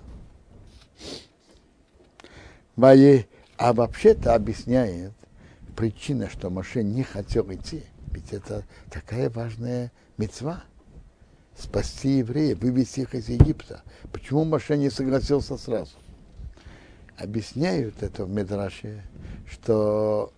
А 2.76 3.72
вообще-то 3.74 4.34
объясняет 4.34 5.12
причина, 5.76 6.30
что 6.30 6.48
Моше 6.48 6.82
не 6.82 7.02
хотел 7.02 7.52
идти. 7.52 7.84
Ведь 8.12 8.32
это 8.32 8.64
такая 8.90 9.28
важная 9.28 9.92
мецва 10.16 10.64
спасти 11.61 12.18
евреев, 12.18 12.58
вывести 12.61 13.00
их 13.00 13.14
из 13.14 13.28
Египта. 13.28 13.82
Почему 14.12 14.44
Моше 14.44 14.76
не 14.76 14.90
согласился 14.90 15.56
сразу? 15.56 15.92
Объясняют 17.16 18.02
это 18.02 18.24
в 18.24 18.30
Медраше, 18.30 19.04
что 19.48 20.32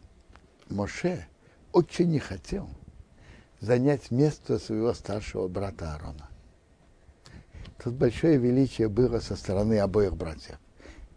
Моше 0.69 1.27
очень 1.73 2.11
не 2.11 2.19
хотел 2.19 2.69
занять 3.61 4.11
место 4.11 4.59
своего 4.59 4.93
старшего 4.93 5.49
брата 5.49 5.93
Аарона. 5.93 6.29
Тут 7.83 7.95
большое 7.95 8.37
величие 8.37 8.89
было 8.89 9.21
со 9.21 9.37
стороны 9.37 9.79
обоих 9.79 10.17
братьев. 10.17 10.59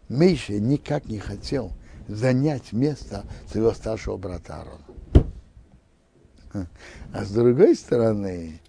Миша 0.08 0.54
никак 0.54 1.06
не 1.06 1.18
хотел 1.18 1.72
занять 2.06 2.72
место 2.72 3.24
своего 3.50 3.72
старшего 3.72 4.16
брата 4.16 4.56
Аарона. 4.56 4.86
А 7.12 7.24
с 7.24 7.30
другой 7.30 7.74
стороны, 7.74 8.60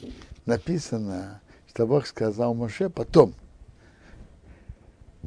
написано, 0.47 1.41
что 1.69 1.85
Бог 1.85 2.07
сказал 2.07 2.53
Моше 2.53 2.89
потом, 2.89 3.35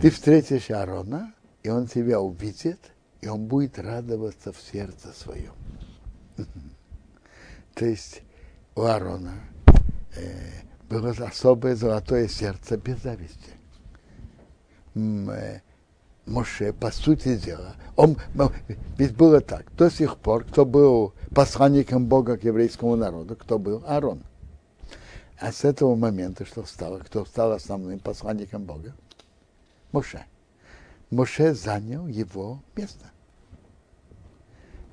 ты 0.01 0.11
встретишь 0.11 0.71
Аарона, 0.71 1.35
и 1.63 1.69
он 1.69 1.87
тебя 1.87 2.21
увидит, 2.21 2.81
и 3.21 3.29
он 3.29 3.47
будет 3.47 3.79
радоваться 3.79 4.53
в 4.53 4.61
сердце 4.61 5.13
своем. 5.13 5.53
То 7.75 7.85
есть 7.85 8.23
у 8.75 8.83
Аарона 8.83 9.35
э, 10.17 10.63
было 10.89 11.11
особое 11.11 11.77
золотое 11.77 12.27
сердце 12.29 12.79
без 12.79 13.03
зависти. 13.03 13.51
Э, 14.95 15.61
Моше, 16.27 16.73
по 16.73 16.91
сути 16.91 17.37
дела, 17.37 17.75
он, 17.97 18.17
ведь 18.99 19.17
было 19.17 19.41
так, 19.41 19.67
до 19.77 19.91
сих 19.91 20.17
пор, 20.17 20.45
кто 20.45 20.65
был 20.65 21.13
посланником 21.35 22.07
Бога 22.07 22.37
к 22.37 22.45
еврейскому 22.45 22.97
народу, 22.97 23.37
кто 23.37 23.59
был 23.59 23.83
Аарон. 23.87 24.23
А 25.41 25.53
с 25.53 25.65
этого 25.65 25.97
момента, 25.97 26.45
что 26.45 26.67
стало, 26.67 26.99
кто 26.99 27.25
стал 27.25 27.53
основным 27.53 27.99
посланником 27.99 28.65
Бога? 28.65 28.95
Моше. 29.91 30.23
Моше 31.11 31.55
занял 31.55 32.07
его 32.07 32.61
место. 32.77 33.07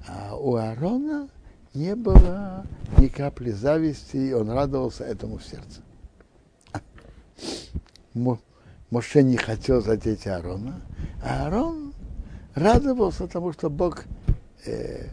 А 0.08 0.38
у 0.38 0.56
Аарона 0.56 1.28
не 1.74 1.95
было 1.95 2.66
ни 2.98 3.08
капли 3.08 3.52
зависти, 3.52 4.16
и 4.16 4.32
он 4.32 4.50
радовался 4.50 5.04
этому 5.04 5.38
в 5.38 5.43
сердце. 5.43 5.82
Моше 8.89 9.24
не 9.24 9.36
хотел 9.36 9.82
задеть 9.82 10.28
Аарона, 10.28 10.82
а 11.22 11.43
Аарон 11.43 11.93
радовался 12.56 13.28
тому, 13.28 13.52
что 13.52 13.70
Бог 13.70 14.06
э, 14.66 15.10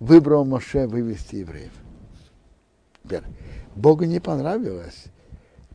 выбрал 0.00 0.46
Моше 0.46 0.86
вывести 0.86 1.36
евреев. 1.36 1.72
Теперь, 3.04 3.22
Богу 3.78 4.04
не 4.04 4.20
понравилось 4.20 5.04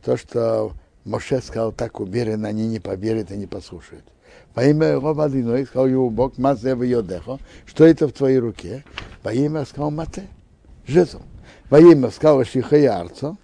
то, 0.04 0.16
что 0.16 0.72
Моше 1.04 1.40
сказал 1.40 1.72
так 1.72 2.00
уверенно, 2.00 2.48
они 2.48 2.68
не 2.68 2.78
поверят 2.78 3.30
и 3.30 3.36
не 3.36 3.46
послушают. 3.46 4.04
Во 4.54 4.64
имя 4.64 4.88
его 4.88 5.14
водяной 5.14 5.66
сказал 5.66 5.86
ему 5.86 6.10
Бог, 6.10 6.38
мазе 6.38 6.74
в 6.74 6.82
йодехо, 6.82 7.38
что 7.66 7.84
это 7.84 8.06
в 8.06 8.12
твоей 8.12 8.38
руке? 8.38 8.84
Во 9.22 9.32
имя 9.32 9.64
сказал 9.64 9.90
мате, 9.90 10.26
жезл. 10.86 11.22
Во 11.70 11.80
имя 11.80 12.10
сказал 12.10 12.44
шихая 12.44 12.92
арцо, 12.92 13.36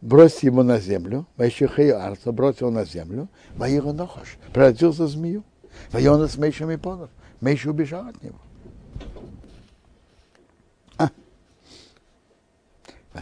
брось 0.00 0.42
его 0.42 0.62
на 0.62 0.78
землю, 0.78 1.26
во 1.36 1.50
шихая 1.50 1.96
арцо, 1.96 2.32
брось 2.32 2.60
его 2.60 2.70
на 2.70 2.84
землю, 2.84 3.28
во 3.56 3.68
его 3.68 3.92
нохаш, 3.92 4.36
превратился 4.52 5.04
в 5.04 5.08
змею. 5.08 5.42
Во 5.90 6.00
Йона 6.00 6.26
с 6.26 6.36
Мейшем 6.36 6.70
и 6.70 6.76
Понов. 6.76 7.10
Мейша 7.40 7.70
убежал 7.70 8.06
от 8.06 8.22
него. 8.22 8.38
А. 10.96 11.10
Э, 13.14 13.18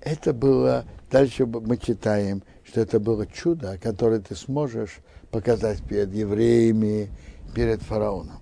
это 0.00 0.32
было, 0.32 0.84
дальше 1.10 1.46
мы 1.46 1.76
читаем, 1.76 2.42
что 2.64 2.80
это 2.80 3.00
было 3.00 3.26
чудо, 3.26 3.78
которое 3.78 4.20
ты 4.20 4.34
сможешь 4.34 4.98
показать 5.30 5.82
перед 5.82 6.12
евреями, 6.12 7.10
перед 7.54 7.82
фараоном. 7.82 8.40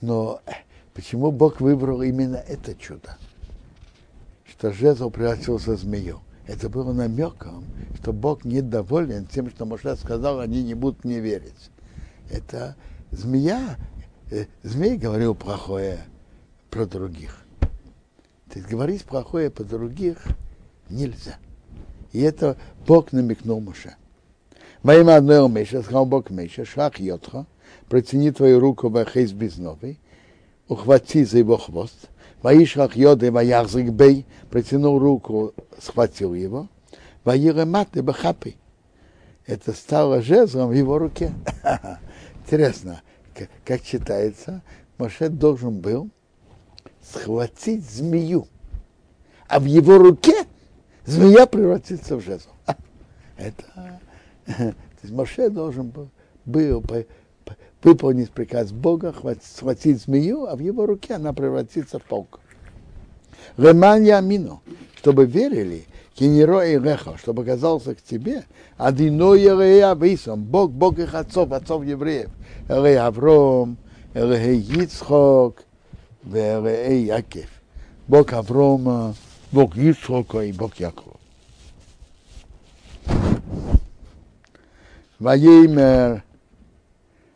Но 0.00 0.40
почему 0.94 1.32
Бог 1.32 1.60
выбрал 1.60 2.02
именно 2.02 2.36
это 2.36 2.74
чудо? 2.74 3.16
Что 4.44 4.72
жезл 4.72 5.10
превратился 5.10 5.72
в 5.72 5.78
змею. 5.78 6.20
Это 6.46 6.68
было 6.68 6.92
намеком, 6.92 7.64
что 8.00 8.12
Бог 8.12 8.44
недоволен 8.44 9.26
тем, 9.26 9.50
что 9.50 9.64
Моше 9.66 9.96
сказал, 9.96 10.38
они 10.38 10.62
не 10.62 10.74
будут 10.74 11.04
мне 11.04 11.18
верить. 11.18 11.70
Это 12.30 12.76
змея, 13.10 13.76
э, 14.30 14.46
змей 14.62 14.96
говорил 14.96 15.34
плохое 15.34 15.98
про 16.70 16.86
других. 16.86 17.45
То 18.56 18.60
есть 18.60 18.70
говорить 18.70 19.04
плохое 19.04 19.50
про 19.50 19.64
других 19.64 20.16
нельзя. 20.88 21.36
И 22.12 22.22
это 22.22 22.56
Бог 22.86 23.12
намекнул 23.12 23.60
Моше. 23.60 23.96
Во 24.82 24.94
имя 24.94 25.16
одного 25.16 25.46
Меша, 25.46 25.82
сказал 25.82 26.06
Бог 26.06 26.30
Меша, 26.30 26.64
шах 26.64 26.98
йотха, 26.98 27.44
протяни 27.90 28.30
твою 28.30 28.58
руку 28.58 28.88
в 28.88 29.34
Безновый, 29.34 30.00
ухвати 30.68 31.26
за 31.26 31.36
его 31.36 31.58
хвост, 31.58 32.08
Ваишрах 32.40 32.96
Йоды 32.96 33.30
Ваярзик 33.30 33.90
Бей, 33.90 34.24
протянул 34.48 34.98
руку, 34.98 35.52
схватил 35.78 36.32
его, 36.32 36.70
Ваирематы 37.24 38.02
Бахапи. 38.02 38.56
Это 39.44 39.74
стало 39.74 40.22
жезлом 40.22 40.70
в 40.70 40.72
его 40.72 40.96
руке. 40.96 41.30
Интересно, 42.46 43.02
как 43.66 43.82
читается, 43.82 44.62
Моше 44.96 45.28
должен 45.28 45.78
был 45.78 46.10
схватить 47.12 47.88
змею, 47.88 48.48
а 49.48 49.60
в 49.60 49.64
его 49.64 49.98
руке 49.98 50.44
змея 51.04 51.46
превратится 51.46 52.16
в 52.16 52.20
жезл. 52.20 52.48
Это, 53.36 54.00
то 54.46 54.74
есть 55.02 55.14
Моше 55.14 55.50
должен 55.50 55.88
был, 55.88 56.08
был 56.44 56.82
выполнить 57.82 58.30
приказ 58.30 58.72
Бога, 58.72 59.14
схватить 59.42 60.02
змею, 60.02 60.46
а 60.46 60.56
в 60.56 60.60
его 60.60 60.86
руке 60.86 61.14
она 61.14 61.32
превратится 61.32 61.98
в 61.98 62.02
паук. 62.02 62.40
Реман 63.56 64.02
Ямину, 64.02 64.62
чтобы 64.96 65.26
верили, 65.26 65.84
Кинеро 66.14 66.66
и 66.66 66.78
Леха, 66.78 67.16
чтобы 67.18 67.42
оказался 67.42 67.94
к 67.94 68.02
тебе, 68.02 68.44
Адино 68.78 69.34
Ерея 69.34 69.94
Висом, 69.94 70.44
Бог, 70.44 70.72
Бог 70.72 70.98
их 70.98 71.14
отцов, 71.14 71.52
отцов 71.52 71.84
евреев, 71.84 72.30
Эре 72.68 72.98
Авром, 72.98 73.76
Эре 74.14 74.56
Ицхок, 74.56 75.65
Эре 76.32 77.02
Якев. 77.02 77.48
Бог 78.08 78.32
Аврома, 78.32 79.14
Бог 79.52 79.76
Ицхока 79.76 80.40
и 80.40 80.52
Бог 80.52 80.74
Якова. 80.76 81.16
Ваеймер 85.18 86.22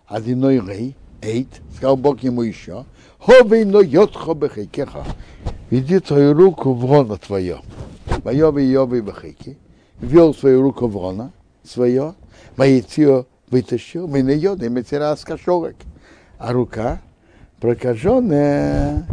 Адиной 0.06 0.60
Рей, 0.60 0.96
Эйт, 1.22 1.48
сказал 1.74 1.96
Бог 1.96 2.22
ему 2.22 2.42
еще, 2.42 2.84
Ховей 3.18 3.64
но 3.64 3.80
йотхо 3.80 4.34
бехейкеха, 4.34 5.04
веди 5.70 5.98
твою 6.00 6.34
руку 6.34 6.74
в 6.74 6.84
рона 6.84 7.16
твое. 7.16 7.60
Вайови 8.22 8.64
йови 8.64 9.00
бехейки, 9.00 9.56
ввел 10.00 10.34
свою 10.34 10.62
руку 10.62 10.88
в 10.88 10.96
рона 10.96 11.32
свое, 11.64 12.14
Ваитио 12.56 13.26
вытащил, 13.50 14.06
мы 14.06 14.22
на 14.22 14.30
йоды, 14.30 14.68
мы 14.68 14.84
с 14.84 15.24
кошелок. 15.24 15.74
А 16.38 16.52
рука 16.52 17.00
прокаженная, 17.60 19.06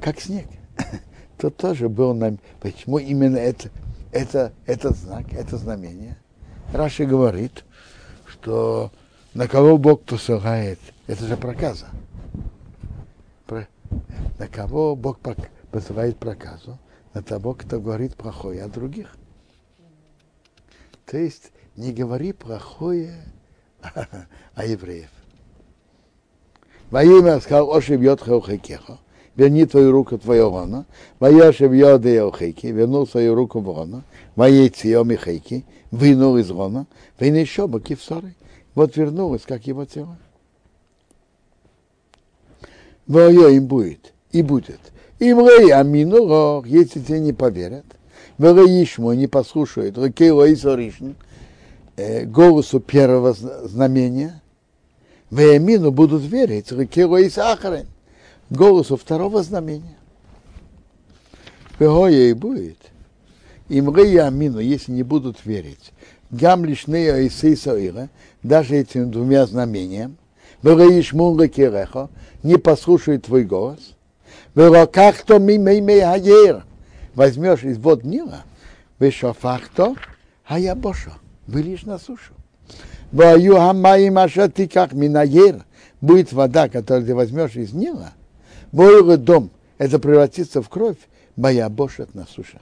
как 0.00 0.20
снег. 0.20 0.46
То 1.38 1.50
тоже 1.50 1.88
был 1.88 2.14
нам. 2.14 2.38
Почему 2.60 2.98
именно 2.98 3.36
это, 3.36 3.70
это, 4.12 4.52
этот 4.66 4.96
знак, 4.96 5.32
это 5.32 5.56
знамение? 5.58 6.16
Раши 6.72 7.04
говорит, 7.04 7.64
что 8.26 8.90
на 9.34 9.48
кого 9.48 9.76
Бог 9.76 10.02
посылает, 10.04 10.78
это 11.06 11.26
же 11.26 11.36
проказа. 11.36 11.86
Про, 13.46 13.66
на 14.38 14.48
кого 14.48 14.96
Бог 14.96 15.18
посылает 15.70 16.18
проказу? 16.18 16.78
На 17.12 17.22
того, 17.22 17.54
кто 17.54 17.80
говорит 17.80 18.16
плохое 18.16 18.62
о 18.62 18.68
других. 18.68 19.16
То 21.06 21.16
есть 21.16 21.52
не 21.76 21.92
говори 21.92 22.32
плохое 22.32 23.24
о 24.54 24.64
евреев. 24.64 25.10
Во 26.94 27.02
имя 27.02 27.40
сказал, 27.40 27.74
Ошиб 27.74 28.02
Йотха 28.02 28.36
Ухекеха, 28.36 28.98
верни 29.34 29.66
твою 29.66 29.90
руку 29.90 30.16
твоего 30.16 30.60
рана, 30.60 30.86
Ваяшев 31.18 31.72
Йоде 31.72 32.22
Ухеки, 32.22 32.68
вернул 32.68 33.04
свою 33.08 33.34
руку 33.34 33.58
в 33.58 33.76
рана, 33.76 34.04
Ваейци 34.36 34.86
Йомихейки, 34.86 35.64
вынул 35.90 36.36
из 36.36 36.52
рана, 36.52 36.86
Вейн 37.18 37.34
еще 37.34 37.66
боки 37.66 37.96
в 37.96 38.00
ссоры. 38.00 38.36
Вот 38.76 38.96
вернулось, 38.96 39.42
как 39.42 39.66
его 39.66 39.84
тело. 39.84 40.16
Воё 43.08 43.48
им 43.48 43.66
будет, 43.66 44.12
и 44.30 44.42
будет. 44.42 44.78
Им 45.18 45.40
рей 45.40 45.72
амину 45.72 46.62
если 46.64 47.00
тебе 47.00 47.18
не 47.18 47.32
поверят, 47.32 47.86
Вероишму 48.38 49.14
не 49.14 49.26
послушают, 49.26 49.98
и 49.98 50.54
Соришн, 50.54 51.14
голосу 52.26 52.78
первого 52.78 53.32
знамения, 53.32 54.40
Веемину 55.34 55.90
будут 55.90 56.22
верить, 56.22 56.70
Рекейло 56.70 57.16
и 57.16 57.28
Сахарин, 57.28 57.88
голосу 58.50 58.96
второго 58.96 59.42
знамения. 59.42 59.96
Вегоя 61.80 62.30
и 62.30 62.32
будет. 62.32 62.78
Им 63.68 63.88
амину, 63.88 64.60
если 64.60 64.92
не 64.92 65.02
будут 65.02 65.44
верить, 65.44 65.92
гам 66.30 66.64
лишнея 66.64 67.16
и 67.16 67.28
сейсаира, 67.28 68.10
даже 68.44 68.76
этим 68.76 69.10
двумя 69.10 69.46
знамениями, 69.46 70.14
Вероишмун 70.62 71.42
Рекерехо, 71.42 72.10
не 72.44 72.56
послушает 72.56 73.24
твой 73.24 73.42
голос, 73.42 73.96
Верокахто 74.54 75.40
мимей 75.40 76.00
хаер, 76.00 76.64
возьмешь 77.16 77.64
из 77.64 77.78
вод 77.78 78.04
Нила, 78.04 78.44
вешофахто, 79.00 79.96
а 80.46 80.60
я 80.60 80.76
боша, 80.76 81.14
вылишь 81.48 81.82
на 81.82 81.98
сушу. 81.98 82.34
Ашати 83.16 84.66
как 84.66 84.92
минаер, 84.92 85.64
будет 86.00 86.32
вода, 86.32 86.68
которую 86.68 87.06
ты 87.06 87.14
возьмешь 87.14 87.56
из 87.56 87.72
Нила, 87.72 88.12
Бойлый 88.74 89.18
дом, 89.18 89.50
это 89.78 90.00
превратится 90.00 90.60
в 90.60 90.68
кровь, 90.68 90.96
моя 91.36 91.68
бошет 91.68 92.12
на 92.14 92.26
суше. 92.26 92.60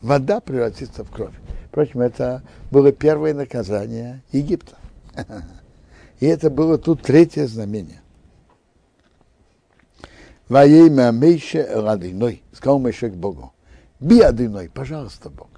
Вода 0.00 0.40
превратится 0.40 1.04
в 1.04 1.10
кровь. 1.10 1.34
Впрочем, 1.66 2.00
это 2.00 2.42
было 2.70 2.90
первое 2.90 3.34
наказание 3.34 4.22
Египта. 4.32 4.76
И 6.20 6.26
это 6.26 6.48
было 6.48 6.78
тут 6.78 7.02
третье 7.02 7.46
знамение. 7.46 8.00
Во 10.48 10.64
имя 10.64 11.12
Мейше 11.12 11.68
Радиной, 11.70 12.42
сказал 12.54 12.78
Мейше 12.78 13.10
к 13.10 13.14
Богу, 13.14 13.52
би 14.00 14.20
Адиной, 14.20 14.70
пожалуйста, 14.72 15.28
Бог. 15.28 15.48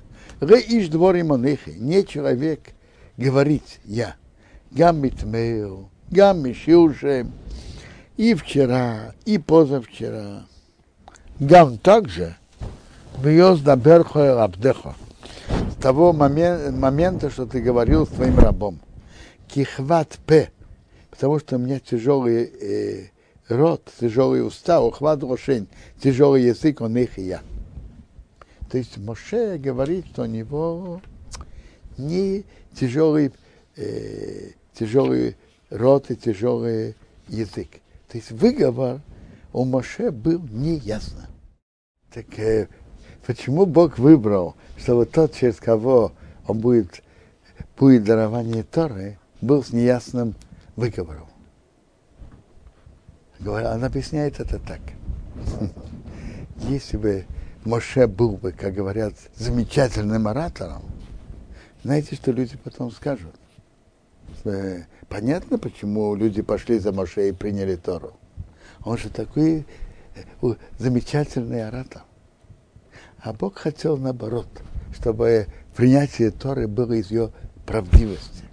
Ре 0.40 0.58
иш 0.60 0.88
дворим 0.88 1.32
онехи, 1.32 1.70
не 1.70 2.04
человек 2.04 2.60
говорить 3.20 3.80
я. 3.84 4.16
Гам 4.70 5.00
митмею, 5.00 5.90
гам 6.10 6.42
мишилшем, 6.42 7.32
и 8.16 8.34
вчера, 8.34 9.14
и 9.24 9.38
позавчера. 9.38 10.46
Гам 11.38 11.78
также, 11.78 12.36
Вьез 13.18 13.60
даберхо 13.60 14.42
абдехо, 14.42 14.94
с 15.72 15.82
того 15.82 16.12
момента, 16.12 16.72
момента, 16.72 17.30
что 17.30 17.44
ты 17.44 17.60
говорил 17.60 18.06
с 18.06 18.10
твоим 18.10 18.38
рабом. 18.38 18.80
Кихват 19.48 20.18
п, 20.26 20.50
потому 21.10 21.38
что 21.40 21.56
у 21.56 21.58
меня 21.58 21.80
тяжелый 21.80 22.44
э, 22.44 23.08
рот, 23.48 23.90
тяжелые 24.00 24.44
уста, 24.44 24.80
ухват 24.80 25.22
рошень, 25.22 25.66
тяжелый 26.02 26.44
язык, 26.44 26.80
он 26.80 26.96
их 26.96 27.18
и 27.18 27.22
я. 27.22 27.40
То 28.70 28.78
есть 28.78 28.96
Моше 28.96 29.58
говорит, 29.58 30.06
что 30.06 30.22
у 30.22 30.26
него 30.26 31.02
не 31.98 32.44
тяжелый, 32.74 33.32
э, 33.76 34.50
тяжелый 34.74 35.36
рот 35.70 36.10
и 36.10 36.16
тяжелый 36.16 36.96
язык. 37.28 37.68
То 38.08 38.18
есть 38.18 38.30
выговор 38.30 39.00
у 39.52 39.64
Моше 39.64 40.10
был 40.10 40.40
неясно. 40.50 41.28
Так 42.12 42.38
э, 42.38 42.68
почему 43.26 43.66
Бог 43.66 43.98
выбрал, 43.98 44.56
чтобы 44.76 45.06
тот, 45.06 45.34
через 45.34 45.56
кого 45.56 46.12
он 46.46 46.58
будет, 46.58 47.02
будет 47.78 48.04
дарование 48.04 48.64
Торы, 48.64 49.18
был 49.40 49.62
с 49.62 49.72
неясным 49.72 50.34
выговором? 50.76 51.28
Она 53.40 53.86
объясняет 53.86 54.38
это 54.40 54.58
так. 54.58 54.80
Если 56.68 56.96
бы 56.96 57.24
Моше 57.64 58.06
был 58.06 58.36
бы, 58.36 58.52
как 58.52 58.74
говорят, 58.74 59.14
замечательным 59.34 60.28
оратором, 60.28 60.82
знаете, 61.82 62.16
что 62.16 62.32
люди 62.32 62.56
потом 62.62 62.90
скажут? 62.90 63.34
Э, 64.44 64.82
понятно, 65.08 65.58
почему 65.58 66.14
люди 66.14 66.42
пошли 66.42 66.78
за 66.78 66.92
Моше 66.92 67.28
и 67.28 67.32
приняли 67.32 67.76
Тору. 67.76 68.12
Он 68.84 68.96
же 68.96 69.10
такой 69.10 69.66
э, 70.14 70.54
замечательный 70.78 71.66
оратор. 71.66 72.02
А 73.18 73.32
Бог 73.32 73.58
хотел 73.58 73.96
наоборот, 73.96 74.48
чтобы 74.94 75.46
принятие 75.76 76.30
Торы 76.30 76.68
было 76.68 76.92
из 76.94 77.10
ее 77.10 77.32
правдивости. 77.66 78.44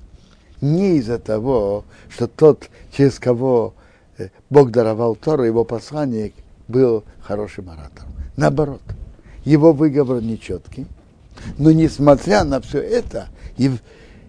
Не 0.61 0.97
из-за 0.97 1.19
того, 1.19 1.85
что 2.09 2.27
тот, 2.27 2.69
через 2.91 3.19
кого 3.19 3.75
Э, 4.17 4.29
Бог 4.49 4.71
даровал 4.71 5.15
Тору, 5.15 5.43
его 5.43 5.63
посланник 5.63 6.33
был 6.67 7.03
хорошим 7.21 7.69
оратором. 7.69 8.11
Наоборот, 8.35 8.81
его 9.45 9.73
выговор 9.73 10.21
нечеткий. 10.21 10.87
Но 11.57 11.71
несмотря 11.71 12.43
на 12.43 12.61
все 12.61 12.79
это, 12.79 13.27
ев, 13.57 13.81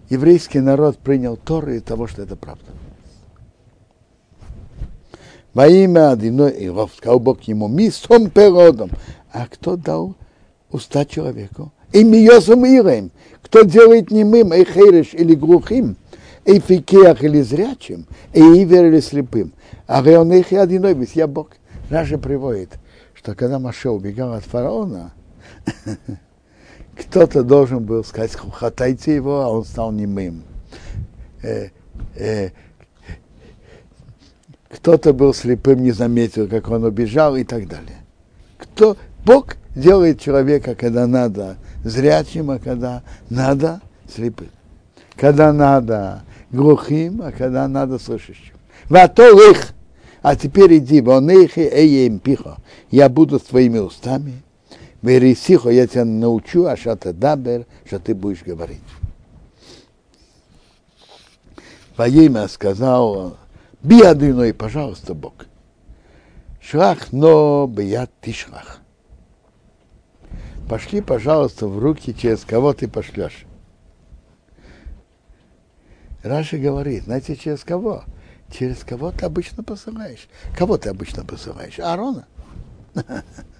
еврейский 0.09 0.59
народ 0.59 0.97
принял 0.97 1.37
Тору 1.37 1.71
из 1.71 1.83
того, 1.83 2.07
что 2.07 2.21
это 2.21 2.35
правда. 2.35 2.65
Во 5.53 5.67
имя 5.67 6.11
одиной 6.11 6.53
Иров, 6.65 6.91
сказал 6.95 7.19
Бог 7.19 7.41
ему, 7.43 7.67
мистом 7.67 8.29
перодом. 8.29 8.91
А 9.31 9.47
кто 9.47 9.75
дал 9.75 10.15
уста 10.71 11.05
человеку? 11.05 11.71
И 11.91 12.03
миосом 12.03 12.65
ирем. 12.65 13.11
Кто 13.41 13.63
делает 13.63 14.11
немым, 14.11 14.53
и 14.53 14.63
хереш 14.63 15.13
или 15.13 15.33
глухим, 15.33 15.95
и 16.45 16.59
фикеях 16.59 17.23
или 17.23 17.41
зрячим, 17.41 18.05
и 18.31 18.41
ивер 18.41 18.85
или 18.85 18.99
слепым. 18.99 19.53
А 19.87 20.01
он 20.01 20.31
их 20.33 20.53
одиной, 20.53 20.93
ведь 20.93 21.15
я 21.15 21.25
Бог. 21.25 21.49
Раша 21.89 22.19
приводит, 22.19 22.69
что 23.15 23.33
когда 23.33 23.57
Маша 23.57 23.89
убегал 23.89 24.33
от 24.33 24.43
фараона, 24.43 25.13
кто-то 26.99 27.43
должен 27.43 27.83
был 27.83 28.03
сказать, 28.03 28.35
хватайте 28.35 29.15
его, 29.15 29.41
а 29.41 29.49
он 29.49 29.65
стал 29.65 29.91
немым. 29.91 30.43
Э, 31.41 31.69
э, 32.15 32.49
кто-то 34.69 35.13
был 35.13 35.33
слепым, 35.33 35.81
не 35.81 35.91
заметил, 35.91 36.47
как 36.47 36.69
он 36.69 36.83
убежал 36.83 37.35
и 37.35 37.43
так 37.43 37.67
далее. 37.67 37.97
Кто, 38.57 38.97
Бог 39.25 39.55
делает 39.75 40.19
человека, 40.19 40.75
когда 40.75 41.07
надо 41.07 41.57
зрячим, 41.83 42.51
а 42.51 42.59
когда 42.59 43.03
надо 43.29 43.81
слепым. 44.13 44.49
Когда 45.15 45.51
надо 45.53 46.23
глухим, 46.51 47.21
а 47.21 47.31
когда 47.31 47.67
надо 47.67 47.99
слышащим. 47.99 48.55
Вато 48.89 49.29
их 49.51 49.73
а 50.21 50.35
теперь 50.35 50.77
иди, 50.77 51.01
вонейхи 51.01 51.59
эем 51.59 52.19
пихо, 52.19 52.57
я 52.91 53.09
буду 53.09 53.39
с 53.39 53.43
твоими 53.43 53.79
устами, 53.79 54.43
верисихо, 55.01 55.69
я 55.69 55.87
тебя 55.87 56.05
научу, 56.05 56.65
а 56.65 56.75
что 56.77 56.95
ты 56.95 57.13
дабер, 57.13 57.65
что 57.85 57.99
ты 57.99 58.13
будешь 58.13 58.43
говорить. 58.43 58.81
Во 61.95 62.07
имя 62.07 62.47
сказал, 62.47 63.37
биадыной, 63.81 64.53
пожалуйста, 64.53 65.13
Бог. 65.13 65.45
Шлах, 66.61 67.11
но 67.11 67.67
бьят 67.67 68.11
тишлах. 68.21 68.79
Пошли, 70.69 71.01
пожалуйста, 71.01 71.67
в 71.67 71.79
руки, 71.79 72.15
через 72.15 72.45
кого 72.45 72.73
ты 72.73 72.87
пошлешь. 72.87 73.45
Раши 76.21 76.57
говорит, 76.57 77.05
знаете, 77.05 77.35
через 77.35 77.63
кого? 77.63 78.03
Через 78.51 78.83
кого 78.83 79.11
ты 79.11 79.25
обычно 79.25 79.63
посылаешь? 79.63 80.27
Кого 80.57 80.77
ты 80.77 80.89
обычно 80.89 81.25
посылаешь? 81.25 81.79
Аарона. 81.79 82.27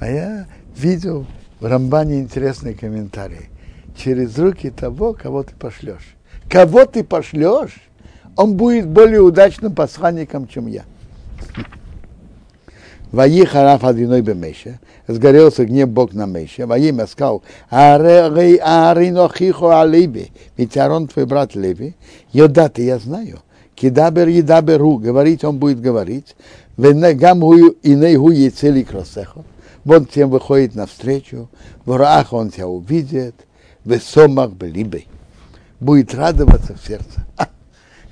А 0.00 0.08
я 0.08 0.46
видел 0.76 1.26
в 1.60 1.66
Рамбане 1.66 2.20
интересный 2.20 2.74
комментарий. 2.74 3.50
Через 3.94 4.38
руки 4.38 4.70
того, 4.70 5.12
кого 5.12 5.42
ты 5.42 5.54
пошлешь. 5.54 6.16
Кого 6.48 6.86
ты 6.86 7.04
пошлешь, 7.04 7.82
он 8.34 8.56
будет 8.56 8.88
более 8.88 9.20
удачным 9.20 9.74
посланником, 9.74 10.48
чем 10.48 10.66
я. 10.68 10.84
Ваи 13.12 13.44
хараф 13.44 13.84
адиной 13.84 14.22
бемеше, 14.22 14.78
сгорелся 15.08 15.64
гнев 15.66 15.88
Бог 15.88 16.14
на 16.14 16.26
Меше, 16.26 16.64
Ваим 16.64 17.04
сказал, 17.08 17.42
Арину 17.68 19.28
хихо 19.28 19.80
алиби, 19.80 20.30
ведь 20.56 20.76
Арон 20.76 21.08
твой 21.08 21.26
брат 21.26 21.56
Леви, 21.56 21.96
Йодаты 22.32 22.84
я 22.84 23.00
знаю, 23.00 23.40
кидабер 23.74 24.28
едаберу, 24.28 24.98
говорить 24.98 25.42
он 25.42 25.58
будет 25.58 25.80
говорить, 25.80 26.36
гам 26.76 27.42
и 27.52 27.94
нейгу 27.96 28.30
яйцели 28.30 28.84
кросехо, 28.84 29.44
он 29.84 30.06
тем 30.06 30.30
выходит 30.30 30.74
навстречу, 30.74 31.48
в 31.84 31.96
рах 31.96 32.32
он 32.32 32.50
тебя 32.50 32.68
увидит, 32.68 33.34
в 33.84 33.98
сомах 33.98 34.52
белибей, 34.52 35.08
будет 35.78 36.14
радоваться 36.14 36.74
в 36.74 36.86
сердце. 36.86 37.26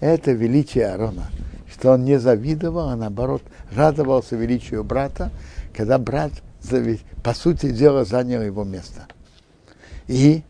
Это 0.01 0.33
величие 0.33 0.87
Аарона 0.87 1.29
что 1.79 1.93
он 1.93 2.05
не 2.05 2.19
завидовал, 2.19 2.89
а 2.89 2.97
наоборот 2.97 3.43
радовался 3.73 4.37
величию 4.37 4.83
брата, 4.83 5.31
когда 5.75 5.99
брат, 5.99 6.33
по 7.23 7.35
сути 7.35 7.71
дела, 7.71 8.05
занял 8.05 8.43
его 8.43 8.65
место. 8.65 9.07
И 10.09 10.43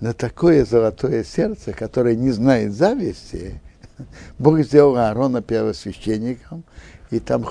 на 0.00 0.12
такое 0.12 0.64
золотое 0.64 1.24
сердце, 1.24 1.72
которое 1.72 2.16
не 2.16 2.32
знает 2.32 2.74
зависти, 2.74 3.60
Бог 4.38 4.60
сделал 4.60 4.96
Аарона 4.96 5.40
первосвященником, 5.40 6.64
и 7.10 7.18
там 7.18 7.46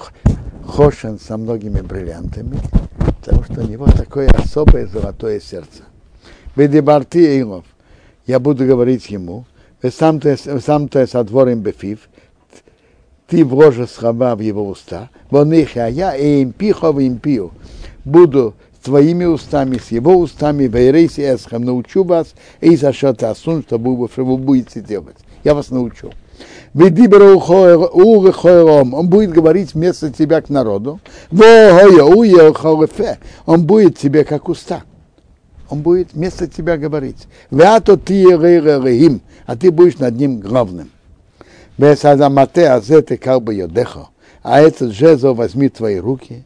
Хошен 0.68 1.20
со 1.20 1.38
многими 1.38 1.82
бриллиантами, 1.82 2.60
потому 3.24 3.44
что 3.46 3.62
у 3.62 3.68
него 3.68 3.86
такое 3.86 4.28
особое 4.30 4.86
золотое 4.86 5.40
сердце. 5.40 5.84
Бедибарти 6.56 7.20
Эйлов, 7.20 7.64
я 8.26 8.40
буду 8.40 8.66
говорить 8.66 9.10
ему, 9.10 9.46
сам 9.82 10.20
то 10.20 11.08
со 11.08 11.24
дворем 11.24 11.62
Бефив, 11.62 12.10
ты 13.28 13.46
вложишь 13.46 13.92
слова 13.92 14.36
в 14.36 14.42
его 14.42 14.68
уста, 14.68 15.10
вон 15.30 15.54
их, 15.54 15.78
а 15.78 15.90
я 15.90 16.16
и 16.16 16.44
импихо 16.44 16.92
в 16.92 17.00
импию, 17.00 17.52
буду 18.04 18.56
твоими 18.84 19.24
устами, 19.24 19.78
с 19.78 19.92
его 19.92 20.18
устами, 20.18 20.68
в 20.68 20.76
Эрейсе 20.76 21.34
Эсхам, 21.34 21.64
научу 21.64 22.04
вас, 22.04 22.34
и 22.60 22.76
за 22.76 22.92
ты 22.92 23.26
осун, 23.26 23.64
что 23.64 23.78
вы 23.78 24.38
будете 24.38 24.82
делать. 24.82 25.16
Я 25.46 25.56
вас 25.56 25.70
научу. 25.70 26.12
Он 26.74 26.89
будет 29.08 29.32
говорить 29.32 29.74
вместо 29.74 30.12
тебя 30.12 30.41
к 30.41 30.50
народу. 30.50 31.00
Он 33.46 33.66
будет 33.66 33.98
тебе 33.98 34.24
как 34.24 34.50
уста. 34.50 34.84
Он 35.70 35.82
будет 35.82 36.14
вместо 36.14 36.48
тебя 36.48 36.78
говорить. 36.78 37.28
А 37.52 37.80
ты 37.80 37.96
будешь 39.72 39.98
над 39.98 40.16
ним 40.16 40.39
главным. 40.39 40.91
А 44.44 44.62
этот 44.62 44.91
жезл 44.91 45.34
возьми 45.34 45.70
твои 45.70 45.98
руки, 45.98 46.44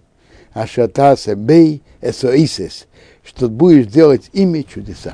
а 0.54 0.68
шата 0.68 1.16
бей 1.36 1.82
эсоисес, 2.02 2.86
что 3.24 3.50
будешь 3.50 3.88
делать 3.88 4.30
ими 4.34 4.62
чудеса. 4.62 5.14